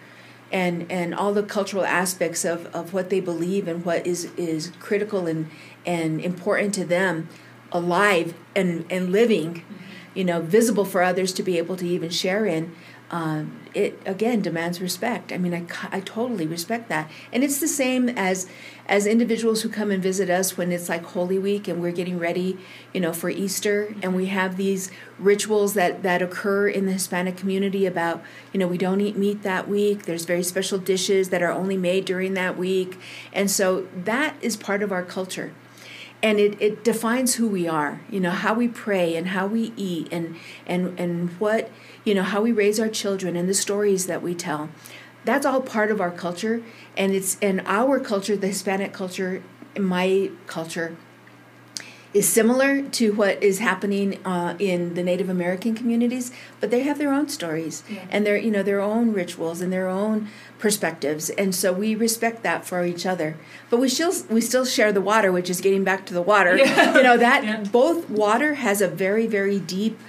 and 0.55 0.89
and 0.89 1.13
all 1.13 1.33
the 1.33 1.43
cultural 1.43 1.83
aspects 1.83 2.45
of, 2.45 2.73
of 2.73 2.93
what 2.93 3.09
they 3.09 3.19
believe 3.19 3.67
and 3.67 3.83
what 3.83 4.07
is 4.07 4.31
is 4.37 4.71
critical 4.79 5.27
and 5.27 5.49
and 5.85 6.21
important 6.21 6.73
to 6.73 6.85
them 6.85 7.27
alive 7.73 8.33
and 8.55 8.85
and 8.89 9.11
living 9.11 9.55
mm-hmm. 9.55 9.75
you 10.13 10.23
know 10.23 10.39
visible 10.39 10.85
for 10.85 11.03
others 11.03 11.33
to 11.33 11.43
be 11.43 11.57
able 11.57 11.75
to 11.75 11.85
even 11.85 12.09
share 12.09 12.45
in 12.45 12.73
um, 13.11 13.59
it 13.73 14.01
again 14.05 14.41
demands 14.41 14.81
respect. 14.81 15.31
I 15.31 15.37
mean 15.37 15.53
I, 15.53 15.65
I 15.91 15.99
totally 15.99 16.47
respect 16.47 16.89
that. 16.89 17.09
And 17.31 17.43
it's 17.43 17.59
the 17.59 17.67
same 17.67 18.09
as 18.09 18.47
as 18.87 19.05
individuals 19.05 19.61
who 19.61 19.69
come 19.69 19.91
and 19.91 20.01
visit 20.01 20.29
us 20.29 20.57
when 20.57 20.71
it's 20.71 20.89
like 20.89 21.03
holy 21.03 21.39
week 21.39 21.67
and 21.67 21.81
we're 21.81 21.91
getting 21.91 22.19
ready 22.19 22.57
you 22.93 23.01
know 23.01 23.11
for 23.11 23.31
easter 23.31 23.95
and 24.03 24.15
we 24.15 24.27
have 24.27 24.57
these 24.57 24.91
rituals 25.17 25.73
that 25.73 26.03
that 26.03 26.21
occur 26.21 26.67
in 26.67 26.85
the 26.85 26.91
hispanic 26.93 27.35
community 27.35 27.85
about 27.85 28.23
you 28.53 28.59
know 28.59 28.67
we 28.67 28.77
don't 28.77 29.01
eat 29.01 29.17
meat 29.17 29.43
that 29.43 29.67
week. 29.67 30.03
There's 30.03 30.25
very 30.25 30.43
special 30.43 30.77
dishes 30.77 31.29
that 31.29 31.41
are 31.41 31.51
only 31.51 31.77
made 31.77 32.05
during 32.05 32.33
that 32.33 32.57
week. 32.57 32.99
And 33.33 33.49
so 33.49 33.87
that 33.95 34.35
is 34.41 34.55
part 34.55 34.81
of 34.81 34.91
our 34.91 35.03
culture 35.03 35.53
and 36.23 36.39
it, 36.39 36.59
it 36.61 36.83
defines 36.83 37.35
who 37.35 37.47
we 37.47 37.67
are 37.67 38.01
you 38.09 38.19
know 38.19 38.31
how 38.31 38.53
we 38.53 38.67
pray 38.67 39.15
and 39.15 39.29
how 39.29 39.45
we 39.45 39.73
eat 39.75 40.07
and 40.11 40.35
and 40.65 40.99
and 40.99 41.29
what 41.39 41.69
you 42.05 42.13
know 42.13 42.23
how 42.23 42.41
we 42.41 42.51
raise 42.51 42.79
our 42.79 42.87
children 42.87 43.35
and 43.35 43.49
the 43.49 43.53
stories 43.53 44.05
that 44.05 44.21
we 44.21 44.33
tell. 44.33 44.69
That's 45.25 45.45
all 45.45 45.59
part 45.59 45.91
of 45.91 45.99
our 45.99 46.11
culture. 46.11 46.61
And 46.95 47.13
it's 47.13 47.37
in 47.39 47.61
our 47.65 47.99
culture 47.99 48.37
the 48.37 48.47
hispanic 48.47 48.93
culture 48.93 49.43
my 49.77 50.31
culture 50.47 50.95
is 52.15 52.29
similar 52.29 52.81
to 52.81 53.11
what 53.11 53.43
is 53.43 53.59
happening 53.59 54.25
uh, 54.25 54.55
in 54.57 54.93
the 54.93 55.03
Native 55.03 55.27
American 55.27 55.75
communities, 55.75 56.31
but 56.61 56.71
they 56.71 56.79
have 56.79 56.97
their 56.97 57.11
own 57.11 57.27
stories 57.27 57.83
yeah. 57.89 58.05
and 58.09 58.25
their 58.25 58.37
you 58.37 58.49
know 58.49 58.63
their 58.63 58.79
own 58.79 59.11
rituals 59.11 59.59
and 59.59 59.71
their 59.71 59.89
own 59.89 60.29
perspectives, 60.57 61.29
and 61.31 61.53
so 61.53 61.73
we 61.73 61.93
respect 61.93 62.41
that 62.41 62.65
for 62.65 62.85
each 62.85 63.05
other. 63.05 63.35
But 63.69 63.81
we 63.81 63.89
still 63.89 64.13
we 64.29 64.39
still 64.39 64.63
share 64.63 64.93
the 64.93 65.01
water, 65.01 65.29
which 65.29 65.49
is 65.49 65.59
getting 65.59 65.83
back 65.83 66.05
to 66.05 66.13
the 66.13 66.21
water. 66.21 66.57
Yeah. 66.57 66.85
You 66.95 67.03
know 67.03 67.17
that 67.17 67.43
yeah. 67.43 67.63
both 67.63 68.09
water 68.09 68.53
has 68.53 68.79
a 68.79 68.87
very 68.87 69.27
very 69.27 69.59
deep 69.59 69.99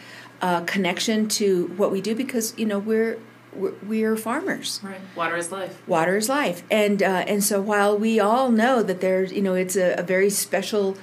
uh, 0.41 0.61
connection 0.61 1.27
to 1.41 1.67
what 1.77 1.91
we 1.91 2.01
do 2.01 2.15
because 2.15 2.57
you 2.57 2.67
know 2.67 2.79
we're 2.79 3.19
we're 3.53 4.17
farmers. 4.17 4.79
Right. 4.85 5.01
Water 5.17 5.37
is 5.37 5.51
life. 5.51 5.83
Water 5.89 6.17
is 6.17 6.29
life, 6.29 6.63
and 6.71 7.03
uh, 7.03 7.25
and 7.27 7.43
so 7.43 7.61
while 7.61 7.99
we 7.99 8.21
all 8.21 8.53
know 8.53 8.85
that 8.85 9.01
there's 9.01 9.33
you 9.33 9.43
know 9.43 9.55
it's 9.55 9.75
a, 9.75 9.95
a 9.95 10.03
very 10.05 10.31
special 10.31 10.97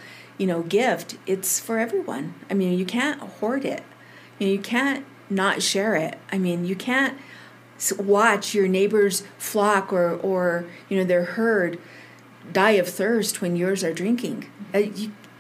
you 0.44 0.48
know 0.48 0.62
gift 0.62 1.16
it's 1.26 1.58
for 1.62 1.80
everyone. 1.80 2.34
I 2.50 2.54
mean 2.54 2.78
you 2.78 2.84
can't 2.84 3.22
hoard 3.22 3.64
it. 3.64 3.82
You, 4.40 4.48
know, 4.48 4.52
you 4.52 4.60
can't 4.60 5.06
not 5.30 5.62
share 5.62 5.96
it. 5.96 6.20
I 6.34 6.38
mean 6.38 6.66
you 6.66 6.76
can't 6.76 7.18
watch 7.98 8.54
your 8.54 8.68
neighbor's 8.68 9.24
flock 9.38 9.94
or 9.94 10.18
or 10.18 10.66
you 10.90 10.98
know 10.98 11.06
their 11.06 11.24
herd 11.24 11.80
die 12.52 12.72
of 12.72 12.90
thirst 12.90 13.40
when 13.40 13.56
yours 13.56 13.86
are 13.86 13.94
drinking. 13.94 14.50
Uh, 14.74 14.82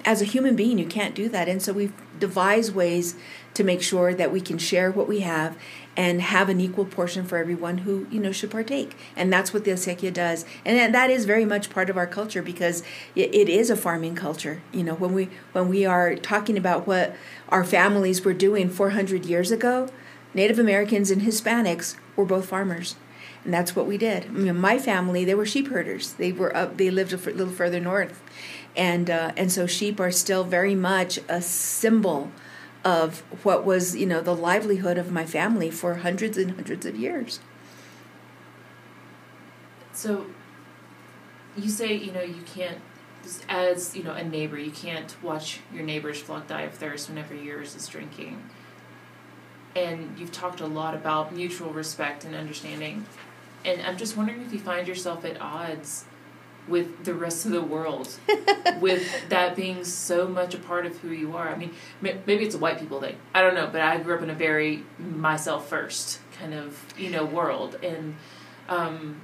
as 0.06 0.22
a 0.22 0.26
human 0.26 0.56
being 0.56 0.80
you 0.80 0.86
can't 0.86 1.16
do 1.16 1.28
that. 1.28 1.50
And 1.50 1.62
so 1.62 1.74
we've 1.74 1.94
devised 2.18 2.74
ways 2.74 3.16
to 3.56 3.66
make 3.66 3.82
sure 3.82 4.14
that 4.14 4.32
we 4.32 4.40
can 4.40 4.58
share 4.58 4.90
what 4.90 5.10
we 5.10 5.20
have 5.20 5.58
and 5.96 6.22
have 6.22 6.50
an 6.50 6.60
equal 6.60 6.86
portion 6.86 7.24
for 7.26 7.38
everyone 7.38 7.80
who 7.80 8.08
you 8.10 8.20
know 8.20 8.32
should 8.32 8.52
partake. 8.52 8.96
And 9.16 9.32
that's 9.32 9.54
what 9.54 9.64
the 9.64 9.72
acequia 9.72 10.14
does. 10.14 10.46
And 10.66 10.94
that 10.94 11.10
is 11.10 11.26
very 11.26 11.46
much 11.46 11.70
part 11.70 11.90
of 11.90 11.98
our 11.98 12.08
culture 12.08 12.42
because 12.42 12.84
it 13.16 13.50
is 13.50 13.70
a 13.70 13.76
farming 13.76 14.16
culture. 14.16 14.62
You 14.72 14.84
know 14.84 14.96
when 14.96 15.14
we 15.14 15.30
when 15.52 15.70
we 15.70 15.86
are 15.86 16.16
talking 16.16 16.58
about 16.58 16.88
what 16.88 17.16
our 17.50 17.64
families 17.64 18.24
were 18.24 18.34
doing 18.34 18.70
400 18.70 19.26
years 19.26 19.52
ago 19.52 19.90
native 20.34 20.58
americans 20.58 21.12
and 21.12 21.22
hispanics 21.22 21.96
were 22.16 22.26
both 22.26 22.46
farmers. 22.48 22.96
And 23.44 23.54
that's 23.54 23.76
what 23.76 23.86
we 23.86 23.98
did. 23.98 24.26
I 24.26 24.30
mean, 24.30 24.56
my 24.58 24.80
family 24.80 25.26
they 25.26 25.36
were 25.36 25.46
sheep 25.46 25.68
herders. 25.68 26.14
They 26.14 26.32
were 26.32 26.56
up 26.56 26.78
they 26.78 26.90
lived 26.90 27.14
a 27.14 27.18
little 27.18 27.50
further 27.50 27.80
north. 27.80 28.22
And 28.76 29.10
uh, 29.10 29.34
and 29.36 29.52
so 29.52 29.68
sheep 29.68 30.00
are 30.00 30.12
still 30.12 30.44
very 30.44 30.76
much 30.76 31.20
a 31.28 31.42
symbol 31.42 32.32
of 32.84 33.20
what 33.44 33.66
was, 33.66 33.96
you 33.96 34.06
know, 34.06 34.22
the 34.22 34.36
livelihood 34.36 34.98
of 34.98 35.12
my 35.12 35.26
family 35.26 35.72
for 35.72 35.96
hundreds 35.96 36.38
and 36.38 36.52
hundreds 36.52 36.86
of 36.86 36.96
years. 36.96 37.40
So 39.94 40.26
you 41.56 41.70
say, 41.70 41.94
you 41.94 42.12
know, 42.12 42.22
you 42.22 42.42
can't 42.46 42.80
as, 43.48 43.96
you 43.96 44.04
know, 44.04 44.14
a 44.14 44.24
neighbor, 44.24 44.58
you 44.58 44.72
can't 44.72 45.16
watch 45.24 45.62
your 45.74 45.84
neighbor's 45.84 46.20
flock 46.20 46.48
die 46.48 46.64
of 46.64 46.74
thirst 46.74 47.10
whenever 47.10 47.34
yours 47.34 47.76
is 47.76 47.88
drinking. 47.88 48.44
And 49.76 50.18
you've 50.20 50.32
talked 50.32 50.60
a 50.60 50.68
lot 50.68 50.94
about 50.94 51.34
mutual 51.34 51.72
respect 51.72 52.26
and 52.26 52.36
understanding. 52.36 53.06
And 53.66 53.82
I'm 53.82 53.98
just 53.98 54.18
wondering 54.18 54.42
if 54.42 54.52
you 54.52 54.60
find 54.60 54.88
yourself 54.88 55.24
at 55.26 55.40
odds 55.42 56.06
with 56.68 57.04
the 57.04 57.14
rest 57.14 57.46
of 57.46 57.52
the 57.52 57.62
world, 57.62 58.10
with 58.80 59.30
that 59.30 59.56
being 59.56 59.84
so 59.84 60.28
much 60.28 60.54
a 60.54 60.58
part 60.58 60.86
of 60.86 60.98
who 61.00 61.10
you 61.10 61.36
are. 61.36 61.50
I 61.50 61.58
mean, 61.58 61.74
maybe 62.02 62.46
it's 62.46 62.56
a 62.56 62.60
white 62.60 62.80
people 62.80 63.02
thing. 63.02 63.18
I 63.34 63.42
don't 63.42 63.56
know, 63.56 63.68
but 63.68 63.82
I 63.82 63.98
grew 63.98 64.16
up 64.16 64.24
in 64.24 64.30
a 64.30 64.36
very 64.36 64.84
myself 64.98 65.68
first 65.68 66.20
kind 66.40 66.54
of 66.54 66.86
you 66.98 67.10
know 67.10 67.26
world, 67.26 67.78
and 67.84 68.16
um, 68.70 69.22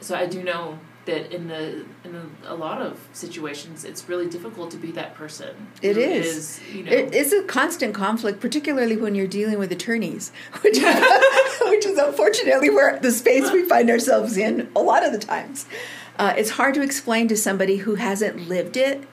so 0.00 0.16
I 0.16 0.26
do 0.26 0.42
know 0.42 0.78
that 1.04 1.34
in 1.34 1.48
the 1.48 1.84
in 2.04 2.12
the, 2.12 2.22
a 2.44 2.54
lot 2.54 2.80
of 2.80 3.08
situations 3.12 3.84
it's 3.84 4.08
really 4.08 4.28
difficult 4.28 4.70
to 4.70 4.76
be 4.76 4.92
that 4.92 5.14
person 5.14 5.68
it 5.80 5.96
is. 5.96 6.26
is 6.26 6.60
you 6.72 6.84
know, 6.84 6.92
it 6.92 7.12
is 7.12 7.32
a 7.32 7.42
constant 7.44 7.92
conflict 7.94 8.40
particularly 8.40 8.96
when 8.96 9.14
you're 9.14 9.26
dealing 9.26 9.58
with 9.58 9.72
attorneys 9.72 10.30
which 10.62 10.78
which 10.78 11.86
is 11.86 11.98
unfortunately 11.98 12.70
where 12.70 12.98
the 13.00 13.10
space 13.10 13.50
we 13.50 13.64
find 13.64 13.90
ourselves 13.90 14.36
in 14.36 14.70
a 14.76 14.80
lot 14.80 15.04
of 15.04 15.12
the 15.12 15.18
times 15.18 15.66
uh, 16.18 16.34
it's 16.36 16.50
hard 16.50 16.74
to 16.74 16.82
explain 16.82 17.28
to 17.28 17.36
somebody 17.36 17.78
who 17.78 17.94
hasn't 17.96 18.48
lived 18.48 18.76
it 18.76 19.04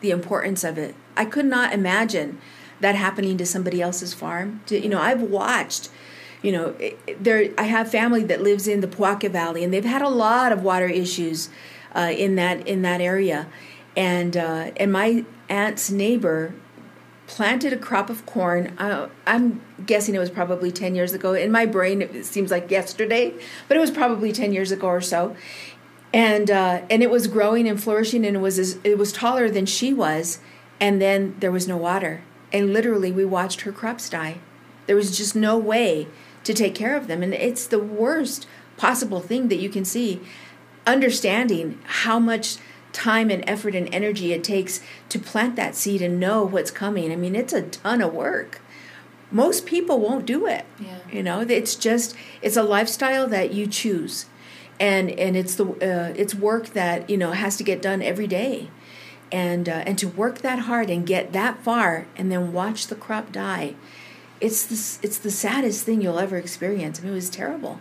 the 0.00 0.10
importance 0.10 0.64
of 0.64 0.78
it. 0.78 0.94
I 1.16 1.24
could 1.24 1.46
not 1.46 1.72
imagine 1.72 2.38
that 2.80 2.94
happening 2.94 3.36
to 3.38 3.46
somebody 3.46 3.80
else's 3.80 4.14
farm. 4.14 4.60
To, 4.66 4.78
you 4.78 4.88
know, 4.88 5.00
I've 5.00 5.22
watched, 5.22 5.90
you 6.42 6.52
know, 6.52 6.74
there 7.18 7.50
I 7.56 7.64
have 7.64 7.90
family 7.90 8.24
that 8.24 8.42
lives 8.42 8.68
in 8.68 8.80
the 8.80 8.88
Pojoaque 8.88 9.30
Valley, 9.30 9.64
and 9.64 9.72
they've 9.72 9.84
had 9.84 10.02
a 10.02 10.08
lot 10.08 10.52
of 10.52 10.62
water 10.62 10.86
issues 10.86 11.48
uh, 11.94 12.12
in 12.16 12.36
that 12.36 12.66
in 12.66 12.82
that 12.82 13.00
area, 13.00 13.48
and 13.96 14.36
uh, 14.36 14.70
and 14.76 14.92
my 14.92 15.24
aunt's 15.48 15.90
neighbor 15.90 16.54
planted 17.26 17.72
a 17.72 17.76
crop 17.76 18.08
of 18.08 18.24
corn. 18.24 18.76
Uh, 18.78 19.08
I'm 19.26 19.60
guessing 19.84 20.14
it 20.14 20.18
was 20.18 20.30
probably 20.30 20.70
10 20.70 20.94
years 20.94 21.12
ago. 21.12 21.34
In 21.34 21.50
my 21.50 21.66
brain, 21.66 22.02
it 22.02 22.24
seems 22.24 22.50
like 22.50 22.70
yesterday, 22.70 23.34
but 23.66 23.76
it 23.76 23.80
was 23.80 23.90
probably 23.90 24.32
10 24.32 24.52
years 24.52 24.70
ago 24.70 24.86
or 24.86 25.00
so. 25.00 25.36
And 26.16 26.50
uh, 26.50 26.80
and 26.88 27.02
it 27.02 27.10
was 27.10 27.26
growing 27.26 27.68
and 27.68 27.78
flourishing, 27.78 28.24
and 28.24 28.36
it 28.36 28.40
was 28.40 28.58
as, 28.58 28.78
it 28.82 28.96
was 28.96 29.12
taller 29.12 29.50
than 29.50 29.66
she 29.66 29.92
was. 29.92 30.38
And 30.80 30.98
then 30.98 31.36
there 31.40 31.52
was 31.52 31.68
no 31.68 31.76
water, 31.76 32.22
and 32.54 32.72
literally 32.72 33.12
we 33.12 33.26
watched 33.26 33.60
her 33.62 33.72
crops 33.72 34.08
die. 34.08 34.38
There 34.86 34.96
was 34.96 35.14
just 35.14 35.36
no 35.36 35.58
way 35.58 36.08
to 36.44 36.54
take 36.54 36.74
care 36.74 36.96
of 36.96 37.06
them, 37.06 37.22
and 37.22 37.34
it's 37.34 37.66
the 37.66 37.78
worst 37.78 38.46
possible 38.78 39.20
thing 39.20 39.48
that 39.48 39.56
you 39.56 39.68
can 39.68 39.84
see. 39.84 40.22
Understanding 40.86 41.80
how 41.84 42.18
much 42.18 42.56
time 42.94 43.30
and 43.30 43.44
effort 43.46 43.74
and 43.74 43.92
energy 43.92 44.32
it 44.32 44.42
takes 44.42 44.80
to 45.10 45.18
plant 45.18 45.54
that 45.56 45.74
seed 45.74 46.00
and 46.00 46.18
know 46.18 46.44
what's 46.44 46.70
coming. 46.70 47.12
I 47.12 47.16
mean, 47.16 47.36
it's 47.36 47.52
a 47.52 47.60
ton 47.60 48.00
of 48.00 48.14
work. 48.14 48.62
Most 49.30 49.66
people 49.66 50.00
won't 50.00 50.24
do 50.24 50.46
it. 50.46 50.64
Yeah. 50.80 50.98
You 51.12 51.22
know, 51.22 51.40
it's 51.40 51.74
just 51.74 52.16
it's 52.40 52.56
a 52.56 52.62
lifestyle 52.62 53.26
that 53.26 53.52
you 53.52 53.66
choose. 53.66 54.24
And 54.78 55.10
and 55.10 55.36
it's 55.36 55.54
the 55.54 55.66
uh, 55.66 56.12
it's 56.16 56.34
work 56.34 56.70
that, 56.70 57.08
you 57.08 57.16
know, 57.16 57.32
has 57.32 57.56
to 57.56 57.64
get 57.64 57.80
done 57.80 58.02
every 58.02 58.26
day. 58.26 58.70
And 59.32 59.68
uh, 59.68 59.82
and 59.86 59.98
to 59.98 60.08
work 60.08 60.38
that 60.38 60.60
hard 60.60 60.90
and 60.90 61.06
get 61.06 61.32
that 61.32 61.62
far 61.62 62.06
and 62.16 62.30
then 62.30 62.52
watch 62.52 62.86
the 62.86 62.94
crop 62.94 63.32
die. 63.32 63.74
It's 64.40 64.64
the 64.66 65.06
it's 65.06 65.18
the 65.18 65.30
saddest 65.30 65.84
thing 65.84 66.00
you'll 66.00 66.18
ever 66.18 66.36
experience. 66.36 67.00
I 67.00 67.04
mean, 67.04 67.12
it 67.12 67.14
was 67.16 67.30
terrible 67.30 67.80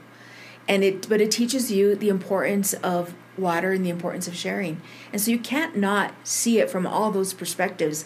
and 0.68 0.84
it 0.84 1.08
but 1.08 1.22
it 1.22 1.32
teaches 1.32 1.72
you 1.72 1.96
the 1.96 2.10
importance 2.10 2.74
of 2.76 3.14
water 3.38 3.72
and 3.72 3.86
the 3.86 3.90
importance 3.90 4.28
of 4.28 4.36
sharing 4.36 4.82
and 5.12 5.22
so 5.22 5.32
you 5.32 5.40
can't 5.40 5.76
not 5.76 6.14
see 6.24 6.60
it 6.60 6.70
from 6.70 6.88
all 6.88 7.12
those 7.12 7.34
perspectives 7.34 8.06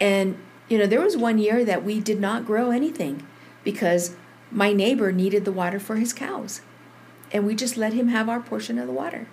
and 0.00 0.38
you 0.68 0.78
know 0.78 0.86
there 0.86 1.00
was 1.00 1.16
one 1.16 1.38
year 1.38 1.64
that 1.64 1.84
we 1.84 2.00
did 2.00 2.20
not 2.20 2.46
grow 2.46 2.70
anything 2.70 3.26
because 3.64 4.16
my 4.50 4.72
neighbor 4.72 5.12
needed 5.12 5.44
the 5.44 5.52
water 5.52 5.80
for 5.80 5.96
his 5.96 6.12
cows 6.12 6.60
and 7.32 7.46
we 7.46 7.54
just 7.54 7.76
let 7.76 7.92
him 7.92 8.08
have 8.08 8.28
our 8.28 8.40
portion 8.40 8.78
of 8.78 8.86
the 8.86 8.92
water 8.92 9.26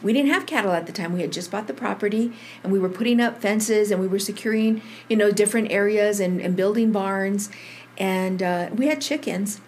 we 0.00 0.12
didn't 0.12 0.30
have 0.30 0.46
cattle 0.46 0.72
at 0.72 0.86
the 0.86 0.92
time 0.92 1.12
we 1.12 1.22
had 1.22 1.32
just 1.32 1.50
bought 1.50 1.66
the 1.66 1.74
property 1.74 2.32
and 2.62 2.72
we 2.72 2.78
were 2.78 2.88
putting 2.88 3.20
up 3.20 3.40
fences 3.40 3.90
and 3.90 4.00
we 4.00 4.06
were 4.06 4.18
securing 4.18 4.80
you 5.08 5.16
know 5.16 5.30
different 5.30 5.70
areas 5.70 6.20
and, 6.20 6.40
and 6.40 6.56
building 6.56 6.92
barns 6.92 7.50
and 7.96 8.42
uh, 8.42 8.68
we 8.72 8.86
had 8.86 9.00
chickens 9.00 9.60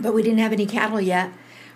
but 0.00 0.14
we 0.14 0.22
didn't 0.22 0.38
have 0.38 0.52
any 0.52 0.66
cattle 0.66 1.00
yet. 1.00 1.32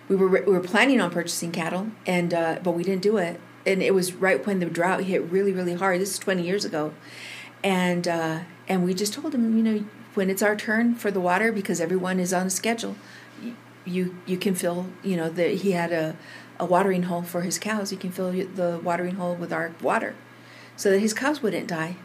We 0.09 0.15
were 0.15 0.27
we 0.27 0.51
were 0.51 0.59
planning 0.59 0.99
on 0.99 1.11
purchasing 1.11 1.51
cattle, 1.51 1.91
and 2.05 2.33
uh, 2.33 2.59
but 2.63 2.71
we 2.71 2.83
didn't 2.83 3.01
do 3.01 3.17
it. 3.17 3.39
And 3.65 3.81
it 3.81 3.93
was 3.93 4.13
right 4.13 4.45
when 4.45 4.59
the 4.59 4.65
drought 4.65 5.03
hit 5.03 5.23
really 5.23 5.51
really 5.51 5.75
hard. 5.75 6.01
This 6.01 6.13
is 6.13 6.19
twenty 6.19 6.43
years 6.43 6.65
ago, 6.65 6.93
and 7.63 8.07
uh, 8.07 8.39
and 8.67 8.83
we 8.83 8.93
just 8.93 9.13
told 9.13 9.33
him, 9.33 9.57
you 9.57 9.63
know, 9.63 9.85
when 10.13 10.29
it's 10.29 10.41
our 10.41 10.55
turn 10.55 10.95
for 10.95 11.11
the 11.11 11.19
water, 11.19 11.51
because 11.51 11.79
everyone 11.79 12.19
is 12.19 12.33
on 12.33 12.47
a 12.47 12.51
schedule, 12.51 12.95
you 13.85 14.17
you 14.25 14.37
can 14.37 14.55
fill. 14.55 14.87
You 15.03 15.17
know 15.17 15.29
that 15.29 15.55
he 15.55 15.71
had 15.71 15.91
a 15.91 16.15
a 16.59 16.65
watering 16.65 17.03
hole 17.03 17.23
for 17.23 17.41
his 17.41 17.59
cows. 17.59 17.91
You 17.91 17.97
can 17.97 18.11
fill 18.11 18.31
the 18.31 18.79
watering 18.83 19.15
hole 19.15 19.35
with 19.35 19.51
our 19.53 19.73
water, 19.81 20.15
so 20.75 20.91
that 20.91 20.99
his 20.99 21.13
cows 21.13 21.41
wouldn't 21.41 21.67
die. 21.67 21.97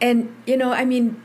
And 0.00 0.34
you 0.46 0.56
know, 0.56 0.72
I 0.72 0.84
mean, 0.84 1.22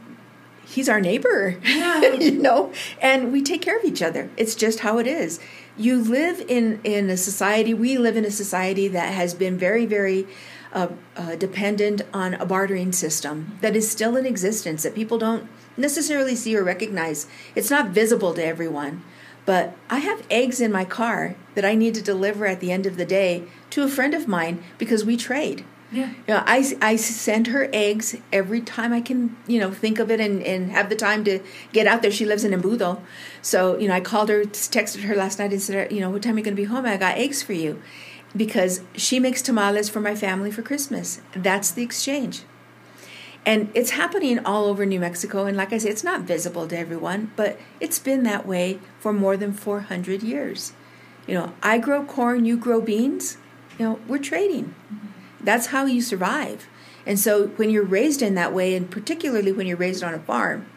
he's 0.71 0.87
our 0.87 1.01
neighbor 1.01 1.57
yeah. 1.63 2.01
you 2.19 2.31
know 2.31 2.71
and 3.01 3.31
we 3.31 3.41
take 3.41 3.61
care 3.61 3.77
of 3.77 3.83
each 3.83 4.01
other 4.01 4.29
it's 4.37 4.55
just 4.55 4.79
how 4.79 4.97
it 4.97 5.07
is 5.07 5.39
you 5.77 6.01
live 6.01 6.41
in 6.47 6.79
in 6.83 7.09
a 7.09 7.17
society 7.17 7.73
we 7.73 7.97
live 7.97 8.15
in 8.15 8.25
a 8.25 8.31
society 8.31 8.87
that 8.87 9.13
has 9.13 9.33
been 9.33 9.57
very 9.57 9.85
very 9.85 10.27
uh, 10.73 10.87
uh, 11.17 11.35
dependent 11.35 12.01
on 12.13 12.33
a 12.35 12.45
bartering 12.45 12.93
system 12.93 13.57
that 13.59 13.75
is 13.75 13.89
still 13.89 14.15
in 14.15 14.25
existence 14.25 14.83
that 14.83 14.95
people 14.95 15.17
don't 15.17 15.49
necessarily 15.75 16.35
see 16.35 16.55
or 16.55 16.63
recognize 16.63 17.27
it's 17.55 17.69
not 17.69 17.89
visible 17.89 18.33
to 18.33 18.43
everyone 18.43 19.03
but 19.51 19.65
i 19.89 19.99
have 19.99 20.25
eggs 20.29 20.61
in 20.65 20.71
my 20.71 20.85
car 20.85 21.35
that 21.55 21.65
i 21.65 21.73
need 21.75 21.93
to 21.95 22.01
deliver 22.13 22.45
at 22.45 22.59
the 22.61 22.71
end 22.71 22.85
of 22.85 22.95
the 22.97 23.05
day 23.05 23.43
to 23.69 23.83
a 23.83 23.93
friend 23.97 24.13
of 24.13 24.27
mine 24.27 24.63
because 24.77 25.03
we 25.03 25.15
trade 25.17 25.65
yeah. 25.91 26.09
You 26.25 26.35
know, 26.35 26.43
I, 26.45 26.73
I 26.81 26.95
send 26.95 27.47
her 27.47 27.69
eggs 27.73 28.15
every 28.31 28.61
time 28.61 28.93
I 28.93 29.01
can, 29.01 29.35
you 29.45 29.59
know, 29.59 29.71
think 29.71 29.99
of 29.99 30.09
it 30.09 30.21
and, 30.21 30.41
and 30.41 30.71
have 30.71 30.89
the 30.89 30.95
time 30.95 31.25
to 31.25 31.39
get 31.73 31.85
out 31.85 32.01
there. 32.01 32.11
She 32.11 32.25
lives 32.25 32.45
in 32.45 32.53
Embudo. 32.53 33.01
So, 33.41 33.77
you 33.77 33.89
know, 33.89 33.93
I 33.93 33.99
called 33.99 34.29
her, 34.29 34.45
texted 34.45 35.01
her 35.03 35.15
last 35.15 35.37
night 35.37 35.51
and 35.51 35.61
said, 35.61 35.91
you 35.91 35.99
know, 35.99 36.09
what 36.09 36.23
time 36.23 36.35
are 36.35 36.37
you 36.37 36.45
going 36.45 36.55
to 36.55 36.61
be 36.61 36.67
home? 36.73 36.85
I 36.85 36.95
got 36.95 37.17
eggs 37.17 37.43
for 37.43 37.53
you. 37.53 37.81
Because 38.33 38.79
she 38.95 39.19
makes 39.19 39.41
tamales 39.41 39.89
for 39.89 39.99
my 39.99 40.15
family 40.15 40.49
for 40.49 40.61
Christmas. 40.61 41.19
That's 41.35 41.71
the 41.71 41.83
exchange. 41.83 42.43
And 43.45 43.71
it's 43.73 43.91
happening 43.91 44.39
all 44.45 44.65
over 44.65 44.85
New 44.85 44.99
Mexico. 44.99 45.45
And 45.45 45.57
like 45.57 45.73
I 45.73 45.79
said, 45.79 45.91
it's 45.91 46.03
not 46.03 46.21
visible 46.21 46.67
to 46.67 46.77
everyone, 46.77 47.31
but 47.35 47.59
it's 47.79 47.97
been 47.97 48.23
that 48.23 48.45
way 48.45 48.79
for 48.99 49.11
more 49.11 49.35
than 49.35 49.51
400 49.51 50.21
years. 50.21 50.73
You 51.25 51.35
know, 51.35 51.53
I 51.63 51.79
grow 51.79 52.05
corn, 52.05 52.45
you 52.45 52.57
grow 52.57 52.81
beans. 52.81 53.37
You 53.79 53.85
know, 53.85 53.99
we're 54.07 54.19
trading. 54.19 54.75
Mm-hmm 54.93 55.07
that's 55.43 55.67
how 55.67 55.85
you 55.85 56.01
survive. 56.01 56.67
And 57.05 57.19
so 57.19 57.47
when 57.47 57.69
you're 57.69 57.83
raised 57.83 58.21
in 58.21 58.35
that 58.35 58.53
way, 58.53 58.75
and 58.75 58.89
particularly 58.89 59.51
when 59.51 59.67
you're 59.67 59.77
raised 59.77 60.03
on 60.03 60.13
a 60.13 60.19
farm, 60.19 60.67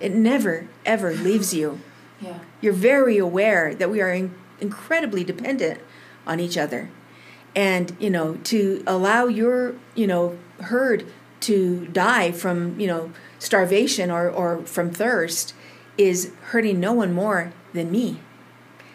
it 0.00 0.12
never, 0.12 0.68
ever 0.84 1.14
leaves 1.14 1.54
you. 1.54 1.80
Yeah. 2.18 2.38
You're 2.62 2.72
very 2.72 3.18
aware 3.18 3.74
that 3.74 3.90
we 3.90 4.00
are 4.00 4.10
in, 4.10 4.34
incredibly 4.58 5.22
dependent 5.22 5.82
on 6.26 6.40
each 6.40 6.56
other. 6.56 6.88
And, 7.54 7.94
you 8.00 8.08
know, 8.08 8.36
to 8.44 8.82
allow 8.86 9.26
your, 9.26 9.74
you 9.94 10.06
know, 10.06 10.38
herd 10.60 11.12
to 11.40 11.86
die 11.88 12.32
from, 12.32 12.78
you 12.78 12.86
know, 12.86 13.12
starvation 13.38 14.10
or, 14.10 14.28
or 14.28 14.58
from 14.64 14.90
thirst 14.90 15.54
is 15.98 16.32
hurting 16.46 16.80
no 16.80 16.92
one 16.92 17.12
more 17.12 17.52
than 17.72 17.90
me. 17.90 18.20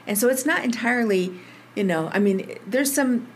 And 0.07 0.17
so 0.17 0.29
it's 0.29 0.45
not 0.45 0.63
entirely, 0.63 1.33
you 1.75 1.83
know, 1.83 2.09
I 2.13 2.19
mean, 2.19 2.57
there's 2.65 2.93
some 2.93 3.27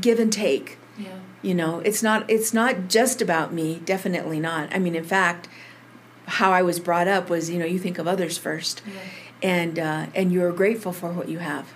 give 0.00 0.18
and 0.18 0.32
take. 0.32 0.78
Yeah. 0.98 1.18
You 1.42 1.54
know, 1.54 1.80
it's 1.80 2.02
not 2.02 2.28
it's 2.30 2.52
not 2.52 2.88
just 2.88 3.22
about 3.22 3.52
me, 3.52 3.80
definitely 3.84 4.40
not. 4.40 4.74
I 4.74 4.78
mean, 4.78 4.94
in 4.94 5.04
fact, 5.04 5.48
how 6.26 6.50
I 6.52 6.62
was 6.62 6.80
brought 6.80 7.08
up 7.08 7.30
was, 7.30 7.50
you 7.50 7.58
know, 7.58 7.66
you 7.66 7.78
think 7.78 7.98
of 7.98 8.08
others 8.08 8.38
first. 8.38 8.82
Yeah. 8.86 9.00
And 9.42 9.78
uh, 9.78 10.06
and 10.14 10.32
you're 10.32 10.52
grateful 10.52 10.92
for 10.92 11.12
what 11.12 11.28
you 11.28 11.38
have. 11.38 11.74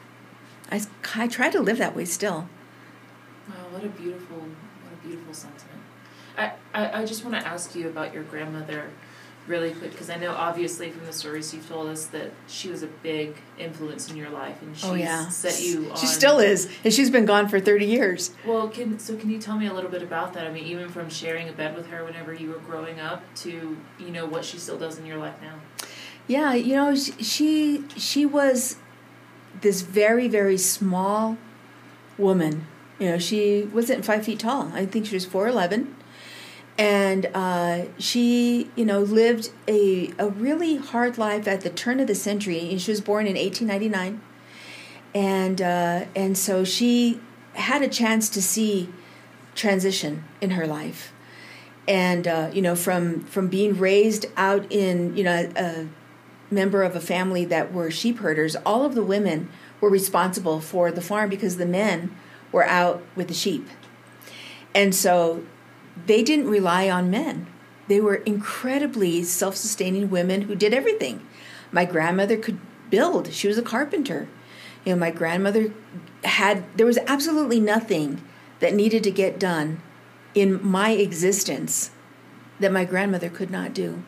I, 0.71 0.83
I 1.15 1.29
try 1.29 1.51
to 1.51 1.61
live 1.61 1.79
that 1.79 1.95
way 1.95 2.05
still. 2.05 2.49
Wow, 3.49 3.55
what 3.71 3.85
a 3.85 3.89
beautiful 3.89 4.39
what 4.39 4.93
a 4.93 5.07
beautiful 5.07 5.35
sentiment. 5.35 5.83
I, 6.41 6.53
I, 6.73 7.03
I 7.03 7.05
just 7.05 7.25
want 7.25 7.39
to 7.39 7.47
ask 7.47 7.75
you 7.75 7.89
about 7.89 8.15
your 8.15 8.23
grandmother 8.25 8.91
really 9.47 9.73
quick 9.73 9.91
because 9.91 10.09
I 10.11 10.17
know 10.17 10.33
obviously 10.33 10.91
from 10.91 11.05
the 11.07 11.13
stories 11.13 11.53
you've 11.53 11.69
told 11.69 11.89
us 11.89 12.07
that 12.07 12.31
she 12.47 12.69
was 12.69 12.83
a 12.83 12.87
big 12.87 13.35
influence 13.59 14.11
in 14.11 14.17
your 14.17 14.31
life 14.31 14.61
and 14.63 14.71
oh, 14.71 14.75
she's 14.75 14.85
oh, 14.85 14.95
yeah. 14.95 15.29
set 15.29 15.61
you 15.61 15.91
on. 15.91 15.97
She 15.97 16.07
still 16.07 16.39
is, 16.39 16.71
and 16.85 16.95
she's 16.95 17.11
been 17.11 17.27
gone 17.27 17.49
for 17.49 17.61
thirty 17.61 17.87
years. 17.87 18.33
Well, 18.47 18.69
can 18.69 18.99
so 18.99 19.17
can 19.17 19.29
you 19.31 19.39
tell 19.39 19.59
me 19.59 19.67
a 19.67 19.75
little 19.75 19.91
bit 19.91 20.03
about 20.03 20.33
that? 20.35 20.47
I 20.47 20.53
mean, 20.53 20.65
even 20.65 20.89
from 20.89 21.11
sharing 21.11 21.49
a 21.49 21.53
bed 21.53 21.77
with 21.77 21.89
her 21.89 22.05
whenever 22.05 22.33
you 22.33 22.51
were 22.51 22.59
growing 22.59 23.01
up 23.01 23.23
to 23.37 23.77
you 23.99 24.11
know 24.11 24.27
what 24.27 24.45
she 24.45 24.59
still 24.59 24.79
does 24.79 24.99
in 24.99 25.07
your 25.07 25.19
life 25.19 25.35
now. 25.43 25.55
Yeah, 26.27 26.55
you 26.55 26.77
know 26.77 26.95
she 26.95 27.85
she 27.97 28.25
was 28.25 28.77
this 29.61 29.83
very 29.83 30.29
very 30.29 30.59
small 30.59 31.37
woman. 32.17 32.67
You 32.99 33.13
know, 33.13 33.19
she 33.19 33.63
wasn't 33.63 34.05
five 34.05 34.27
feet 34.27 34.41
tall. 34.41 34.71
I 34.75 34.85
think 34.85 35.07
she 35.07 35.15
was 35.15 35.25
four 35.25 35.49
eleven 35.49 35.97
and 36.81 37.27
uh, 37.35 37.83
she 37.99 38.71
you 38.75 38.87
know 38.87 39.01
lived 39.01 39.51
a, 39.69 40.13
a 40.19 40.31
really 40.31 40.77
hard 40.77 41.19
life 41.19 41.47
at 41.47 41.61
the 41.61 41.69
turn 41.69 42.01
of 42.01 42.07
the 42.07 42.15
century. 42.15 42.77
She 42.79 42.91
was 42.91 43.03
born 43.03 43.27
in 43.27 43.37
1899 43.37 44.21
and 45.15 45.61
uh, 45.61 46.07
and 46.17 46.37
so 46.39 46.65
she 46.65 47.21
had 47.53 47.83
a 47.83 47.89
chance 47.89 48.31
to 48.31 48.41
see 48.41 48.89
transition 49.55 50.25
in 50.41 50.53
her 50.53 50.67
life. 50.67 51.13
And 51.87 52.27
uh, 52.27 52.51
you 52.53 52.63
know 52.63 52.75
from 52.75 53.21
from 53.25 53.49
being 53.49 53.79
raised 53.79 54.25
out 54.39 54.65
in 54.73 55.15
you 55.15 55.23
know 55.23 55.53
a 55.55 55.87
member 56.51 56.83
of 56.83 56.97
a 56.97 57.01
family 57.01 57.45
that 57.45 57.75
were 57.75 57.91
sheep 57.91 58.19
herders 58.19 58.57
all 58.67 58.85
of 58.85 58.95
the 58.97 59.05
women 59.05 59.49
were 59.81 59.91
responsible 59.91 60.61
for 60.61 60.91
the 60.91 61.01
farm 61.01 61.29
because 61.29 61.59
the 61.59 61.67
men 61.67 62.17
were 62.51 62.65
out 62.65 63.03
with 63.15 63.29
the 63.29 63.35
sheep. 63.35 63.69
And 64.75 64.95
so 64.95 65.45
they 66.07 66.23
didn't 66.23 66.49
rely 66.49 66.89
on 66.89 67.11
men. 67.11 67.47
They 67.89 68.01
were 68.01 68.17
incredibly 68.17 69.25
self 69.25 69.57
sustaining 69.57 70.11
women 70.11 70.43
who 70.43 70.55
did 70.55 70.73
everything. 70.73 71.27
My 71.73 71.85
grandmother 71.85 72.37
could 72.37 72.59
build, 72.91 73.33
she 73.33 73.49
was 73.49 73.59
a 73.59 73.63
carpenter. 73.63 74.29
You 74.85 74.93
know, 74.93 74.99
my 74.99 75.11
grandmother 75.11 75.73
had, 76.25 76.65
there 76.77 76.87
was 76.87 76.99
absolutely 77.07 77.61
nothing 77.61 78.23
that 78.61 78.75
needed 78.75 79.05
to 79.05 79.11
get 79.11 79.39
done 79.39 79.83
in 80.35 80.65
my 80.67 80.91
existence 80.91 81.91
that 82.61 82.73
my 82.73 82.85
grandmother 82.85 83.29
could 83.29 83.51
not 83.51 83.75
do. 83.75 84.03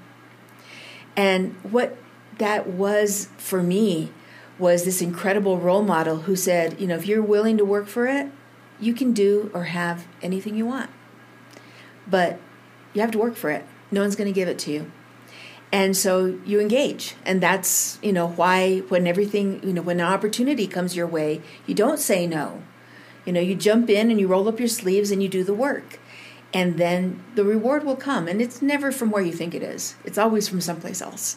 And 1.16 1.54
what 1.62 1.96
that 2.38 2.66
was 2.66 3.28
for 3.36 3.62
me 3.62 4.12
was 4.58 4.84
this 4.84 5.02
incredible 5.02 5.58
role 5.58 5.82
model 5.82 6.18
who 6.18 6.36
said, 6.36 6.80
you 6.80 6.86
know, 6.86 6.96
if 6.96 7.06
you're 7.06 7.22
willing 7.22 7.58
to 7.58 7.64
work 7.64 7.86
for 7.86 8.06
it, 8.06 8.30
you 8.80 8.94
can 8.94 9.12
do 9.12 9.50
or 9.54 9.64
have 9.64 10.06
anything 10.22 10.54
you 10.54 10.66
want. 10.66 10.90
But 12.12 12.38
you 12.92 13.00
have 13.00 13.10
to 13.12 13.18
work 13.18 13.36
for 13.36 13.48
it. 13.48 13.64
No 13.90 14.02
one's 14.02 14.16
going 14.16 14.28
to 14.28 14.34
give 14.34 14.48
it 14.48 14.58
to 14.60 14.70
you. 14.70 14.92
And 15.72 15.96
so 15.96 16.38
you 16.44 16.60
engage. 16.60 17.14
And 17.24 17.42
that's, 17.42 17.98
you 18.02 18.12
know, 18.12 18.28
why 18.28 18.80
when 18.88 19.06
everything, 19.06 19.62
you 19.64 19.72
know, 19.72 19.80
when 19.80 19.98
an 20.00 20.06
opportunity 20.06 20.66
comes 20.66 20.94
your 20.94 21.06
way, 21.06 21.40
you 21.66 21.74
don't 21.74 21.98
say 21.98 22.26
no. 22.26 22.62
You 23.24 23.32
know, 23.32 23.40
you 23.40 23.54
jump 23.54 23.88
in 23.88 24.10
and 24.10 24.20
you 24.20 24.26
roll 24.26 24.48
up 24.48 24.58
your 24.58 24.68
sleeves 24.68 25.10
and 25.10 25.22
you 25.22 25.28
do 25.30 25.42
the 25.42 25.54
work. 25.54 25.98
And 26.52 26.76
then 26.76 27.24
the 27.34 27.44
reward 27.44 27.84
will 27.84 27.96
come. 27.96 28.28
And 28.28 28.42
it's 28.42 28.60
never 28.60 28.92
from 28.92 29.10
where 29.10 29.22
you 29.22 29.32
think 29.32 29.54
it 29.54 29.62
is, 29.62 29.96
it's 30.04 30.18
always 30.18 30.48
from 30.48 30.60
someplace 30.60 31.00
else. 31.00 31.36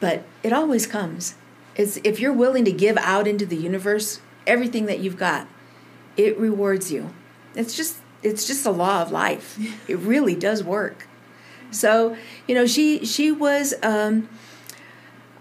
But 0.00 0.24
it 0.42 0.52
always 0.52 0.86
comes. 0.86 1.36
It's 1.76 1.98
if 1.98 2.18
you're 2.18 2.32
willing 2.32 2.64
to 2.64 2.72
give 2.72 2.96
out 2.96 3.28
into 3.28 3.46
the 3.46 3.56
universe 3.56 4.20
everything 4.46 4.86
that 4.86 4.98
you've 4.98 5.16
got, 5.16 5.46
it 6.16 6.36
rewards 6.36 6.90
you. 6.90 7.14
It's 7.54 7.76
just 7.76 7.98
it's 8.26 8.46
just 8.46 8.66
a 8.66 8.70
law 8.70 9.02
of 9.02 9.12
life. 9.12 9.58
It 9.88 9.98
really 9.98 10.34
does 10.34 10.64
work. 10.64 11.06
So, 11.70 12.16
you 12.46 12.54
know, 12.54 12.66
she 12.66 13.04
she 13.04 13.30
was 13.30 13.74
um, 13.82 14.28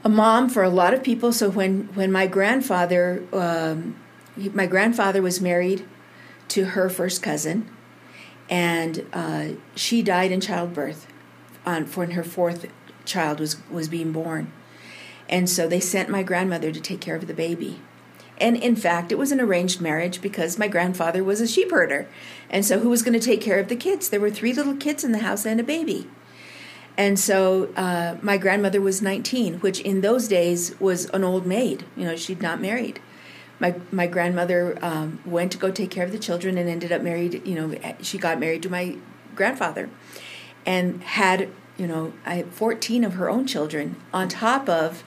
a 0.04 0.10
mom 0.10 0.50
for 0.50 0.64
a 0.64 0.70
lot 0.70 0.94
of 0.94 1.04
people. 1.04 1.34
So 1.34 1.50
when 1.50 1.90
when 1.96 2.12
my 2.12 2.28
grandfather 2.28 3.24
um, 3.34 3.96
my 4.54 4.66
grandfather 4.66 5.22
was 5.22 5.42
married 5.42 5.88
to 6.50 6.66
her 6.66 6.90
first 6.90 7.24
cousin, 7.24 7.70
and 8.50 9.06
uh, 9.14 9.48
she 9.76 10.02
died 10.02 10.32
in 10.32 10.42
childbirth 10.42 11.08
on 11.66 11.86
when 11.86 12.12
her 12.12 12.24
fourth 12.24 12.68
child 13.06 13.40
was 13.40 13.58
was 13.70 13.88
being 13.88 14.12
born, 14.12 14.52
and 15.28 15.50
so 15.50 15.68
they 15.68 15.80
sent 15.80 16.10
my 16.10 16.24
grandmother 16.24 16.72
to 16.72 16.80
take 16.80 17.02
care 17.02 17.16
of 17.16 17.26
the 17.28 17.34
baby. 17.34 17.82
And 18.38 18.58
in 18.58 18.76
fact, 18.76 19.12
it 19.12 19.18
was 19.18 19.32
an 19.32 19.40
arranged 19.40 19.80
marriage 19.80 20.22
because 20.22 20.60
my 20.60 20.68
grandfather 20.68 21.24
was 21.24 21.40
a 21.40 21.48
sheep 21.48 21.72
herder. 21.72 22.08
And 22.50 22.66
so, 22.66 22.80
who 22.80 22.90
was 22.90 23.02
going 23.02 23.18
to 23.18 23.26
take 23.26 23.42
care 23.42 23.60
of 23.60 23.70
the 23.70 23.76
kids? 23.76 24.10
There 24.10 24.20
were 24.20 24.30
three 24.30 24.54
little 24.54 24.76
kids 24.76 25.04
in 25.04 25.12
the 25.12 25.20
house 25.20 25.46
and 25.46 25.60
a 25.60 25.64
baby. 25.64 26.08
And 26.98 27.20
so, 27.20 27.70
uh, 27.76 28.18
my 28.22 28.38
grandmother 28.38 28.82
was 28.82 29.02
19, 29.02 29.56
which 29.56 29.80
in 29.80 30.02
those 30.02 30.28
days 30.28 30.80
was 30.80 31.06
an 31.12 31.24
old 31.24 31.46
maid. 31.46 31.86
You 31.96 32.06
know, 32.06 32.16
she'd 32.16 32.42
not 32.42 32.62
married. 32.62 33.00
My, 33.58 33.76
my 33.90 34.08
grandmother 34.08 34.78
um, 34.82 35.20
went 35.26 35.54
to 35.54 35.58
go 35.58 35.72
take 35.72 35.90
care 35.90 36.04
of 36.04 36.12
the 36.12 36.20
children 36.20 36.58
and 36.58 36.68
ended 36.68 36.92
up 36.92 37.02
married. 37.02 37.42
You 37.48 37.56
know, 37.56 37.96
she 38.02 38.18
got 38.18 38.38
married 38.38 38.64
to 38.64 38.70
my 38.70 38.98
grandfather 39.34 39.90
and 40.66 41.02
had, 41.04 41.50
you 41.78 41.88
know, 41.88 42.14
I 42.26 42.36
had 42.36 42.48
14 42.48 43.06
of 43.06 43.14
her 43.14 43.30
own 43.30 43.48
children 43.48 43.96
on 44.14 44.28
top 44.28 44.68
of 44.68 45.06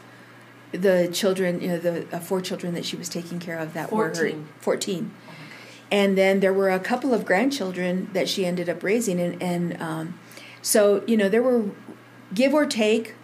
the 0.73 1.09
children, 1.13 1.61
you 1.61 1.69
know, 1.69 1.79
the 1.79 2.07
uh, 2.15 2.19
four 2.19 2.41
children 2.41 2.75
that 2.75 2.85
she 2.85 2.97
was 2.97 3.09
taking 3.09 3.39
care 3.39 3.59
of 3.59 3.73
that 3.75 3.91
14. 3.91 4.23
were 4.23 4.31
her 4.31 4.45
14. 4.61 5.11
And 5.91 6.19
then 6.19 6.41
there 6.41 6.53
were 6.53 6.71
a 6.71 6.79
couple 6.79 7.15
of 7.15 7.25
grandchildren 7.25 8.11
that 8.13 8.29
she 8.29 8.45
ended 8.45 8.69
up 8.69 8.83
raising. 8.83 9.21
And, 9.21 9.43
and 9.43 9.81
um, 9.81 10.21
so, 10.61 11.03
you 11.07 11.17
know, 11.17 11.29
there 11.29 11.43
were, 11.43 11.71
give 12.35 12.53
or 12.53 12.67
take, 12.67 13.15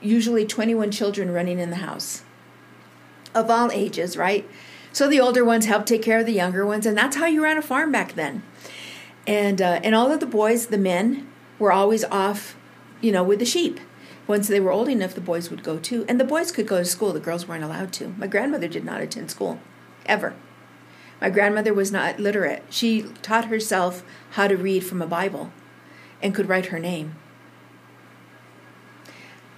usually 0.00 0.46
21 0.46 0.90
children 0.90 1.30
running 1.30 1.58
in 1.58 1.70
the 1.70 1.76
house 1.76 2.22
of 3.34 3.50
all 3.50 3.70
ages, 3.72 4.16
right? 4.16 4.48
So 4.92 5.08
the 5.08 5.20
older 5.20 5.44
ones 5.44 5.66
helped 5.66 5.86
take 5.86 6.02
care 6.02 6.20
of 6.20 6.26
the 6.26 6.32
younger 6.32 6.64
ones. 6.64 6.86
And 6.86 6.96
that's 6.96 7.16
how 7.16 7.26
you 7.26 7.42
ran 7.42 7.58
a 7.58 7.62
farm 7.62 7.92
back 7.92 8.14
then. 8.14 8.42
And, 9.26 9.60
uh, 9.60 9.80
and 9.82 9.94
all 9.94 10.10
of 10.10 10.20
the 10.20 10.26
boys, 10.26 10.66
the 10.66 10.78
men, 10.78 11.30
were 11.58 11.72
always 11.72 12.04
off, 12.04 12.56
you 13.00 13.12
know, 13.12 13.22
with 13.22 13.38
the 13.38 13.44
sheep 13.44 13.80
once 14.26 14.48
they 14.48 14.60
were 14.60 14.72
old 14.72 14.88
enough, 14.88 15.14
the 15.14 15.20
boys 15.20 15.50
would 15.50 15.62
go 15.62 15.78
too. 15.78 16.04
And 16.08 16.18
the 16.18 16.24
boys 16.24 16.50
could 16.50 16.66
go 16.66 16.78
to 16.78 16.84
school, 16.84 17.12
the 17.12 17.20
girls 17.20 17.46
weren't 17.46 17.64
allowed 17.64 17.92
to. 17.94 18.08
My 18.08 18.26
grandmother 18.26 18.68
did 18.68 18.84
not 18.84 19.00
attend 19.00 19.30
school, 19.30 19.58
ever. 20.06 20.34
My 21.20 21.30
grandmother 21.30 21.72
was 21.72 21.92
not 21.92 22.18
literate. 22.18 22.64
She 22.70 23.02
taught 23.22 23.46
herself 23.46 24.02
how 24.32 24.48
to 24.48 24.56
read 24.56 24.84
from 24.84 25.00
a 25.00 25.06
Bible 25.06 25.52
and 26.22 26.34
could 26.34 26.48
write 26.48 26.66
her 26.66 26.78
name. 26.78 27.14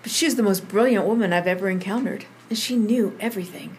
But 0.02 0.12
she 0.12 0.26
was 0.26 0.36
the 0.36 0.42
most 0.42 0.68
brilliant 0.68 1.06
woman 1.06 1.32
I've 1.32 1.46
ever 1.46 1.68
encountered. 1.68 2.26
And 2.48 2.58
she 2.58 2.76
knew 2.76 3.16
everything. 3.18 3.76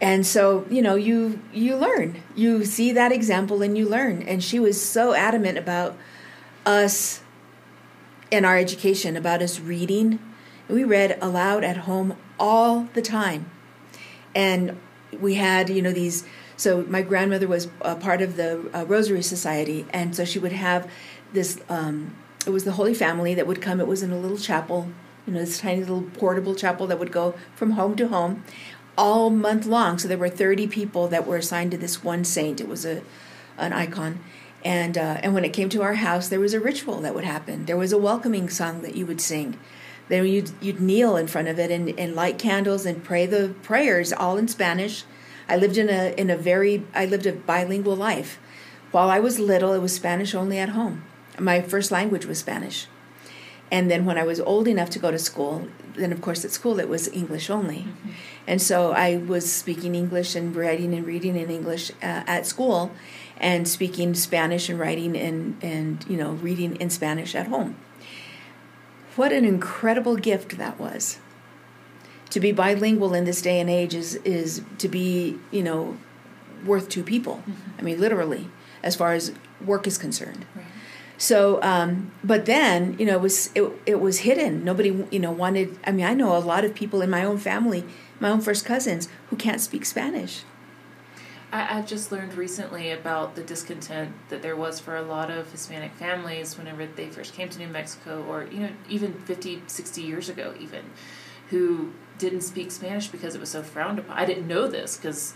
And 0.00 0.26
so, 0.26 0.64
you 0.70 0.80
know, 0.82 0.94
you 0.94 1.40
you 1.52 1.76
learn. 1.76 2.22
You 2.34 2.64
see 2.64 2.92
that 2.92 3.12
example 3.12 3.62
and 3.62 3.76
you 3.76 3.88
learn. 3.88 4.22
And 4.22 4.42
she 4.42 4.58
was 4.58 4.80
so 4.80 5.12
adamant 5.12 5.58
about 5.58 5.96
us 6.64 7.20
in 8.30 8.44
our 8.44 8.56
education 8.56 9.16
about 9.16 9.42
us 9.42 9.60
reading. 9.60 10.18
We 10.68 10.84
read 10.84 11.18
aloud 11.20 11.64
at 11.64 11.78
home 11.78 12.16
all 12.38 12.88
the 12.94 13.02
time. 13.02 13.50
And 14.34 14.78
we 15.18 15.34
had, 15.34 15.70
you 15.70 15.80
know, 15.80 15.92
these. 15.92 16.24
So 16.56 16.82
my 16.82 17.02
grandmother 17.02 17.48
was 17.48 17.68
a 17.80 17.94
part 17.94 18.20
of 18.20 18.36
the 18.36 18.68
uh, 18.74 18.84
Rosary 18.84 19.22
Society, 19.22 19.86
and 19.90 20.14
so 20.14 20.24
she 20.24 20.38
would 20.38 20.52
have 20.52 20.90
this. 21.32 21.60
Um, 21.68 22.14
it 22.46 22.50
was 22.50 22.64
the 22.64 22.72
Holy 22.72 22.94
Family 22.94 23.34
that 23.34 23.46
would 23.46 23.62
come. 23.62 23.80
It 23.80 23.86
was 23.86 24.02
in 24.02 24.10
a 24.10 24.18
little 24.18 24.36
chapel, 24.36 24.88
you 25.26 25.32
know, 25.32 25.40
this 25.40 25.58
tiny 25.58 25.80
little 25.80 26.02
portable 26.02 26.54
chapel 26.54 26.86
that 26.88 26.98
would 26.98 27.12
go 27.12 27.34
from 27.54 27.72
home 27.72 27.96
to 27.96 28.08
home, 28.08 28.44
all 28.96 29.30
month 29.30 29.66
long. 29.66 29.98
So 29.98 30.08
there 30.08 30.18
were 30.18 30.28
thirty 30.28 30.66
people 30.66 31.08
that 31.08 31.26
were 31.26 31.36
assigned 31.36 31.70
to 31.70 31.78
this 31.78 32.04
one 32.04 32.24
saint. 32.24 32.60
It 32.60 32.68
was 32.68 32.84
a 32.84 33.02
an 33.56 33.72
icon, 33.72 34.20
and 34.64 34.98
uh, 34.98 35.20
and 35.22 35.34
when 35.34 35.44
it 35.44 35.52
came 35.52 35.68
to 35.70 35.82
our 35.82 35.94
house, 35.94 36.28
there 36.28 36.40
was 36.40 36.54
a 36.54 36.60
ritual 36.60 37.00
that 37.00 37.14
would 37.14 37.24
happen. 37.24 37.66
There 37.66 37.76
was 37.76 37.92
a 37.92 37.98
welcoming 37.98 38.48
song 38.48 38.82
that 38.82 38.96
you 38.96 39.06
would 39.06 39.20
sing. 39.20 39.58
Then 40.08 40.26
you'd 40.26 40.50
you'd 40.60 40.80
kneel 40.80 41.16
in 41.16 41.26
front 41.26 41.48
of 41.48 41.58
it 41.58 41.70
and, 41.70 41.98
and 41.98 42.14
light 42.14 42.38
candles 42.38 42.86
and 42.86 43.04
pray 43.04 43.26
the 43.26 43.54
prayers 43.62 44.12
all 44.12 44.36
in 44.36 44.48
Spanish. 44.48 45.04
I 45.48 45.56
lived 45.56 45.78
in 45.78 45.88
a 45.88 46.14
in 46.16 46.30
a 46.30 46.36
very 46.36 46.84
I 46.94 47.06
lived 47.06 47.26
a 47.26 47.32
bilingual 47.32 47.96
life. 47.96 48.38
While 48.90 49.10
I 49.10 49.20
was 49.20 49.38
little, 49.38 49.74
it 49.74 49.80
was 49.80 49.94
Spanish 49.94 50.34
only 50.34 50.58
at 50.58 50.70
home. 50.70 51.04
My 51.38 51.60
first 51.60 51.90
language 51.90 52.26
was 52.26 52.38
Spanish. 52.38 52.86
And 53.70 53.90
then 53.90 54.06
when 54.06 54.16
I 54.16 54.22
was 54.22 54.40
old 54.40 54.66
enough 54.66 54.88
to 54.90 54.98
go 54.98 55.10
to 55.10 55.18
school, 55.18 55.68
then 55.94 56.10
of 56.10 56.22
course 56.22 56.42
at 56.44 56.50
school 56.50 56.80
it 56.80 56.88
was 56.88 57.06
English 57.08 57.50
only. 57.50 57.80
Mm-hmm. 57.80 58.10
And 58.46 58.62
so 58.62 58.92
I 58.92 59.18
was 59.18 59.52
speaking 59.52 59.94
English 59.94 60.34
and 60.34 60.56
writing 60.56 60.94
and 60.94 61.06
reading 61.06 61.36
in 61.36 61.50
English 61.50 61.90
uh, 62.02 62.24
at 62.26 62.46
school 62.46 62.92
and 63.38 63.66
speaking 63.66 64.14
Spanish 64.14 64.68
and 64.68 64.78
writing 64.78 65.16
and, 65.16 65.56
and 65.62 66.04
you 66.08 66.16
know 66.16 66.32
reading 66.32 66.76
in 66.76 66.90
Spanish 66.90 67.34
at 67.34 67.46
home. 67.46 67.76
What 69.16 69.32
an 69.32 69.44
incredible 69.44 70.16
gift 70.16 70.58
that 70.58 70.78
was. 70.78 71.18
To 72.30 72.40
be 72.40 72.52
bilingual 72.52 73.14
in 73.14 73.24
this 73.24 73.40
day 73.40 73.58
and 73.60 73.70
age 73.70 73.94
is 73.94 74.16
is 74.16 74.62
to 74.78 74.88
be, 74.88 75.38
you 75.50 75.62
know, 75.62 75.96
worth 76.64 76.88
two 76.88 77.02
people. 77.02 77.36
Mm-hmm. 77.36 77.70
I 77.78 77.82
mean 77.82 78.00
literally, 78.00 78.50
as 78.82 78.96
far 78.96 79.14
as 79.14 79.32
work 79.64 79.86
is 79.86 79.98
concerned. 79.98 80.44
Right. 80.54 80.64
So, 81.16 81.60
um, 81.62 82.12
but 82.22 82.46
then 82.46 82.96
you 82.98 83.06
know 83.06 83.14
it 83.14 83.20
was 83.20 83.50
it, 83.54 83.72
it 83.86 84.00
was 84.00 84.18
hidden. 84.18 84.64
Nobody 84.64 85.06
you 85.10 85.18
know 85.18 85.32
wanted. 85.32 85.78
I 85.84 85.90
mean, 85.90 86.06
I 86.06 86.14
know 86.14 86.36
a 86.36 86.38
lot 86.38 86.64
of 86.64 86.74
people 86.74 87.02
in 87.02 87.10
my 87.10 87.24
own 87.24 87.38
family, 87.38 87.84
my 88.20 88.30
own 88.30 88.40
first 88.40 88.64
cousins, 88.64 89.08
who 89.30 89.36
can't 89.36 89.60
speak 89.60 89.84
Spanish. 89.84 90.44
I, 91.52 91.78
I 91.78 91.82
just 91.82 92.12
learned 92.12 92.34
recently 92.34 92.90
about 92.90 93.34
the 93.34 93.42
discontent 93.42 94.12
that 94.28 94.42
there 94.42 94.56
was 94.56 94.80
for 94.80 94.96
a 94.96 95.02
lot 95.02 95.30
of 95.30 95.50
Hispanic 95.50 95.92
families 95.94 96.58
whenever 96.58 96.86
they 96.86 97.08
first 97.08 97.34
came 97.34 97.48
to 97.48 97.58
New 97.58 97.68
Mexico, 97.68 98.24
or 98.28 98.44
you 98.44 98.60
know, 98.60 98.70
even 98.88 99.14
50, 99.14 99.62
60 99.66 100.02
years 100.02 100.28
ago, 100.28 100.54
even, 100.60 100.84
who 101.50 101.92
didn't 102.18 102.42
speak 102.42 102.70
Spanish 102.70 103.08
because 103.08 103.34
it 103.34 103.40
was 103.40 103.50
so 103.50 103.62
frowned 103.62 103.98
upon. 103.98 104.18
I 104.18 104.24
didn't 104.24 104.46
know 104.46 104.68
this 104.68 104.96
because, 104.96 105.34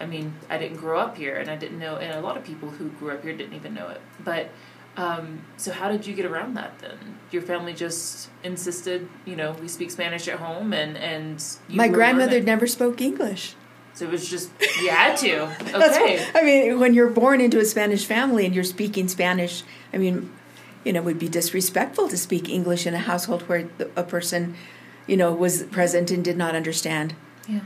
I 0.00 0.06
mean, 0.06 0.34
I 0.48 0.56
didn't 0.58 0.78
grow 0.78 0.98
up 0.98 1.16
here, 1.16 1.36
and 1.36 1.50
I 1.50 1.56
didn't 1.56 1.78
know, 1.78 1.96
and 1.96 2.12
a 2.16 2.20
lot 2.20 2.36
of 2.36 2.44
people 2.44 2.70
who 2.70 2.88
grew 2.90 3.10
up 3.10 3.22
here 3.22 3.36
didn't 3.36 3.54
even 3.54 3.74
know 3.74 3.88
it. 3.88 4.00
But 4.24 4.50
um, 4.96 5.42
so 5.56 5.72
how 5.72 5.90
did 5.90 6.06
you 6.06 6.14
get 6.14 6.26
around 6.26 6.54
that 6.54 6.78
then? 6.78 6.98
Your 7.30 7.42
family 7.42 7.72
just 7.72 8.28
insisted, 8.42 9.08
you 9.24 9.36
know, 9.36 9.52
we 9.52 9.68
speak 9.68 9.90
Spanish 9.90 10.28
at 10.28 10.38
home, 10.38 10.72
and 10.72 10.96
and 10.96 11.44
my 11.68 11.88
grandmother 11.88 12.40
never 12.40 12.66
spoke 12.66 13.00
English. 13.00 13.54
So 13.94 14.06
it 14.06 14.10
was 14.10 14.28
just 14.28 14.50
you 14.80 14.90
had 14.90 15.16
to. 15.18 15.44
Okay. 15.72 16.18
What, 16.18 16.36
I 16.36 16.44
mean, 16.44 16.80
when 16.80 16.94
you're 16.94 17.10
born 17.10 17.40
into 17.40 17.58
a 17.58 17.64
Spanish 17.64 18.04
family 18.04 18.46
and 18.46 18.54
you're 18.54 18.64
speaking 18.64 19.08
Spanish, 19.08 19.62
I 19.92 19.98
mean, 19.98 20.32
you 20.84 20.92
know, 20.92 21.00
it 21.00 21.04
would 21.04 21.18
be 21.18 21.28
disrespectful 21.28 22.08
to 22.08 22.16
speak 22.16 22.48
English 22.48 22.86
in 22.86 22.94
a 22.94 22.98
household 22.98 23.42
where 23.42 23.68
a 23.96 24.02
person, 24.02 24.54
you 25.06 25.16
know, 25.16 25.32
was 25.32 25.64
present 25.64 26.10
and 26.10 26.24
did 26.24 26.36
not 26.36 26.54
understand. 26.54 27.14
Yeah. 27.48 27.60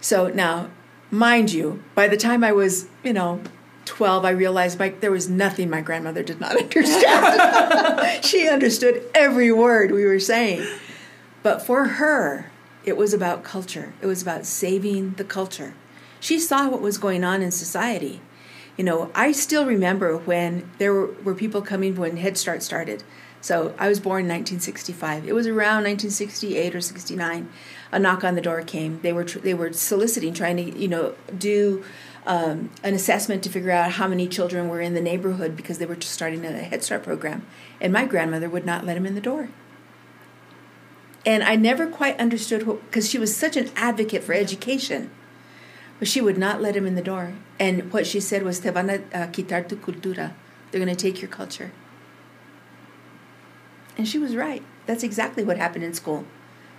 So 0.00 0.28
now, 0.28 0.70
mind 1.10 1.52
you, 1.52 1.82
by 1.94 2.08
the 2.08 2.16
time 2.16 2.42
I 2.44 2.52
was, 2.52 2.86
you 3.02 3.12
know, 3.12 3.40
12, 3.84 4.24
I 4.24 4.30
realized 4.30 4.78
my, 4.78 4.90
there 4.90 5.10
was 5.12 5.28
nothing 5.28 5.70
my 5.70 5.80
grandmother 5.80 6.22
did 6.22 6.40
not 6.40 6.56
understand. 6.60 8.24
she 8.24 8.48
understood 8.48 9.02
every 9.14 9.52
word 9.52 9.92
we 9.92 10.04
were 10.04 10.20
saying. 10.20 10.66
But 11.42 11.62
for 11.62 11.84
her, 11.84 12.50
it 12.86 12.96
was 12.96 13.12
about 13.12 13.44
culture, 13.44 13.92
it 14.00 14.06
was 14.06 14.22
about 14.22 14.46
saving 14.46 15.14
the 15.14 15.24
culture. 15.24 15.74
She 16.20 16.38
saw 16.38 16.68
what 16.68 16.80
was 16.80 16.96
going 16.96 17.24
on 17.24 17.42
in 17.42 17.50
society. 17.50 18.20
You 18.76 18.84
know, 18.84 19.10
I 19.14 19.32
still 19.32 19.66
remember 19.66 20.16
when 20.16 20.70
there 20.78 20.92
were, 20.92 21.12
were 21.24 21.34
people 21.34 21.62
coming 21.62 21.96
when 21.96 22.16
Head 22.18 22.38
Start 22.38 22.62
started 22.62 23.02
So 23.40 23.74
I 23.78 23.88
was 23.88 24.00
born 24.00 24.22
in 24.22 24.28
1965. 24.28 25.28
It 25.28 25.32
was 25.32 25.46
around 25.46 25.84
1968 25.84 26.74
or 26.74 26.80
69. 26.80 27.48
A 27.92 27.98
knock 27.98 28.24
on 28.24 28.34
the 28.34 28.40
door 28.40 28.62
came. 28.62 29.00
They 29.02 29.12
were 29.12 29.24
tr- 29.24 29.38
they 29.38 29.54
were 29.54 29.72
soliciting, 29.72 30.34
trying 30.34 30.56
to 30.56 30.78
you 30.78 30.88
know 30.88 31.14
do 31.36 31.84
um, 32.26 32.70
an 32.82 32.94
assessment 32.94 33.44
to 33.44 33.48
figure 33.50 33.70
out 33.70 33.92
how 33.92 34.08
many 34.08 34.26
children 34.26 34.68
were 34.68 34.80
in 34.80 34.94
the 34.94 35.00
neighborhood 35.00 35.56
because 35.56 35.78
they 35.78 35.86
were 35.86 35.94
just 35.94 36.12
starting 36.12 36.44
a 36.44 36.52
Head 36.52 36.82
Start 36.82 37.04
program. 37.04 37.46
And 37.80 37.92
my 37.92 38.04
grandmother 38.04 38.48
would 38.48 38.66
not 38.66 38.84
let 38.84 38.96
him 38.96 39.06
in 39.06 39.14
the 39.14 39.20
door. 39.20 39.48
And 41.26 41.42
I 41.42 41.56
never 41.56 41.88
quite 41.88 42.18
understood 42.20 42.64
because 42.64 43.10
she 43.10 43.18
was 43.18 43.36
such 43.36 43.56
an 43.56 43.70
advocate 43.74 44.22
for 44.22 44.32
education, 44.32 45.10
but 45.98 46.06
she 46.06 46.20
would 46.20 46.38
not 46.38 46.62
let 46.62 46.76
him 46.76 46.86
in 46.86 46.94
the 46.94 47.02
door. 47.02 47.34
And 47.58 47.92
what 47.92 48.06
she 48.06 48.20
said 48.20 48.44
was, 48.44 48.60
"Te 48.60 48.70
van 48.70 48.88
a 48.88 49.26
quitar 49.26 49.68
tu 49.68 49.76
cultura." 49.76 50.34
They're 50.70 50.84
going 50.84 50.94
to 50.96 51.02
take 51.02 51.20
your 51.20 51.30
culture. 51.30 51.72
And 53.98 54.06
she 54.06 54.18
was 54.18 54.36
right. 54.36 54.62
That's 54.86 55.02
exactly 55.02 55.42
what 55.42 55.56
happened 55.56 55.84
in 55.84 55.94
school. 55.94 56.24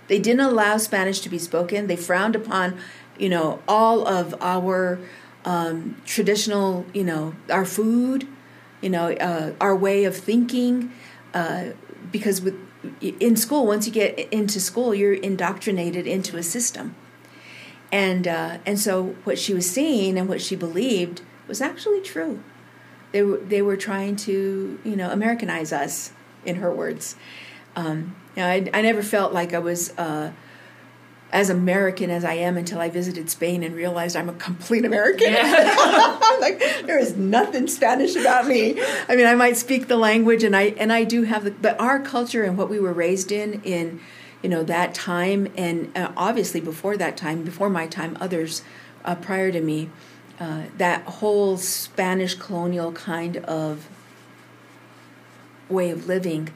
They 0.06 0.18
didn't 0.18 0.40
allow 0.40 0.78
Spanish 0.78 1.20
to 1.20 1.28
be 1.28 1.38
spoken. 1.38 1.86
They 1.86 1.96
frowned 1.96 2.36
upon, 2.36 2.78
you 3.18 3.28
know, 3.28 3.60
all 3.68 4.06
of 4.06 4.34
our 4.40 4.98
um, 5.44 6.00
traditional, 6.06 6.86
you 6.94 7.04
know, 7.04 7.34
our 7.50 7.64
food, 7.64 8.26
you 8.80 8.88
know, 8.88 9.12
uh, 9.12 9.52
our 9.60 9.76
way 9.76 10.04
of 10.04 10.16
thinking. 10.16 10.92
Uh, 11.34 11.70
because 12.10 12.40
with 12.40 12.56
in 13.00 13.36
school, 13.36 13.66
once 13.66 13.86
you 13.86 13.92
get 13.92 14.18
into 14.32 14.60
school, 14.60 14.94
you're 14.94 15.14
indoctrinated 15.14 16.06
into 16.06 16.36
a 16.36 16.42
system. 16.42 16.94
And 17.90 18.28
uh, 18.28 18.58
and 18.66 18.78
so 18.78 19.16
what 19.24 19.38
she 19.38 19.54
was 19.54 19.68
seeing 19.68 20.18
and 20.18 20.28
what 20.28 20.42
she 20.42 20.54
believed 20.54 21.22
was 21.46 21.60
actually 21.60 22.02
true. 22.02 22.42
They 23.12 23.22
were 23.22 23.38
they 23.38 23.62
were 23.62 23.76
trying 23.76 24.16
to 24.16 24.78
you 24.84 24.96
know 24.96 25.10
Americanize 25.10 25.72
us, 25.72 26.12
in 26.44 26.56
her 26.56 26.72
words. 26.72 27.16
Um, 27.76 28.16
you 28.36 28.42
know, 28.42 28.48
I, 28.48 28.68
I 28.72 28.82
never 28.82 29.02
felt 29.02 29.32
like 29.32 29.52
I 29.52 29.58
was 29.58 29.96
uh, 29.98 30.32
as 31.30 31.50
American 31.50 32.10
as 32.10 32.24
I 32.24 32.34
am 32.34 32.56
until 32.56 32.80
I 32.80 32.88
visited 32.88 33.28
Spain 33.28 33.62
and 33.62 33.74
realized 33.74 34.16
I'm 34.16 34.28
a 34.28 34.34
complete 34.34 34.84
American. 34.84 35.32
Yeah. 35.32 36.18
like 36.40 36.58
there 36.86 36.98
is 36.98 37.16
nothing 37.16 37.66
Spanish 37.66 38.16
about 38.16 38.46
me. 38.46 38.80
I 39.08 39.16
mean, 39.16 39.26
I 39.26 39.34
might 39.34 39.56
speak 39.56 39.88
the 39.88 39.96
language, 39.96 40.42
and 40.42 40.56
I 40.56 40.74
and 40.78 40.92
I 40.92 41.04
do 41.04 41.24
have 41.24 41.44
the, 41.44 41.50
but 41.50 41.78
our 41.80 42.00
culture 42.00 42.42
and 42.42 42.56
what 42.56 42.68
we 42.68 42.80
were 42.80 42.92
raised 42.92 43.30
in 43.30 43.60
in 43.62 44.00
you 44.42 44.48
know 44.48 44.62
that 44.64 44.94
time, 44.94 45.48
and 45.56 45.96
uh, 45.96 46.12
obviously 46.16 46.60
before 46.60 46.96
that 46.96 47.16
time, 47.16 47.44
before 47.44 47.68
my 47.68 47.86
time, 47.86 48.16
others 48.20 48.62
uh, 49.04 49.14
prior 49.14 49.52
to 49.52 49.60
me 49.60 49.90
uh, 50.40 50.62
that 50.76 51.02
whole 51.04 51.56
Spanish 51.56 52.34
colonial 52.34 52.92
kind 52.92 53.38
of 53.38 53.88
way 55.68 55.90
of 55.90 56.06
living 56.06 56.48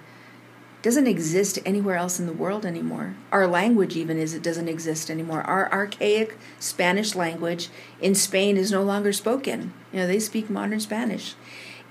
doesn't 0.82 1.06
exist 1.06 1.58
anywhere 1.64 1.96
else 1.96 2.18
in 2.18 2.26
the 2.26 2.32
world 2.32 2.66
anymore. 2.66 3.14
Our 3.30 3.46
language, 3.46 3.96
even, 3.96 4.18
is 4.18 4.34
it 4.34 4.42
doesn't 4.42 4.68
exist 4.68 5.10
anymore. 5.10 5.42
Our 5.42 5.70
archaic 5.72 6.36
Spanish 6.58 7.14
language 7.14 7.68
in 8.00 8.14
Spain 8.14 8.56
is 8.56 8.72
no 8.72 8.82
longer 8.82 9.12
spoken. 9.12 9.72
You 9.92 10.00
know, 10.00 10.06
they 10.06 10.18
speak 10.18 10.50
modern 10.50 10.80
Spanish. 10.80 11.34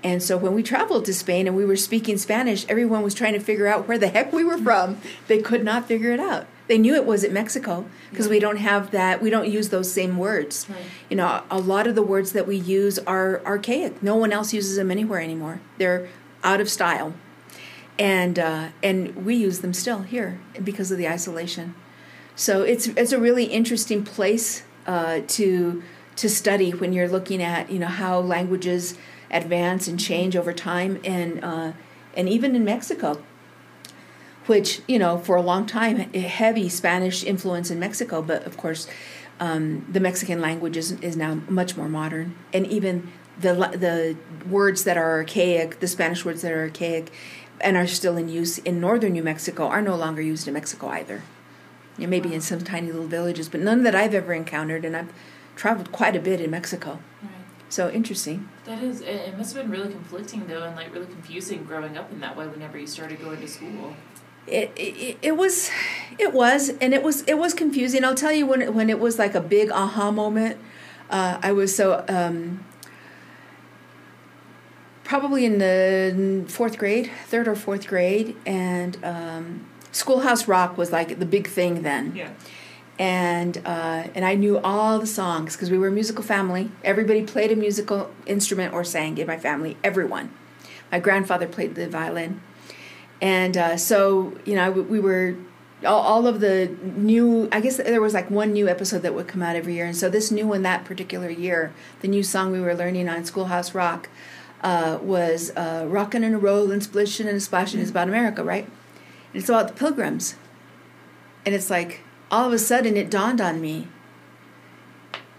And 0.03 0.21
so 0.21 0.35
when 0.35 0.53
we 0.53 0.63
traveled 0.63 1.05
to 1.05 1.13
Spain 1.13 1.47
and 1.47 1.55
we 1.55 1.63
were 1.63 1.75
speaking 1.75 2.17
Spanish, 2.17 2.65
everyone 2.67 3.03
was 3.03 3.13
trying 3.13 3.33
to 3.33 3.39
figure 3.39 3.67
out 3.67 3.87
where 3.87 3.97
the 3.97 4.07
heck 4.07 4.33
we 4.33 4.43
were 4.43 4.57
from. 4.57 4.97
They 5.27 5.41
could 5.41 5.63
not 5.63 5.87
figure 5.87 6.11
it 6.11 6.19
out. 6.19 6.47
They 6.67 6.77
knew 6.77 6.95
it 6.95 7.05
was 7.05 7.23
at 7.23 7.31
Mexico 7.31 7.85
because 8.09 8.27
we 8.27 8.39
don't 8.39 8.57
have 8.57 8.91
that. 8.91 9.21
We 9.21 9.29
don't 9.29 9.49
use 9.49 9.69
those 9.69 9.91
same 9.91 10.17
words. 10.17 10.67
Right. 10.69 10.79
You 11.09 11.17
know, 11.17 11.43
a 11.51 11.59
lot 11.59 11.85
of 11.85 11.95
the 11.95 12.01
words 12.01 12.31
that 12.31 12.47
we 12.47 12.55
use 12.55 12.97
are 12.99 13.45
archaic. 13.45 14.01
No 14.01 14.15
one 14.15 14.31
else 14.31 14.53
uses 14.53 14.77
them 14.77 14.89
anywhere 14.89 15.19
anymore. 15.19 15.59
They're 15.77 16.07
out 16.43 16.61
of 16.61 16.69
style, 16.69 17.13
and 18.01 18.39
uh, 18.39 18.69
and 18.81 19.15
we 19.15 19.35
use 19.35 19.59
them 19.59 19.73
still 19.73 20.01
here 20.01 20.39
because 20.61 20.91
of 20.91 20.97
the 20.97 21.07
isolation. 21.07 21.75
So 22.35 22.63
it's 22.63 22.87
it's 22.87 23.11
a 23.11 23.19
really 23.19 23.45
interesting 23.45 24.03
place 24.03 24.63
uh, 24.87 25.21
to 25.27 25.83
to 26.15 26.29
study 26.29 26.71
when 26.71 26.93
you're 26.93 27.07
looking 27.07 27.43
at 27.43 27.71
you 27.71 27.77
know 27.77 27.87
how 27.87 28.19
languages 28.19 28.97
advance 29.29 29.87
and 29.87 29.99
change 29.99 30.35
over 30.35 30.51
time, 30.51 30.99
and 31.03 31.43
uh, 31.43 31.73
and 32.15 32.27
even 32.27 32.55
in 32.55 32.65
Mexico 32.65 33.23
which 34.47 34.81
you 34.87 34.97
know 34.97 35.19
for 35.19 35.35
a 35.35 35.41
long 35.41 35.67
time 35.67 36.09
a 36.15 36.19
heavy 36.19 36.67
Spanish 36.67 37.23
influence 37.23 37.69
in 37.69 37.79
Mexico, 37.79 38.23
but 38.23 38.43
of 38.43 38.57
course 38.57 38.87
um, 39.39 39.85
the 39.89 39.99
Mexican 39.99 40.41
language 40.41 40.75
is, 40.75 40.93
is 40.93 41.15
now 41.15 41.35
much 41.47 41.77
more 41.77 41.87
modern, 41.87 42.35
and 42.51 42.65
even 42.65 43.11
the 43.39 43.53
the 43.53 44.17
words 44.49 44.83
that 44.83 44.97
are 44.97 45.11
archaic, 45.11 45.79
the 45.79 45.87
Spanish 45.87 46.25
words 46.25 46.41
that 46.41 46.51
are 46.51 46.61
archaic, 46.61 47.11
and 47.63 47.77
are 47.77 47.87
still 47.87 48.17
in 48.17 48.29
use 48.29 48.57
in 48.59 48.79
northern 48.79 49.13
New 49.13 49.23
Mexico 49.23 49.67
are 49.67 49.81
no 49.81 49.95
longer 49.95 50.21
used 50.21 50.47
in 50.47 50.53
Mexico 50.53 50.87
either. 50.87 51.23
You 51.97 52.05
know, 52.05 52.09
maybe 52.09 52.33
in 52.33 52.41
some 52.41 52.61
tiny 52.61 52.91
little 52.91 53.07
villages, 53.07 53.49
but 53.49 53.59
none 53.59 53.83
that 53.83 53.95
I've 53.95 54.13
ever 54.13 54.33
encountered, 54.33 54.85
and 54.85 54.95
I've 54.95 55.11
traveled 55.55 55.91
quite 55.91 56.15
a 56.15 56.19
bit 56.19 56.41
in 56.41 56.49
Mexico. 56.51 56.99
Right. 57.21 57.31
So 57.69 57.89
interesting. 57.89 58.49
That 58.65 58.81
is, 58.81 59.01
it 59.01 59.37
must 59.37 59.53
have 59.55 59.63
been 59.63 59.71
really 59.71 59.91
conflicting 59.91 60.47
though, 60.47 60.63
and 60.63 60.75
like 60.75 60.93
really 60.93 61.07
confusing 61.07 61.63
growing 61.63 61.97
up 61.97 62.11
in 62.11 62.19
that 62.21 62.35
way. 62.35 62.47
Whenever 62.47 62.77
you 62.77 62.87
started 62.87 63.21
going 63.21 63.39
to 63.41 63.47
school 63.47 63.95
it, 64.47 64.71
it, 64.75 65.17
it 65.21 65.37
was 65.37 65.69
it 66.17 66.33
was 66.33 66.69
and 66.81 66.93
it 66.93 67.03
was 67.03 67.21
it 67.23 67.37
was 67.37 67.53
confusing 67.53 68.03
i'll 68.03 68.15
tell 68.15 68.31
you 68.31 68.45
when 68.45 68.61
it, 68.61 68.73
when 68.73 68.89
it 68.89 68.99
was 68.99 69.19
like 69.19 69.35
a 69.35 69.41
big 69.41 69.71
aha 69.71 70.11
moment 70.11 70.57
uh, 71.09 71.37
i 71.41 71.51
was 71.51 71.75
so 71.75 72.03
um, 72.07 72.63
probably 75.11 75.43
in 75.43 75.57
the 75.57 76.45
fourth 76.47 76.77
grade 76.77 77.11
third 77.25 77.45
or 77.45 77.53
fourth 77.53 77.85
grade 77.85 78.33
and 78.45 78.97
um, 79.03 79.65
schoolhouse 79.91 80.47
rock 80.47 80.77
was 80.77 80.93
like 80.93 81.19
the 81.19 81.25
big 81.25 81.47
thing 81.47 81.81
then 81.81 82.15
yeah 82.15 82.29
and 82.97 83.57
uh, 83.65 84.03
and 84.15 84.23
I 84.23 84.35
knew 84.35 84.59
all 84.59 84.99
the 84.99 85.07
songs 85.07 85.55
because 85.55 85.71
we 85.71 85.77
were 85.77 85.87
a 85.87 85.91
musical 85.91 86.23
family. 86.23 86.69
Everybody 86.83 87.23
played 87.23 87.51
a 87.51 87.55
musical 87.55 88.11
instrument 88.27 88.73
or 88.73 88.83
sang 88.83 89.17
in 89.17 89.25
my 89.25 89.37
family. 89.37 89.75
Everyone. 89.83 90.31
My 90.91 90.99
grandfather 90.99 91.47
played 91.47 91.73
the 91.73 91.89
violin 91.89 92.41
and 93.21 93.55
uh, 93.57 93.77
so 93.77 94.37
you 94.45 94.55
know 94.55 94.71
we 94.71 94.99
were 94.99 95.35
all, 95.85 96.01
all, 96.01 96.27
of 96.27 96.39
the 96.41 96.75
new 96.81 97.47
i 97.51 97.59
guess 97.59 97.77
there 97.77 98.01
was 98.01 98.13
like 98.13 98.29
one 98.29 98.51
new 98.53 98.67
episode 98.67 98.99
that 98.99 99.13
would 99.13 99.27
come 99.27 99.41
out 99.41 99.55
every 99.55 99.73
year 99.75 99.85
and 99.85 99.95
so 99.95 100.09
this 100.09 100.31
new 100.31 100.47
one 100.47 100.61
that 100.63 100.85
particular 100.85 101.29
year 101.29 101.73
the 102.01 102.07
new 102.07 102.23
song 102.23 102.51
we 102.51 102.59
were 102.59 102.75
learning 102.75 103.07
on 103.07 103.23
schoolhouse 103.25 103.73
rock 103.73 104.09
uh, 104.61 104.99
was 105.01 105.51
uh, 105.55 105.85
rockin' 105.87 106.23
and 106.23 106.35
a 106.35 106.37
rollin' 106.37 106.79
splishin' 106.79 107.27
and 107.27 107.37
a 107.37 107.41
splashin' 107.41 107.73
mm-hmm. 107.73 107.81
is 107.81 107.89
about 107.89 108.07
america 108.07 108.43
right 108.43 108.65
and 108.65 109.41
it's 109.41 109.49
about 109.49 109.67
the 109.67 109.73
pilgrims 109.73 110.35
and 111.45 111.55
it's 111.55 111.69
like 111.69 112.01
all 112.29 112.47
of 112.47 112.53
a 112.53 112.59
sudden 112.59 112.95
it 112.95 113.09
dawned 113.09 113.41
on 113.41 113.59
me 113.59 113.87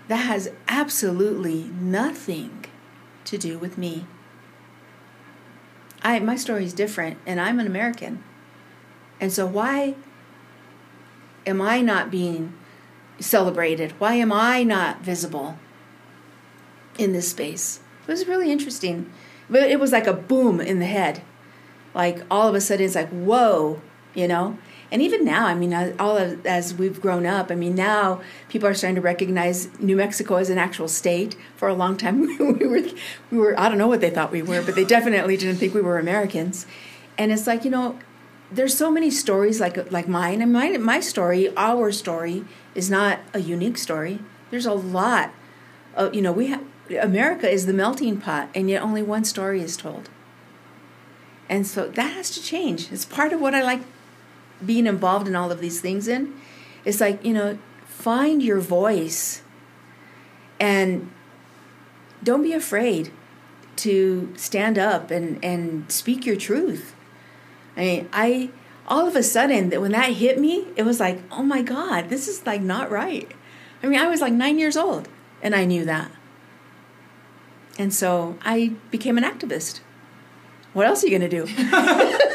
that 0.09 0.17
has 0.17 0.51
absolutely 0.69 1.71
nothing 1.81 2.65
to 3.25 3.39
do 3.39 3.59
with 3.59 3.79
me 3.79 4.07
I 6.03 6.19
my 6.19 6.37
story 6.37 6.65
is 6.65 6.73
different, 6.73 7.19
and 7.27 7.41
I'm 7.41 7.61
an 7.61 7.67
American. 7.67 8.23
And 9.21 9.33
so 9.33 9.47
why 9.47 9.95
am 11.47 11.61
I 11.61 11.81
not 11.81 12.11
being 12.11 12.55
celebrated? 13.21 13.93
Why 13.99 14.15
am 14.15 14.33
I 14.33 14.65
not 14.65 15.03
visible 15.03 15.59
in 16.99 17.13
this 17.13 17.31
space? 17.31 17.81
It 18.07 18.11
was 18.11 18.27
really 18.27 18.51
interesting. 18.51 19.11
But 19.49 19.71
it 19.71 19.81
was 19.81 19.93
like 19.93 20.07
a 20.07 20.13
boom 20.13 20.61
in 20.61 20.79
the 20.79 20.87
head. 20.87 21.23
Like 21.95 22.23
all 22.31 22.49
of 22.49 22.55
a 22.55 22.61
sudden 22.61 22.87
it's 22.87 22.95
like, 22.95 23.11
whoa, 23.11 23.81
you 24.15 24.29
know? 24.29 24.59
and 24.93 25.01
even 25.01 25.25
now, 25.25 25.47
I 25.47 25.55
mean, 25.55 25.73
all 25.99 26.19
of, 26.19 26.45
as 26.45 26.75
we've 26.75 27.01
grown 27.01 27.25
up, 27.25 27.51
I 27.51 27.55
mean, 27.55 27.75
now 27.75 28.21
people 28.51 28.69
are 28.69 28.75
starting 28.75 28.97
to 28.97 29.01
recognize 29.01 29.71
New 29.81 29.97
Mexico 29.97 30.37
as 30.37 30.51
an 30.51 30.59
actual 30.59 30.87
state. 30.87 31.35
For 31.57 31.67
a 31.67 31.73
long 31.73 31.97
time, 31.97 32.21
we 32.39 32.67
were, 32.67 32.83
we 33.31 33.39
were, 33.39 33.59
I 33.59 33.71
don't 33.71 33.79
know 33.79 33.87
what 33.87 34.03
they 34.03 34.11
thought 34.11 34.31
we 34.31 34.43
were, 34.43 34.61
but 34.61 34.75
they 34.75 34.85
definitely 34.85 35.39
didn't 35.39 35.57
think 35.57 35.73
we 35.73 35.81
were 35.81 35.99
Americans. 35.99 36.67
And 37.17 37.33
it's 37.33 37.47
like, 37.47 37.65
you 37.65 37.71
know, 37.71 37.99
there's 38.51 38.77
so 38.77 38.91
many 38.91 39.11
stories 39.11 39.61
like 39.61 39.91
like 39.91 40.09
mine, 40.09 40.43
and 40.43 40.53
my 40.53 40.77
my 40.77 41.01
story, 41.01 41.57
our 41.57 41.91
story, 41.91 42.45
is 42.75 42.91
not 42.91 43.21
a 43.33 43.39
unique 43.39 43.79
story. 43.79 44.19
There's 44.51 44.67
a 44.67 44.75
lot, 44.75 45.33
of, 45.95 46.15
you 46.15 46.21
know, 46.21 46.33
we 46.33 46.49
have 46.49 46.63
America 46.95 47.49
is 47.49 47.67
the 47.67 47.73
melting 47.73 48.21
pot, 48.21 48.49
and 48.55 48.69
yet 48.69 48.83
only 48.83 49.03
one 49.03 49.25
story 49.25 49.61
is 49.61 49.77
told. 49.77 50.11
And 51.49 51.67
so 51.67 51.89
that 51.89 52.13
has 52.13 52.31
to 52.31 52.43
change. 52.43 52.91
It's 52.91 53.05
part 53.05 53.33
of 53.33 53.41
what 53.41 53.55
I 53.55 53.63
like 53.63 53.83
being 54.65 54.87
involved 54.87 55.29
in 55.29 55.37
all 55.37 55.51
of 55.51 55.61
these 55.61 55.81
things 55.81 56.09
in 56.09 56.33
it's 56.85 57.01
like 57.01 57.25
you 57.25 57.33
know 57.33 57.59
find 57.87 58.43
your 58.43 58.59
voice 58.59 59.43
and 60.59 61.11
don't 62.23 62.43
be 62.43 62.53
afraid 62.53 63.13
to 63.77 64.33
stand 64.37 64.79
up 64.79 65.11
and 65.11 65.43
and 65.45 65.91
speak 65.91 66.27
your 66.27 66.37
truth 66.37 66.95
i 67.77 67.81
mean 67.81 68.09
i 68.13 68.51
all 68.87 69.07
of 69.07 69.17
a 69.17 69.23
sudden 69.23 69.71
that 69.71 69.81
when 69.81 69.93
that 69.93 70.13
hit 70.13 70.39
me 70.39 70.67
it 70.77 70.85
was 70.85 71.01
like 71.01 71.21
oh 71.31 71.43
my 71.43 71.63
god 71.63 72.09
this 72.09 72.29
is 72.29 72.45
like 72.47 72.61
not 72.61 72.91
right 72.91 73.33
i 73.83 73.87
mean 73.87 73.99
i 73.99 74.09
was 74.09 74.21
like 74.21 74.33
9 74.33 74.59
years 74.59 74.77
old 74.77 75.09
and 75.43 75.55
i 75.55 75.65
knew 75.65 75.85
that 75.85 76.11
and 77.79 77.93
so 77.93 78.37
i 78.43 78.73
became 78.91 79.17
an 79.19 79.25
activist 79.25 79.81
what 80.73 80.87
else 80.87 81.03
are 81.03 81.09
you 81.09 81.19
going 81.19 81.31
to 81.31 81.45
do 81.45 82.19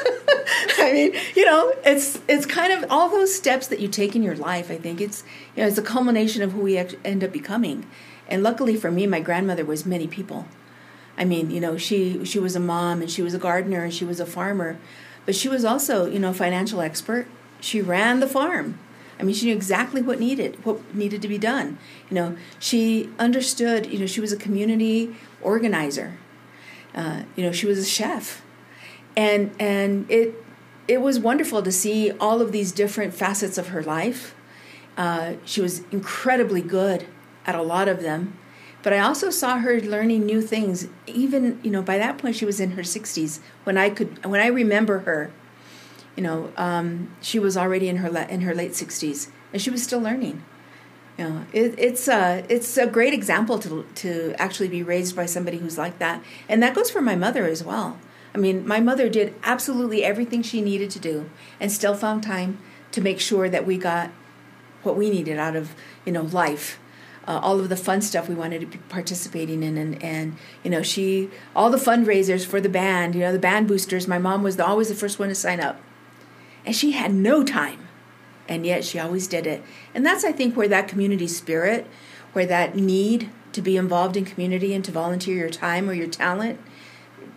I 0.80 0.94
mean, 0.94 1.14
you 1.36 1.46
know, 1.46 1.74
it's 1.86 2.20
it's 2.28 2.46
kind 2.46 2.72
of 2.72 2.90
all 2.90 3.10
those 3.10 3.36
steps 3.36 3.68
that 3.68 3.80
you 3.80 3.88
take 3.88 4.16
in 4.16 4.24
your 4.24 4.36
life. 4.36 4.72
I 4.72 4.78
think 4.78 5.02
it's 5.02 5.24
you 5.56 5.62
know 5.62 5.68
it's 5.68 5.78
a 5.78 5.84
culmination 5.84 6.42
of 6.42 6.52
who 6.54 6.62
we 6.62 6.78
end 6.78 7.24
up 7.24 7.32
becoming. 7.32 7.86
And 8.28 8.44
luckily 8.44 8.76
for 8.76 8.92
me, 8.92 9.08
my 9.08 9.20
grandmother 9.20 9.66
was 9.66 9.86
many 9.86 10.08
people. 10.08 10.48
I 11.18 11.26
mean, 11.26 11.50
you 11.50 11.60
know, 11.60 11.78
she 11.78 12.24
she 12.26 12.40
was 12.40 12.56
a 12.56 12.60
mom 12.60 13.02
and 13.02 13.10
she 13.10 13.22
was 13.22 13.34
a 13.34 13.40
gardener 13.40 13.84
and 13.84 13.94
she 13.94 14.06
was 14.06 14.20
a 14.20 14.26
farmer, 14.26 14.78
but 15.26 15.36
she 15.36 15.50
was 15.50 15.66
also 15.66 16.06
you 16.06 16.20
know 16.20 16.30
a 16.30 16.34
financial 16.34 16.82
expert. 16.82 17.28
She 17.60 17.82
ran 17.82 18.20
the 18.20 18.28
farm. 18.28 18.80
I 19.20 19.24
mean, 19.24 19.36
she 19.36 19.47
knew 19.47 19.55
exactly 19.55 20.01
what 20.01 20.20
needed 20.20 20.63
what 20.65 20.93
needed 20.93 21.22
to 21.24 21.28
be 21.28 21.38
done. 21.38 21.78
You 22.09 22.15
know, 22.15 22.38
she 22.59 23.09
understood. 23.18 23.88
You 23.88 23.99
know, 23.99 24.05
she 24.05 24.22
was 24.22 24.32
a 24.32 24.38
community 24.38 25.15
organizer. 25.41 26.18
Uh, 26.93 27.24
you 27.36 27.43
know, 27.43 27.51
she 27.51 27.65
was 27.65 27.78
a 27.78 27.86
chef 27.86 28.41
and 29.18 29.51
and 29.59 30.09
it 30.09 30.36
it 30.88 31.01
was 31.01 31.20
wonderful 31.20 31.61
to 31.63 31.72
see 31.72 32.11
all 32.11 32.39
of 32.39 32.53
these 32.53 32.72
different 32.72 33.13
facets 33.13 33.57
of 33.57 33.70
her 33.70 33.84
life. 33.84 34.34
Uh, 34.95 35.34
she 35.43 35.59
was 35.59 35.82
incredibly 35.91 36.61
good 36.61 37.05
at 37.45 37.55
a 37.55 37.61
lot 37.61 37.89
of 37.89 38.01
them, 38.01 38.38
but 38.84 38.93
I 38.93 38.99
also 38.99 39.30
saw 39.30 39.57
her 39.57 39.82
learning 39.82 40.26
new 40.26 40.41
things. 40.41 40.88
Even 41.07 41.59
you 41.63 41.72
know, 41.72 41.82
by 41.82 41.97
that 41.97 42.18
point, 42.20 42.36
she 42.38 42.45
was 42.45 42.61
in 42.61 42.72
her 42.72 42.84
sixties 42.84 43.41
when 43.65 43.78
I 43.78 43.89
could 43.89 44.24
when 44.24 44.39
I 44.39 44.47
remember 44.47 44.99
her. 44.99 45.32
You 46.18 46.24
know, 46.24 46.51
um, 46.57 47.15
she 47.22 47.39
was 47.39 47.55
already 47.55 47.88
in 47.88 47.97
her 47.97 48.09
in 48.24 48.41
her 48.41 48.53
late 48.53 48.76
sixties, 48.76 49.32
and 49.53 49.61
she 49.61 49.70
was 49.70 49.82
still 49.82 50.01
learning. 50.01 50.43
You 51.18 51.30
know, 51.30 51.45
it, 51.53 51.76
it's 51.78 52.07
a 52.07 52.43
it's 52.49 52.76
a 52.78 52.88
great 52.88 53.13
example 53.13 53.57
to 53.59 53.86
to 53.95 54.36
actually 54.38 54.68
be 54.68 54.84
raised 54.84 55.15
by 55.15 55.26
somebody 55.26 55.59
who's 55.59 55.78
like 55.78 55.99
that, 55.99 56.22
and 56.49 56.61
that 56.61 56.76
goes 56.76 56.91
for 56.91 57.01
my 57.01 57.15
mother 57.15 57.45
as 57.45 57.63
well. 57.63 57.97
I 58.38 58.39
mean, 58.39 58.68
my 58.68 58.80
mother 58.80 59.09
did 59.09 59.34
absolutely 59.43 60.03
everything 60.03 60.43
she 60.43 60.61
needed 60.61 60.91
to 60.91 60.99
do 60.99 61.30
and 61.59 61.72
still 61.72 61.95
found 61.95 62.22
time 62.22 62.59
to 62.91 63.01
make 63.01 63.20
sure 63.20 63.49
that 63.49 63.65
we 63.65 63.78
got 63.78 64.11
what 64.84 64.95
we 64.95 65.09
needed 65.09 65.39
out 65.39 65.55
of, 65.55 65.74
you 66.05 66.11
know, 66.11 66.22
life. 66.22 66.80
Uh, 67.28 67.39
all 67.41 67.59
of 67.59 67.68
the 67.68 67.76
fun 67.76 67.99
stuff 67.99 68.30
we 68.30 68.36
wanted 68.36 68.61
to 68.61 68.68
be 68.68 68.78
participating 68.89 69.61
in 69.61 69.78
and, 69.78 70.01
and 70.01 70.38
you 70.63 70.70
know 70.70 70.82
she 70.82 71.30
all 71.53 71.70
the 71.70 71.78
fundraisers 71.78 72.45
for 72.45 72.61
the 72.61 72.70
band 72.70 73.13
you 73.13 73.20
know 73.20 73.34
the 73.34 73.38
band 73.38 73.68
boosters 73.68 74.07
my 74.07 74.18
mom 74.18 74.43
was 74.43 74.55
the, 74.55 74.65
always 74.65 74.88
the 74.88 74.95
first 74.95 75.20
one 75.20 75.28
to 75.28 75.36
sign 75.36 75.59
up 75.59 75.78
and 76.68 76.76
she 76.76 76.91
had 76.91 77.13
no 77.13 77.43
time 77.43 77.88
and 78.47 78.65
yet 78.65 78.84
she 78.86 78.99
always 78.99 79.26
did 79.28 79.47
it 79.47 79.63
and 79.95 80.05
that's 80.05 80.24
i 80.24 80.32
think 80.32 80.55
where 80.55 80.68
that 80.68 80.88
community 80.88 81.28
spirit 81.28 81.88
where 82.34 82.45
that 82.45 82.76
need 82.76 83.30
to 83.51 83.61
be 83.61 83.76
involved 83.76 84.15
in 84.15 84.24
community 84.24 84.74
and 84.76 84.86
to 84.86 84.91
volunteer 84.91 85.36
your 85.36 85.49
time 85.49 85.89
or 85.89 85.93
your 85.93 86.07
talent 86.07 86.59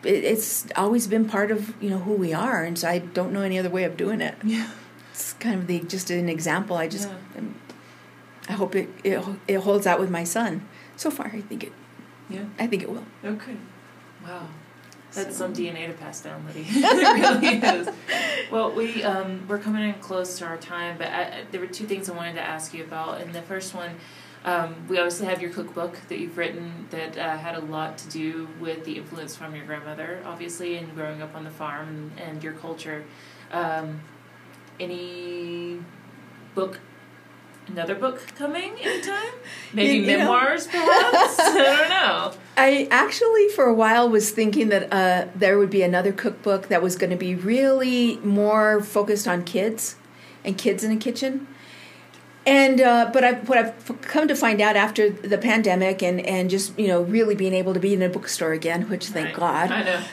it, 0.04 0.24
it's 0.24 0.66
always 0.76 1.06
been 1.06 1.26
part 1.26 1.50
of 1.50 1.74
you 1.82 1.90
know 1.90 1.98
who 1.98 2.12
we 2.12 2.32
are, 2.32 2.64
and 2.64 2.78
so 2.78 2.88
I 2.88 2.98
don't 2.98 3.32
know 3.32 3.42
any 3.42 3.58
other 3.58 3.70
way 3.70 3.84
of 3.84 3.96
doing 3.96 4.20
it. 4.20 4.34
Yeah, 4.44 4.70
it's 5.12 5.32
kind 5.34 5.60
of 5.60 5.66
the 5.66 5.80
just 5.80 6.10
an 6.10 6.28
example. 6.28 6.76
I 6.76 6.88
just 6.88 7.08
yeah. 7.08 7.38
Um, 7.38 7.54
I 8.48 8.52
hope 8.52 8.74
it, 8.74 8.88
it 9.04 9.22
it 9.46 9.56
holds 9.56 9.86
out 9.86 10.00
with 10.00 10.10
my 10.10 10.24
son. 10.24 10.66
So 10.96 11.10
far, 11.10 11.26
I 11.26 11.40
think 11.40 11.64
it. 11.64 11.72
Yeah, 12.28 12.44
I 12.58 12.66
think 12.66 12.82
it 12.82 12.90
will. 12.90 13.04
Okay, 13.24 13.56
wow. 14.24 14.48
That's 15.12 15.36
so. 15.36 15.46
some 15.46 15.54
DNA 15.54 15.86
to 15.88 15.92
pass 15.92 16.20
down, 16.20 16.46
Liddie. 16.46 16.66
it 16.68 17.42
really 17.42 17.80
is. 17.80 17.88
Well, 18.50 18.72
we 18.72 19.02
um, 19.02 19.44
we're 19.48 19.58
coming 19.58 19.88
in 19.88 19.94
close 19.94 20.38
to 20.38 20.46
our 20.46 20.56
time, 20.56 20.98
but 20.98 21.08
I, 21.08 21.44
there 21.50 21.60
were 21.60 21.66
two 21.66 21.86
things 21.86 22.08
I 22.08 22.14
wanted 22.14 22.34
to 22.34 22.42
ask 22.42 22.72
you 22.74 22.84
about, 22.84 23.20
and 23.20 23.32
the 23.32 23.42
first 23.42 23.74
one 23.74 23.96
um, 24.44 24.74
we 24.88 24.98
obviously 24.98 25.26
have 25.26 25.42
your 25.42 25.50
cookbook 25.50 25.98
that 26.08 26.18
you've 26.18 26.38
written 26.38 26.86
that 26.90 27.18
uh, 27.18 27.36
had 27.36 27.56
a 27.56 27.60
lot 27.60 27.98
to 27.98 28.08
do 28.08 28.48
with 28.58 28.84
the 28.84 28.96
influence 28.96 29.36
from 29.36 29.54
your 29.54 29.66
grandmother, 29.66 30.22
obviously, 30.24 30.76
and 30.76 30.94
growing 30.94 31.20
up 31.20 31.34
on 31.34 31.44
the 31.44 31.50
farm 31.50 31.88
and, 31.88 32.20
and 32.20 32.42
your 32.42 32.54
culture. 32.54 33.04
Um, 33.52 34.00
any 34.78 35.80
book, 36.54 36.80
another 37.66 37.94
book 37.94 38.22
coming 38.34 38.78
anytime? 38.80 39.32
Maybe 39.74 39.96
you, 39.96 40.00
you 40.00 40.06
memoirs, 40.06 40.66
know. 40.66 40.72
perhaps? 40.72 41.29
I 42.60 42.70
don't 42.70 42.82
know. 42.82 42.88
I 42.90 43.02
actually, 43.04 43.48
for 43.48 43.66
a 43.66 43.74
while, 43.74 44.08
was 44.08 44.30
thinking 44.30 44.68
that 44.68 44.92
uh, 44.92 45.28
there 45.34 45.58
would 45.58 45.70
be 45.70 45.82
another 45.82 46.12
cookbook 46.12 46.68
that 46.68 46.82
was 46.82 46.96
going 46.96 47.10
to 47.10 47.16
be 47.16 47.34
really 47.34 48.16
more 48.18 48.82
focused 48.82 49.26
on 49.26 49.44
kids 49.44 49.96
and 50.44 50.56
kids 50.56 50.84
in 50.84 50.90
the 50.90 50.96
kitchen 50.96 51.46
and 52.46 52.80
uh, 52.80 53.10
but 53.12 53.22
I, 53.22 53.32
what 53.34 53.58
I've 53.58 54.02
come 54.02 54.26
to 54.28 54.34
find 54.34 54.60
out 54.60 54.74
after 54.74 55.10
the 55.10 55.36
pandemic 55.36 56.02
and, 56.02 56.20
and 56.20 56.48
just 56.48 56.76
you 56.78 56.88
know 56.88 57.02
really 57.02 57.34
being 57.34 57.52
able 57.52 57.74
to 57.74 57.80
be 57.80 57.92
in 57.92 58.02
a 58.02 58.08
bookstore 58.08 58.52
again, 58.52 58.88
which 58.88 59.06
thank 59.06 59.38
right. 59.38 59.70
God. 59.70 59.70
I 59.70 59.82
know. 59.82 60.04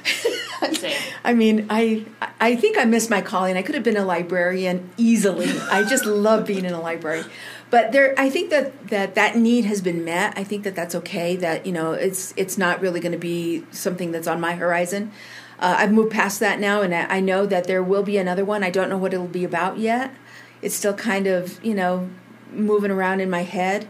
I 1.23 1.33
mean, 1.33 1.67
I 1.69 2.05
I 2.41 2.55
think 2.55 2.77
I 2.77 2.85
missed 2.85 3.09
my 3.09 3.21
calling. 3.21 3.55
I 3.55 3.61
could 3.61 3.75
have 3.75 3.83
been 3.83 3.97
a 3.97 4.05
librarian 4.05 4.89
easily. 4.97 5.49
I 5.71 5.83
just 5.83 6.05
love 6.05 6.45
being 6.45 6.65
in 6.65 6.73
a 6.73 6.81
library, 6.81 7.23
but 7.69 7.91
there, 7.91 8.13
I 8.17 8.29
think 8.29 8.49
that, 8.49 8.87
that 8.87 9.15
that 9.15 9.35
need 9.35 9.65
has 9.65 9.81
been 9.81 10.05
met. 10.05 10.37
I 10.37 10.43
think 10.43 10.63
that 10.63 10.75
that's 10.75 10.95
okay. 10.95 11.35
That 11.35 11.65
you 11.65 11.71
know, 11.71 11.93
it's 11.93 12.33
it's 12.37 12.57
not 12.57 12.81
really 12.81 12.99
going 12.99 13.11
to 13.11 13.17
be 13.17 13.65
something 13.71 14.11
that's 14.11 14.27
on 14.27 14.39
my 14.39 14.55
horizon. 14.55 15.11
Uh, 15.59 15.75
I've 15.79 15.91
moved 15.91 16.11
past 16.11 16.39
that 16.39 16.59
now, 16.59 16.81
and 16.81 16.93
I, 16.93 17.17
I 17.17 17.19
know 17.19 17.45
that 17.47 17.65
there 17.65 17.81
will 17.81 18.03
be 18.03 18.17
another 18.17 18.45
one. 18.45 18.63
I 18.63 18.69
don't 18.69 18.89
know 18.89 18.97
what 18.97 19.13
it'll 19.13 19.27
be 19.27 19.43
about 19.43 19.79
yet 19.79 20.13
it's 20.61 20.75
still 20.75 20.93
kind 20.93 21.27
of 21.27 21.63
you 21.63 21.73
know 21.73 22.09
moving 22.51 22.91
around 22.91 23.19
in 23.19 23.29
my 23.29 23.43
head. 23.43 23.87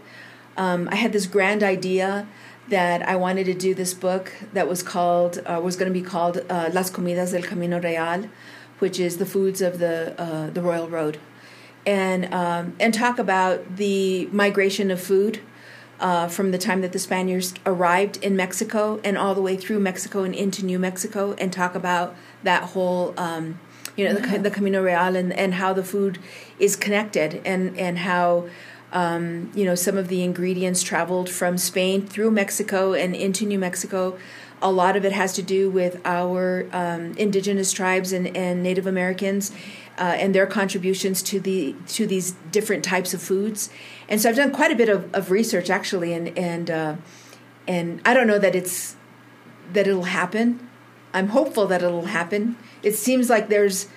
Um, 0.56 0.90
I 0.92 0.96
had 0.96 1.14
this 1.14 1.28
grand 1.28 1.64
idea 1.64 2.28
that 2.70 3.08
I 3.08 3.16
wanted 3.16 3.46
to 3.46 3.54
do 3.54 3.74
this 3.74 3.94
book 3.94 4.34
that 4.54 4.68
was 4.68 4.84
called 4.84 5.42
uh, 5.46 5.60
was 5.64 5.76
going 5.76 5.92
to 5.92 6.00
be 6.00 6.06
called 6.06 6.44
uh, 6.50 6.70
Las 6.74 6.90
Comidas 6.90 7.32
del 7.32 7.44
Camino 7.44 7.80
Real, 7.80 8.30
which 8.80 9.00
is 9.00 9.18
the 9.18 9.26
foods 9.26 9.62
of 9.62 9.80
the 9.80 10.20
uh, 10.20 10.50
the 10.50 10.62
Royal 10.62 10.90
Road, 10.90 11.20
and 11.88 12.32
um, 12.32 12.76
and 12.80 12.94
talk 12.94 13.18
about 13.18 13.78
the 13.78 14.28
migration 14.28 14.92
of 14.92 15.02
food. 15.02 15.40
Uh, 16.00 16.28
from 16.28 16.52
the 16.52 16.60
time 16.60 16.82
that 16.82 16.92
the 16.92 17.00
Spaniards 17.00 17.56
arrived 17.66 18.24
in 18.24 18.36
Mexico 18.36 19.02
and 19.04 19.18
all 19.18 19.34
the 19.34 19.42
way 19.42 19.58
through 19.58 19.80
Mexico 19.80 20.22
and 20.22 20.36
into 20.36 20.64
New 20.64 20.78
Mexico, 20.78 21.34
and 21.40 21.52
talk 21.52 21.74
about 21.74 22.16
that 22.44 22.62
whole 22.62 23.16
um, 23.18 23.60
you 23.98 24.06
know, 24.06 24.14
the, 24.14 24.38
the 24.38 24.52
Camino 24.52 24.82
Real 24.82 25.16
and, 25.16 25.34
and 25.34 25.56
how 25.56 25.74
the 25.74 25.84
food 25.84 26.20
is 26.60 26.76
connected 26.76 27.42
and, 27.44 27.78
and 27.78 27.98
how, 27.98 28.48
um, 28.94 29.52
you 29.54 29.66
know, 29.66 29.76
some 29.76 29.98
of 29.98 30.08
the 30.08 30.24
ingredients 30.24 30.84
traveled 30.84 31.30
from 31.30 31.58
Spain 31.58 32.06
through 32.06 32.32
Mexico 32.32 32.94
and 32.94 33.16
into 33.16 33.46
New 33.46 33.60
Mexico. 33.60 34.18
A 34.62 34.72
lot 34.72 34.96
of 34.96 35.04
it 35.04 35.12
has 35.12 35.34
to 35.34 35.42
do 35.42 35.70
with 35.70 36.00
our 36.06 36.68
um, 36.72 37.14
indigenous 37.18 37.72
tribes 37.72 38.14
and, 38.14 38.36
and 38.38 38.64
Native 38.64 38.88
Americans 38.88 39.52
uh, 39.98 40.16
and 40.18 40.34
their 40.36 40.46
contributions 40.46 41.22
to 41.24 41.40
the 41.40 41.76
to 41.88 42.06
these 42.06 42.32
different 42.52 42.84
types 42.84 43.14
of 43.14 43.22
foods. 43.22 43.70
And 44.10 44.22
so 44.22 44.30
I've 44.30 44.36
done 44.36 44.52
quite 44.52 44.72
a 44.72 44.76
bit 44.76 44.90
of, 44.90 45.14
of 45.14 45.32
research 45.32 45.70
actually, 45.70 46.14
and 46.14 46.38
and 46.38 46.70
uh, 46.70 46.96
and 47.68 48.02
I 48.06 48.14
don't 48.14 48.28
know 48.28 48.40
that 48.40 48.56
it's 48.56 48.96
that 49.74 49.88
it'll 49.88 50.04
happen. 50.04 50.70
I'm 51.14 51.30
hopeful 51.30 51.68
that 51.68 51.82
it'll 51.82 52.06
happen 52.06 52.58
it 52.84 52.96
seems 52.96 53.30
like 53.30 53.50
there's 53.50 53.88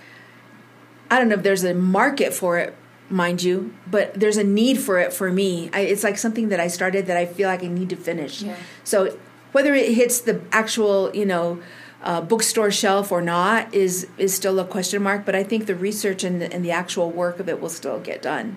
I 1.11 1.18
don't 1.18 1.28
know 1.28 1.36
if 1.36 1.42
there's 1.42 1.64
a 1.64 1.74
market 1.74 2.32
for 2.32 2.59
it, 2.59 2.76
mind 3.09 3.42
you, 3.42 3.74
but 3.90 4.14
there's 4.14 4.36
a 4.36 4.44
need 4.44 4.78
for 4.78 4.98
it 4.98 5.12
for 5.12 5.30
me. 5.32 5.70
I, 5.72 5.80
it's 5.80 6.05
like 6.05 6.18
something 6.18 6.51
that 6.51 6.61
I 6.61 6.68
started 6.68 7.07
that 7.07 7.16
I 7.16 7.26
feel 7.26 7.48
like 7.48 7.64
I 7.64 7.66
need 7.66 7.90
to 7.90 7.96
finish. 7.96 8.42
Yeah. 8.42 8.57
So 8.84 9.18
whether 9.53 9.74
it 9.74 9.92
hits 9.94 10.20
the 10.20 10.40
actual, 10.53 11.14
you 11.14 11.26
know, 11.26 11.61
uh, 12.03 12.20
bookstore 12.20 12.70
shelf 12.70 13.12
or 13.12 13.20
not 13.20 13.72
is 13.74 14.07
is 14.16 14.34
still 14.34 14.59
a 14.59 14.64
question 14.64 15.03
mark. 15.03 15.24
But 15.26 15.34
I 15.34 15.42
think 15.42 15.66
the 15.66 15.76
research 15.76 16.24
and 16.24 16.40
the, 16.40 16.53
and 16.53 16.64
the 16.64 16.70
actual 16.70 17.11
work 17.11 17.40
of 17.40 17.48
it 17.48 17.61
will 17.61 17.68
still 17.68 18.01
get 18.01 18.22
done. 18.22 18.57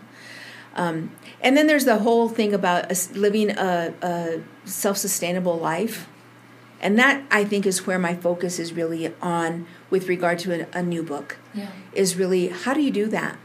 Um, 0.76 1.12
and 1.42 1.56
then 1.56 1.68
there's 1.68 1.86
the 1.86 2.00
whole 2.00 2.30
thing 2.30 2.54
about 2.54 2.90
living 3.14 3.52
a, 3.52 3.94
a 4.02 4.42
self 4.66 4.98
sustainable 4.98 5.58
life. 5.58 6.08
And 6.82 7.00
that 7.00 7.24
I 7.32 7.46
think 7.46 7.66
is 7.66 7.88
where 7.88 8.00
my 8.00 8.14
focus 8.14 8.60
is 8.60 8.74
really 8.74 9.14
on 9.22 9.68
with 9.90 10.10
regard 10.10 10.40
to 10.40 10.62
a, 10.62 10.80
a 10.80 10.84
new 10.84 11.04
book. 11.04 11.38
Yeah. 11.54 11.70
Is 11.94 12.16
really 12.16 12.48
how 12.50 12.74
do 12.74 12.82
you 12.82 12.92
do 12.92 13.08
that? 13.08 13.38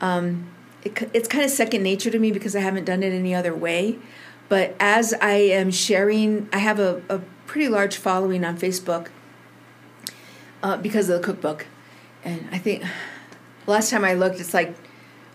Um, 0.00 0.48
it, 0.84 1.10
it's 1.12 1.28
kind 1.28 1.44
of 1.44 1.50
second 1.50 1.82
nature 1.82 2.10
to 2.10 2.18
me 2.18 2.32
because 2.32 2.54
I 2.54 2.60
haven't 2.60 2.84
done 2.84 3.02
it 3.02 3.12
any 3.12 3.34
other 3.34 3.54
way. 3.54 3.98
But 4.48 4.76
as 4.78 5.12
I 5.14 5.34
am 5.34 5.70
sharing, 5.70 6.48
I 6.52 6.58
have 6.58 6.78
a, 6.78 7.02
a 7.08 7.20
pretty 7.46 7.68
large 7.68 7.96
following 7.96 8.44
on 8.44 8.58
Facebook 8.58 9.08
uh, 10.62 10.76
because 10.76 11.08
of 11.08 11.20
the 11.20 11.24
cookbook. 11.24 11.66
And 12.24 12.48
I 12.52 12.58
think 12.58 12.84
last 13.66 13.90
time 13.90 14.04
I 14.04 14.14
looked, 14.14 14.40
it's 14.40 14.54
like 14.54 14.74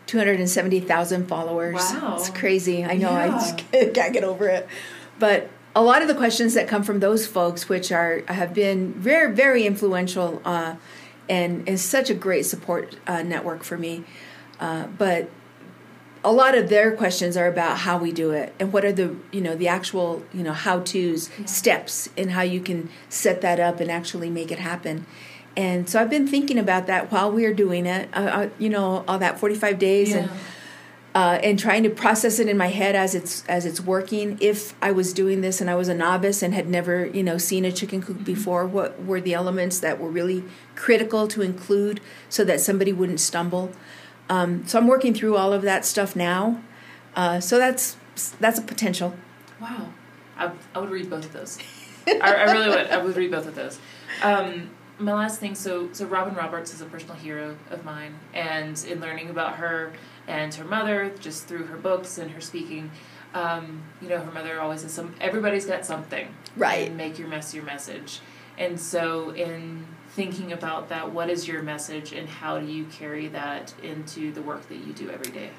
270,000 0.07 1.28
followers. 1.28 1.76
Wow. 1.76 2.16
It's 2.18 2.30
crazy. 2.30 2.84
I 2.84 2.95
know. 2.95 3.12
Yeah. 3.12 3.24
I 3.24 3.28
just 3.30 3.57
can't, 3.57 3.93
can't 3.93 4.14
get 4.14 4.24
over 4.24 4.47
it. 4.47 4.68
But 5.20 5.49
a 5.76 5.82
lot 5.82 6.01
of 6.01 6.07
the 6.07 6.16
questions 6.16 6.53
that 6.55 6.68
come 6.68 6.84
from 6.84 6.99
those 6.99 7.26
folks, 7.26 7.70
which 7.70 7.91
are 7.91 8.24
have 8.28 8.53
been 8.53 8.93
very 8.93 9.34
very 9.34 9.66
influential 9.66 10.41
uh, 10.43 10.76
and 11.30 11.68
is 11.68 11.82
such 11.82 12.09
a 12.09 12.14
great 12.14 12.45
support 12.45 12.97
uh, 13.07 13.24
network 13.24 13.64
for 13.64 13.78
me, 13.78 14.03
uh, 14.59 14.88
but 14.97 15.30
a 16.24 16.32
lot 16.32 16.56
of 16.56 16.70
their 16.70 16.96
questions 16.96 17.36
are 17.36 17.48
about 17.48 17.80
how 17.80 17.98
we 17.98 18.12
do 18.12 18.32
it 18.32 18.54
and 18.60 18.72
what 18.72 18.86
are 18.86 18.92
the 18.92 19.16
you 19.32 19.42
know 19.42 19.56
the 19.56 19.68
actual 19.68 20.24
you 20.34 20.44
know 20.44 20.54
how 20.54 20.80
tos 20.80 21.30
yeah. 21.40 21.46
steps 21.46 22.10
and 22.16 22.32
how 22.32 22.42
you 22.42 22.62
can 22.62 22.90
set 23.10 23.42
that 23.42 23.60
up 23.60 23.80
and 23.80 23.90
actually 23.90 24.30
make 24.30 24.52
it 24.52 24.60
happen 24.60 25.06
And 25.58 25.90
so 25.90 26.00
I've 26.00 26.10
been 26.10 26.28
thinking 26.28 26.58
about 26.58 26.88
that 26.88 27.12
while 27.12 27.30
we 27.30 27.46
are 27.46 27.54
doing 27.54 27.86
it. 27.86 28.08
Uh, 28.14 28.20
uh, 28.20 28.50
you 28.58 28.70
know, 28.70 29.04
all 29.08 29.20
that 29.20 29.38
45 29.40 29.78
days 29.80 30.10
Yeah. 30.12 30.18
and 30.18 30.30
uh, 31.14 31.38
and 31.44 31.60
trying 31.60 31.84
to 31.84 31.90
process 31.90 32.40
it 32.40 32.48
in 32.48 32.58
my 32.58 32.68
head 32.70 32.96
as 32.96 33.14
it's 33.14 33.44
as 33.50 33.66
it's 33.66 33.82
working. 33.82 34.38
If 34.40 34.74
I 34.82 34.92
was 34.94 35.12
doing 35.12 35.42
this 35.42 35.60
and 35.60 35.70
I 35.70 35.76
was 35.76 35.90
a 35.90 35.94
novice 35.94 36.42
and 36.42 36.54
had 36.54 36.70
never 36.70 37.06
you 37.08 37.22
know 37.22 37.38
seen 37.38 37.66
a 37.66 37.72
chicken 37.72 38.02
coop 38.02 38.24
before, 38.24 38.66
what 38.66 39.04
were 39.04 39.20
the 39.20 39.34
elements 39.34 39.80
that 39.82 40.00
were 40.00 40.10
really 40.10 40.46
critical 40.76 41.28
to 41.28 41.42
include 41.42 42.00
so 42.30 42.46
that 42.46 42.62
somebody 42.62 42.94
wouldn't 42.94 43.20
stumble? 43.20 43.72
Um, 44.32 44.66
so 44.66 44.80
I'm 44.80 44.88
working 44.88 45.14
through 45.14 45.36
all 45.36 45.52
of 45.52 45.62
that 45.64 45.84
stuff 45.84 46.16
now. 46.16 46.62
Uh, 47.18 47.42
so 47.42 47.58
that's 47.58 47.98
that's 48.40 48.58
a 48.58 48.62
potential. 48.62 49.14
Wow. 49.60 49.90
I, 50.38 50.52
I 50.74 50.80
would 50.80 50.90
read 50.90 51.10
both 51.10 51.26
of 51.26 51.34
those. 51.34 51.60
I, 52.08 52.20
I 52.22 52.44
really 52.54 52.70
would. 52.70 52.88
I 52.88 52.98
would 53.04 53.18
read 53.18 53.30
both 53.30 53.46
of 53.46 53.56
those. 53.56 53.78
Um, 54.24 54.70
my 55.00 55.14
last 55.14 55.40
thing 55.42 55.54
so, 55.54 55.90
so 55.92 56.06
Robin 56.06 56.34
Roberts 56.34 56.74
is 56.74 56.80
a 56.80 56.86
personal 56.86 57.16
hero 57.16 57.58
of 57.72 57.84
mine, 57.84 58.16
and 58.34 58.82
in 58.86 59.02
learning 59.02 59.30
about 59.30 59.56
her 59.56 59.92
and 60.28 60.54
her 60.54 60.66
mother, 60.66 61.12
just 61.20 61.48
through 61.48 61.66
her 61.66 61.78
books 61.78 62.18
and 62.18 62.32
her 62.32 62.40
speaking, 62.40 62.90
um, 63.34 63.84
you 64.02 64.08
know, 64.08 64.20
her 64.20 64.32
mother 64.32 64.62
always 64.62 64.82
says, 64.82 64.94
some, 64.94 65.14
everybody's 65.20 65.66
got 65.66 65.86
something. 65.86 66.34
Right. 66.56 66.88
And 66.88 66.98
make 66.98 67.20
your 67.20 67.28
mess 67.28 67.54
your 67.54 67.64
message. 67.66 68.22
And 68.58 68.80
so, 68.80 69.32
in 69.32 69.86
thinking 70.12 70.51
about 70.51 70.89
that, 70.89 71.12
what 71.12 71.30
is 71.30 71.47
your 71.47 71.62
message, 71.64 72.12
and 72.12 72.28
how 72.28 72.59
do 72.59 72.66
you 72.66 72.86
carry 72.86 73.28
that 73.30 73.74
into 73.82 74.32
the 74.32 74.41
work 74.41 74.68
that 74.68 74.78
you 74.78 74.93
do 74.93 75.09
every 75.09 75.32
day? 75.32 75.51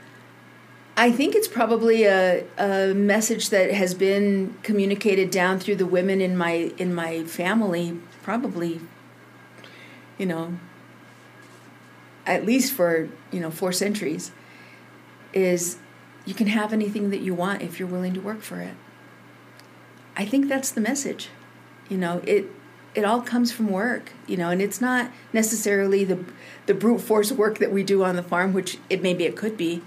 I 0.96 1.11
think 1.11 1.34
it's 1.34 1.48
probably 1.48 2.05
a, 2.05 2.44
a 2.59 2.92
message 2.92 3.48
that 3.48 3.72
has 3.72 3.94
been 3.94 4.55
communicated 4.62 5.30
down 5.30 5.59
through 5.59 5.76
the 5.76 5.86
women 5.86 6.20
in 6.20 6.36
my 6.36 6.72
in 6.76 6.94
my 6.94 7.24
family, 7.24 7.98
probably, 8.22 8.80
you 10.18 10.26
know, 10.26 10.59
at 12.26 12.44
least 12.44 12.74
for 12.74 13.09
you 13.30 13.40
know 13.40 13.50
four 13.50 13.72
centuries. 13.72 14.32
Is 15.32 15.78
you 16.26 16.34
can 16.34 16.48
have 16.48 16.74
anything 16.74 17.09
that 17.09 17.20
you 17.20 17.32
want 17.32 17.62
if 17.62 17.78
you're 17.78 17.88
willing 17.88 18.12
to 18.12 18.20
work 18.20 18.42
for 18.42 18.61
it. 18.61 18.74
I 20.14 20.26
think 20.26 20.46
that's 20.46 20.70
the 20.70 20.82
message. 20.82 21.30
You 21.88 21.96
know, 21.96 22.20
it 22.26 22.50
it 22.95 23.05
all 23.05 23.22
comes 23.22 23.51
from 23.51 23.68
work, 23.68 24.12
you 24.26 24.36
know, 24.36 24.51
and 24.51 24.61
it's 24.61 24.80
not 24.80 25.11
necessarily 25.32 26.05
the 26.05 26.24
the 26.66 26.74
brute 26.74 27.01
force 27.01 27.32
work 27.32 27.59
that 27.59 27.72
we 27.72 27.82
do 27.82 28.05
on 28.05 28.16
the 28.16 28.22
farm, 28.22 28.53
which 28.53 28.78
it 28.90 29.03
maybe 29.03 29.24
it 29.24 29.36
could 29.36 29.57
be, 29.57 29.82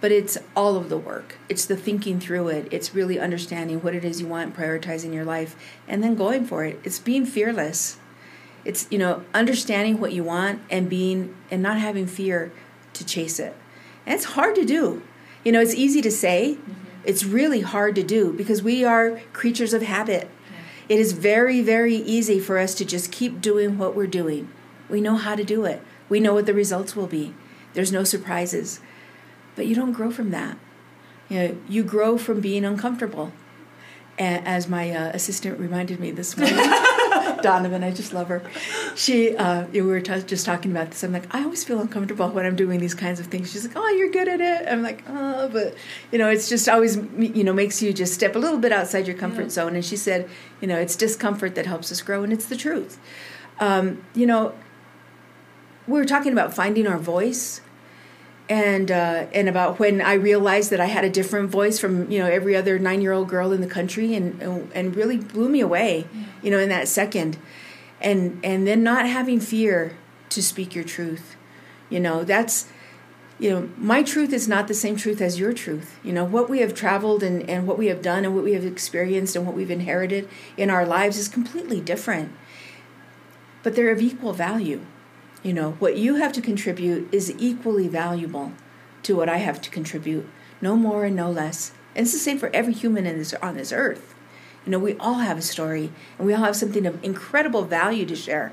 but 0.00 0.10
it's 0.10 0.36
all 0.56 0.76
of 0.76 0.88
the 0.88 0.98
work. 0.98 1.36
It's 1.48 1.64
the 1.64 1.76
thinking 1.76 2.20
through 2.20 2.48
it. 2.48 2.68
It's 2.70 2.94
really 2.94 3.18
understanding 3.18 3.80
what 3.80 3.94
it 3.94 4.04
is 4.04 4.20
you 4.20 4.26
want, 4.26 4.56
prioritizing 4.56 5.14
your 5.14 5.24
life, 5.24 5.56
and 5.88 6.02
then 6.02 6.14
going 6.14 6.44
for 6.44 6.64
it. 6.64 6.80
It's 6.84 6.98
being 6.98 7.24
fearless. 7.24 7.98
It's 8.64 8.86
you 8.90 8.98
know 8.98 9.24
understanding 9.32 10.00
what 10.00 10.12
you 10.12 10.24
want 10.24 10.62
and 10.70 10.90
being 10.90 11.34
and 11.50 11.62
not 11.62 11.78
having 11.78 12.06
fear 12.06 12.52
to 12.94 13.06
chase 13.06 13.38
it. 13.38 13.56
And 14.04 14.14
it's 14.14 14.24
hard 14.24 14.54
to 14.56 14.64
do. 14.64 15.02
You 15.44 15.52
know, 15.52 15.60
it's 15.60 15.74
easy 15.74 16.02
to 16.02 16.10
say. 16.10 16.58
Mm-hmm. 16.60 16.72
It's 17.02 17.24
really 17.24 17.62
hard 17.62 17.94
to 17.94 18.02
do 18.02 18.32
because 18.32 18.62
we 18.62 18.84
are 18.84 19.20
creatures 19.32 19.72
of 19.72 19.82
habit. 19.82 20.28
It 20.90 20.98
is 20.98 21.12
very, 21.12 21.62
very 21.62 21.94
easy 21.94 22.40
for 22.40 22.58
us 22.58 22.74
to 22.74 22.84
just 22.84 23.12
keep 23.12 23.40
doing 23.40 23.78
what 23.78 23.94
we're 23.94 24.08
doing. 24.08 24.50
We 24.88 25.00
know 25.00 25.14
how 25.14 25.36
to 25.36 25.44
do 25.44 25.64
it. 25.64 25.82
We 26.08 26.18
know 26.18 26.34
what 26.34 26.46
the 26.46 26.52
results 26.52 26.96
will 26.96 27.06
be. 27.06 27.32
There's 27.74 27.92
no 27.92 28.02
surprises. 28.02 28.80
But 29.54 29.68
you 29.68 29.76
don't 29.76 29.92
grow 29.92 30.10
from 30.10 30.30
that. 30.30 30.58
You 31.28 31.38
know, 31.38 31.56
you 31.68 31.84
grow 31.84 32.18
from 32.18 32.40
being 32.40 32.64
uncomfortable. 32.64 33.32
As 34.18 34.68
my 34.68 34.90
uh, 34.90 35.12
assistant 35.14 35.60
reminded 35.60 36.00
me 36.00 36.10
this 36.10 36.36
morning, 36.36 36.56
Donovan, 37.42 37.82
I 37.84 37.90
just 37.90 38.12
love 38.12 38.28
her. 38.28 38.42
She, 38.96 39.36
uh, 39.36 39.66
we 39.72 39.80
were 39.82 40.00
t- 40.00 40.22
just 40.22 40.44
talking 40.46 40.70
about 40.70 40.90
this. 40.90 41.02
I'm 41.02 41.12
like, 41.12 41.32
I 41.34 41.42
always 41.44 41.64
feel 41.64 41.80
uncomfortable 41.80 42.28
when 42.28 42.46
I'm 42.46 42.56
doing 42.56 42.80
these 42.80 42.94
kinds 42.94 43.20
of 43.20 43.26
things. 43.26 43.52
She's 43.52 43.66
like, 43.66 43.76
Oh, 43.76 43.88
you're 43.90 44.10
good 44.10 44.28
at 44.28 44.40
it. 44.40 44.68
I'm 44.68 44.82
like, 44.82 45.02
Oh, 45.08 45.48
but 45.48 45.74
you 46.12 46.18
know, 46.18 46.28
it's 46.28 46.48
just 46.48 46.68
always, 46.68 46.96
you 47.18 47.44
know, 47.44 47.52
makes 47.52 47.80
you 47.82 47.92
just 47.92 48.14
step 48.14 48.36
a 48.36 48.38
little 48.38 48.58
bit 48.58 48.72
outside 48.72 49.06
your 49.06 49.16
comfort 49.16 49.42
Yeah. 49.44 49.48
zone. 49.50 49.74
And 49.74 49.84
she 49.84 49.96
said, 49.96 50.28
you 50.60 50.68
know, 50.68 50.76
it's 50.78 50.96
discomfort 50.96 51.54
that 51.54 51.66
helps 51.66 51.90
us 51.90 52.02
grow, 52.02 52.22
and 52.22 52.32
it's 52.32 52.46
the 52.46 52.56
truth. 52.56 52.98
Um, 53.58 54.04
you 54.14 54.26
know, 54.26 54.54
we 55.86 55.98
were 55.98 56.04
talking 56.04 56.32
about 56.32 56.54
finding 56.54 56.86
our 56.86 56.98
voice 56.98 57.60
and 58.50 58.90
uh, 58.90 59.26
and 59.32 59.48
about 59.48 59.78
when 59.78 60.02
I 60.02 60.14
realized 60.14 60.70
that 60.70 60.80
I 60.80 60.86
had 60.86 61.04
a 61.04 61.08
different 61.08 61.50
voice 61.50 61.78
from 61.78 62.10
you 62.10 62.18
know 62.18 62.26
every 62.26 62.56
other 62.56 62.78
nine 62.80 63.00
year 63.00 63.12
old 63.12 63.28
girl 63.28 63.52
in 63.52 63.60
the 63.60 63.68
country, 63.68 64.14
and 64.14 64.42
and 64.74 64.96
really 64.96 65.18
blew 65.18 65.48
me 65.48 65.60
away, 65.60 66.06
you 66.42 66.50
know, 66.50 66.58
in 66.58 66.68
that 66.68 66.88
second, 66.88 67.38
and 68.00 68.40
and 68.44 68.66
then 68.66 68.82
not 68.82 69.06
having 69.06 69.38
fear 69.38 69.96
to 70.30 70.42
speak 70.42 70.74
your 70.74 70.84
truth, 70.84 71.36
you 71.88 72.00
know, 72.00 72.24
that's 72.24 72.66
you 73.38 73.50
know 73.50 73.70
my 73.78 74.02
truth 74.02 74.32
is 74.32 74.48
not 74.48 74.66
the 74.66 74.74
same 74.74 74.96
truth 74.96 75.20
as 75.20 75.38
your 75.38 75.52
truth. 75.52 76.00
You 76.02 76.12
know 76.12 76.24
what 76.24 76.50
we 76.50 76.58
have 76.58 76.74
traveled 76.74 77.22
and, 77.22 77.48
and 77.48 77.68
what 77.68 77.78
we 77.78 77.86
have 77.86 78.02
done 78.02 78.24
and 78.24 78.34
what 78.34 78.42
we 78.42 78.54
have 78.54 78.64
experienced 78.64 79.36
and 79.36 79.46
what 79.46 79.54
we've 79.54 79.70
inherited 79.70 80.28
in 80.56 80.70
our 80.70 80.84
lives 80.84 81.18
is 81.18 81.28
completely 81.28 81.80
different. 81.80 82.32
But 83.62 83.76
they're 83.76 83.92
of 83.92 84.00
equal 84.00 84.32
value 84.32 84.80
you 85.42 85.52
know, 85.52 85.72
what 85.72 85.96
you 85.96 86.16
have 86.16 86.32
to 86.34 86.40
contribute 86.40 87.08
is 87.12 87.32
equally 87.38 87.88
valuable 87.88 88.52
to 89.02 89.16
what 89.16 89.28
I 89.28 89.38
have 89.38 89.60
to 89.62 89.70
contribute, 89.70 90.28
no 90.60 90.76
more 90.76 91.04
and 91.04 91.16
no 91.16 91.30
less. 91.30 91.72
And 91.94 92.04
it's 92.04 92.12
the 92.12 92.18
same 92.18 92.38
for 92.38 92.50
every 92.54 92.74
human 92.74 93.04
this, 93.04 93.32
on 93.34 93.56
this 93.56 93.72
earth. 93.72 94.14
You 94.64 94.72
know, 94.72 94.78
we 94.78 94.96
all 94.98 95.14
have 95.14 95.38
a 95.38 95.42
story 95.42 95.90
and 96.18 96.26
we 96.26 96.34
all 96.34 96.44
have 96.44 96.56
something 96.56 96.86
of 96.86 97.02
incredible 97.02 97.64
value 97.64 98.04
to 98.06 98.14
share. 98.14 98.52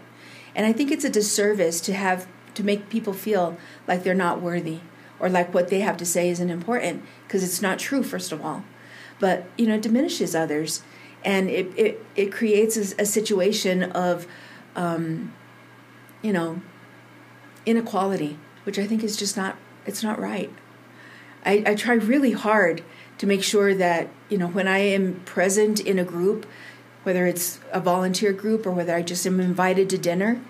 And 0.56 0.66
I 0.66 0.72
think 0.72 0.92
it's 0.92 1.04
a 1.04 1.10
disservice 1.10 1.82
to 1.82 1.94
have 1.94 2.28
to 2.56 2.64
make 2.64 2.90
people 2.90 3.14
feel 3.14 3.58
like 3.88 4.04
they're 4.04 4.16
not 4.16 4.42
worthy 4.42 4.80
or 5.20 5.30
like 5.30 5.54
what 5.54 5.68
they 5.68 5.82
have 5.82 5.98
to 5.98 6.06
say 6.06 6.30
isn't 6.30 6.50
important 6.50 7.04
because 7.28 7.44
it's 7.44 7.62
not 7.62 7.80
true 7.80 8.04
first 8.04 8.32
of 8.32 8.44
all. 8.44 8.64
But, 9.20 9.46
you 9.58 9.68
know, 9.68 9.76
it 9.76 9.82
diminishes 9.82 10.34
others 10.34 10.82
and 11.26 11.50
it 11.50 11.78
it, 11.78 12.06
it 12.16 12.32
creates 12.32 12.78
a, 12.78 13.02
a 13.02 13.06
situation 13.06 13.84
of 13.84 14.28
um, 14.76 15.34
you 16.22 16.34
know, 16.34 16.62
inequality, 17.68 18.40
which 18.64 18.80
I 18.80 18.88
think 18.88 19.04
is 19.04 19.16
just 19.16 19.38
not 19.38 19.58
it's 19.86 20.04
not 20.04 20.20
right. 20.20 20.52
I, 21.46 21.64
I 21.66 21.76
try 21.76 21.94
really 21.94 22.34
hard 22.34 22.84
to 23.20 23.26
make 23.26 23.42
sure 23.42 23.74
that, 23.74 24.10
you 24.30 24.38
know, 24.38 24.48
when 24.48 24.68
I 24.68 24.80
am 24.80 25.22
present 25.26 25.80
in 25.80 25.98
a 25.98 26.04
group, 26.04 26.46
whether 27.04 27.26
it's 27.26 27.60
a 27.72 27.80
volunteer 27.80 28.34
group 28.34 28.66
or 28.66 28.72
whether 28.72 28.94
I 28.94 29.02
just 29.02 29.26
am 29.26 29.40
invited 29.40 29.90
to 29.92 29.98
dinner, 29.98 30.42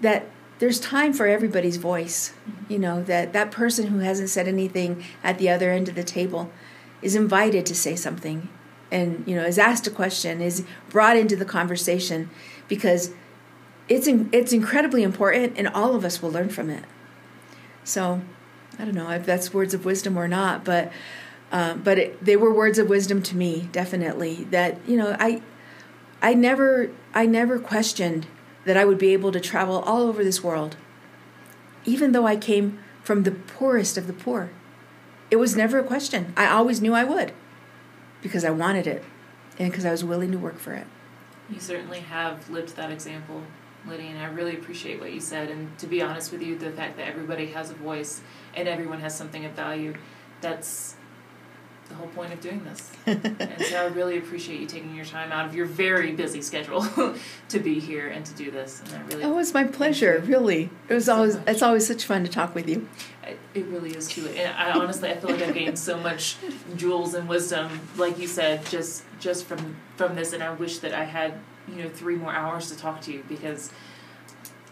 that 0.00 0.26
there's 0.60 0.78
time 0.78 1.12
for 1.12 1.26
everybody's 1.26 1.76
voice. 1.76 2.34
You 2.68 2.78
know, 2.78 3.02
that 3.02 3.32
that 3.32 3.50
person 3.50 3.88
who 3.88 3.98
hasn't 3.98 4.30
said 4.30 4.46
anything 4.46 5.04
at 5.24 5.38
the 5.38 5.50
other 5.50 5.72
end 5.72 5.88
of 5.88 5.96
the 5.96 6.04
table 6.04 6.52
is 7.02 7.16
invited 7.16 7.66
to 7.66 7.74
say 7.74 7.96
something 7.96 8.48
and, 8.92 9.24
you 9.26 9.34
know, 9.34 9.44
is 9.44 9.58
asked 9.58 9.86
a 9.86 9.90
question, 9.90 10.40
is 10.40 10.64
brought 10.88 11.16
into 11.16 11.34
the 11.34 11.44
conversation 11.44 12.30
because 12.68 13.12
it's 13.88 14.06
in, 14.06 14.28
it's 14.32 14.52
incredibly 14.52 15.02
important, 15.02 15.54
and 15.56 15.68
all 15.68 15.94
of 15.94 16.04
us 16.04 16.22
will 16.22 16.30
learn 16.30 16.48
from 16.48 16.70
it. 16.70 16.84
So, 17.84 18.22
I 18.78 18.84
don't 18.84 18.94
know 18.94 19.10
if 19.10 19.26
that's 19.26 19.52
words 19.52 19.74
of 19.74 19.84
wisdom 19.84 20.16
or 20.16 20.28
not, 20.28 20.64
but 20.64 20.92
uh, 21.50 21.74
but 21.74 21.98
it, 21.98 22.24
they 22.24 22.36
were 22.36 22.52
words 22.52 22.78
of 22.78 22.88
wisdom 22.88 23.22
to 23.22 23.36
me, 23.36 23.68
definitely. 23.72 24.44
That 24.50 24.78
you 24.86 24.96
know, 24.96 25.16
I 25.18 25.42
I 26.22 26.34
never 26.34 26.90
I 27.14 27.26
never 27.26 27.58
questioned 27.58 28.26
that 28.64 28.76
I 28.76 28.84
would 28.84 28.98
be 28.98 29.12
able 29.12 29.32
to 29.32 29.40
travel 29.40 29.80
all 29.80 30.02
over 30.02 30.22
this 30.22 30.42
world, 30.42 30.76
even 31.84 32.12
though 32.12 32.26
I 32.26 32.36
came 32.36 32.78
from 33.02 33.24
the 33.24 33.32
poorest 33.32 33.98
of 33.98 34.06
the 34.06 34.12
poor. 34.12 34.50
It 35.30 35.36
was 35.36 35.56
never 35.56 35.78
a 35.78 35.84
question. 35.84 36.32
I 36.36 36.46
always 36.46 36.80
knew 36.80 36.94
I 36.94 37.04
would, 37.04 37.32
because 38.22 38.44
I 38.44 38.50
wanted 38.50 38.86
it, 38.86 39.02
and 39.58 39.70
because 39.70 39.84
I 39.84 39.90
was 39.90 40.04
willing 40.04 40.30
to 40.32 40.38
work 40.38 40.58
for 40.58 40.74
it. 40.74 40.86
You 41.50 41.58
certainly 41.58 42.00
have 42.00 42.48
lived 42.48 42.76
that 42.76 42.90
example, 42.90 43.42
Liddie, 43.86 44.08
and 44.08 44.18
I 44.18 44.26
really 44.26 44.54
appreciate 44.56 45.00
what 45.00 45.12
you 45.12 45.20
said. 45.20 45.50
And 45.50 45.76
to 45.78 45.86
be 45.86 46.02
honest 46.02 46.30
with 46.32 46.42
you, 46.42 46.56
the 46.56 46.70
fact 46.70 46.96
that 46.98 47.08
everybody 47.08 47.46
has 47.48 47.70
a 47.70 47.74
voice 47.74 48.20
and 48.54 48.68
everyone 48.68 49.00
has 49.00 49.16
something 49.16 49.44
of 49.44 49.52
value, 49.52 49.94
that's 50.40 50.94
the 51.88 51.96
whole 51.96 52.06
point 52.08 52.32
of 52.32 52.40
doing 52.40 52.62
this. 52.64 52.92
and 53.06 53.60
so 53.68 53.76
I 53.82 53.86
really 53.86 54.16
appreciate 54.18 54.60
you 54.60 54.66
taking 54.66 54.94
your 54.94 55.04
time 55.04 55.32
out 55.32 55.46
of 55.46 55.54
your 55.54 55.66
very 55.66 56.12
busy 56.12 56.40
schedule 56.40 56.86
to 57.48 57.58
be 57.58 57.80
here 57.80 58.08
and 58.08 58.24
to 58.24 58.32
do 58.34 58.50
this. 58.52 58.82
And 58.86 58.94
I 58.94 59.06
really 59.08 59.24
Oh, 59.24 59.38
it's 59.38 59.52
my 59.52 59.64
pleasure. 59.64 60.22
Really, 60.24 60.70
it 60.88 60.94
was 60.94 61.06
So 61.06 61.16
always 61.16 61.36
much. 61.36 61.48
it's 61.48 61.62
always 61.62 61.86
such 61.86 62.04
fun 62.04 62.22
to 62.24 62.30
talk 62.30 62.54
with 62.54 62.68
you. 62.68 62.88
I- 63.24 63.36
It 63.54 63.66
really 63.66 63.90
is 63.90 64.08
too. 64.08 64.26
And 64.28 64.54
I 64.56 64.70
honestly, 64.78 65.10
I 65.10 65.16
feel 65.16 65.30
like 65.30 65.42
I've 65.42 65.54
gained 65.54 65.78
so 65.78 65.98
much 65.98 66.36
jewels 66.76 67.14
and 67.14 67.28
wisdom, 67.28 67.80
like 67.96 68.18
you 68.18 68.28
said, 68.28 68.64
just 68.66 69.02
just 69.18 69.44
from 69.46 69.76
from 69.96 70.14
this. 70.14 70.32
And 70.32 70.42
I 70.42 70.52
wish 70.54 70.78
that 70.78 70.94
I 70.94 71.04
had 71.04 71.34
you 71.68 71.82
know 71.82 71.88
three 71.88 72.16
more 72.16 72.32
hours 72.32 72.70
to 72.70 72.76
talk 72.76 73.00
to 73.02 73.12
you 73.12 73.24
because 73.28 73.70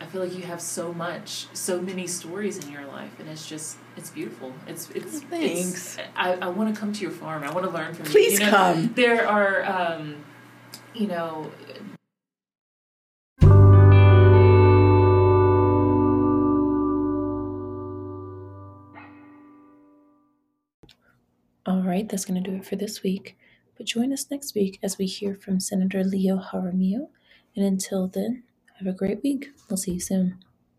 I 0.00 0.06
feel 0.06 0.22
like 0.22 0.34
you 0.34 0.44
have 0.44 0.62
so 0.62 0.94
much, 0.94 1.46
so 1.52 1.80
many 1.80 2.06
stories 2.06 2.56
in 2.64 2.72
your 2.72 2.86
life, 2.86 3.20
and 3.20 3.28
it's 3.28 3.46
just 3.46 3.76
it's 3.98 4.08
beautiful. 4.08 4.54
It's 4.66 4.88
it's 4.90 5.20
thanks. 5.20 5.98
It's, 5.98 6.08
I, 6.16 6.32
I 6.34 6.48
want 6.48 6.74
to 6.74 6.80
come 6.80 6.92
to 6.94 7.02
your 7.02 7.10
farm. 7.10 7.44
I 7.44 7.52
want 7.52 7.66
to 7.66 7.70
learn 7.70 7.92
from 7.92 8.06
Please 8.06 8.32
you. 8.32 8.38
Please 8.38 8.40
you 8.40 8.46
know, 8.46 8.50
come. 8.50 8.92
There 8.94 9.28
are, 9.28 9.62
um, 9.64 10.16
you 10.94 11.06
know. 11.06 11.52
All 21.66 21.82
right, 21.82 22.08
that's 22.08 22.24
going 22.24 22.42
to 22.42 22.50
do 22.50 22.56
it 22.56 22.64
for 22.64 22.76
this 22.76 23.02
week. 23.02 23.36
But 23.80 23.86
join 23.86 24.12
us 24.12 24.30
next 24.30 24.54
week 24.54 24.78
as 24.82 24.98
we 24.98 25.06
hear 25.06 25.34
from 25.34 25.58
Senator 25.58 26.04
Leo 26.04 26.36
Jaramillo. 26.36 27.08
And 27.56 27.64
until 27.64 28.08
then, 28.08 28.42
have 28.76 28.86
a 28.86 28.92
great 28.92 29.22
week. 29.22 29.52
We'll 29.70 29.78
see 29.78 29.92
you 29.92 30.00
soon. 30.00 30.36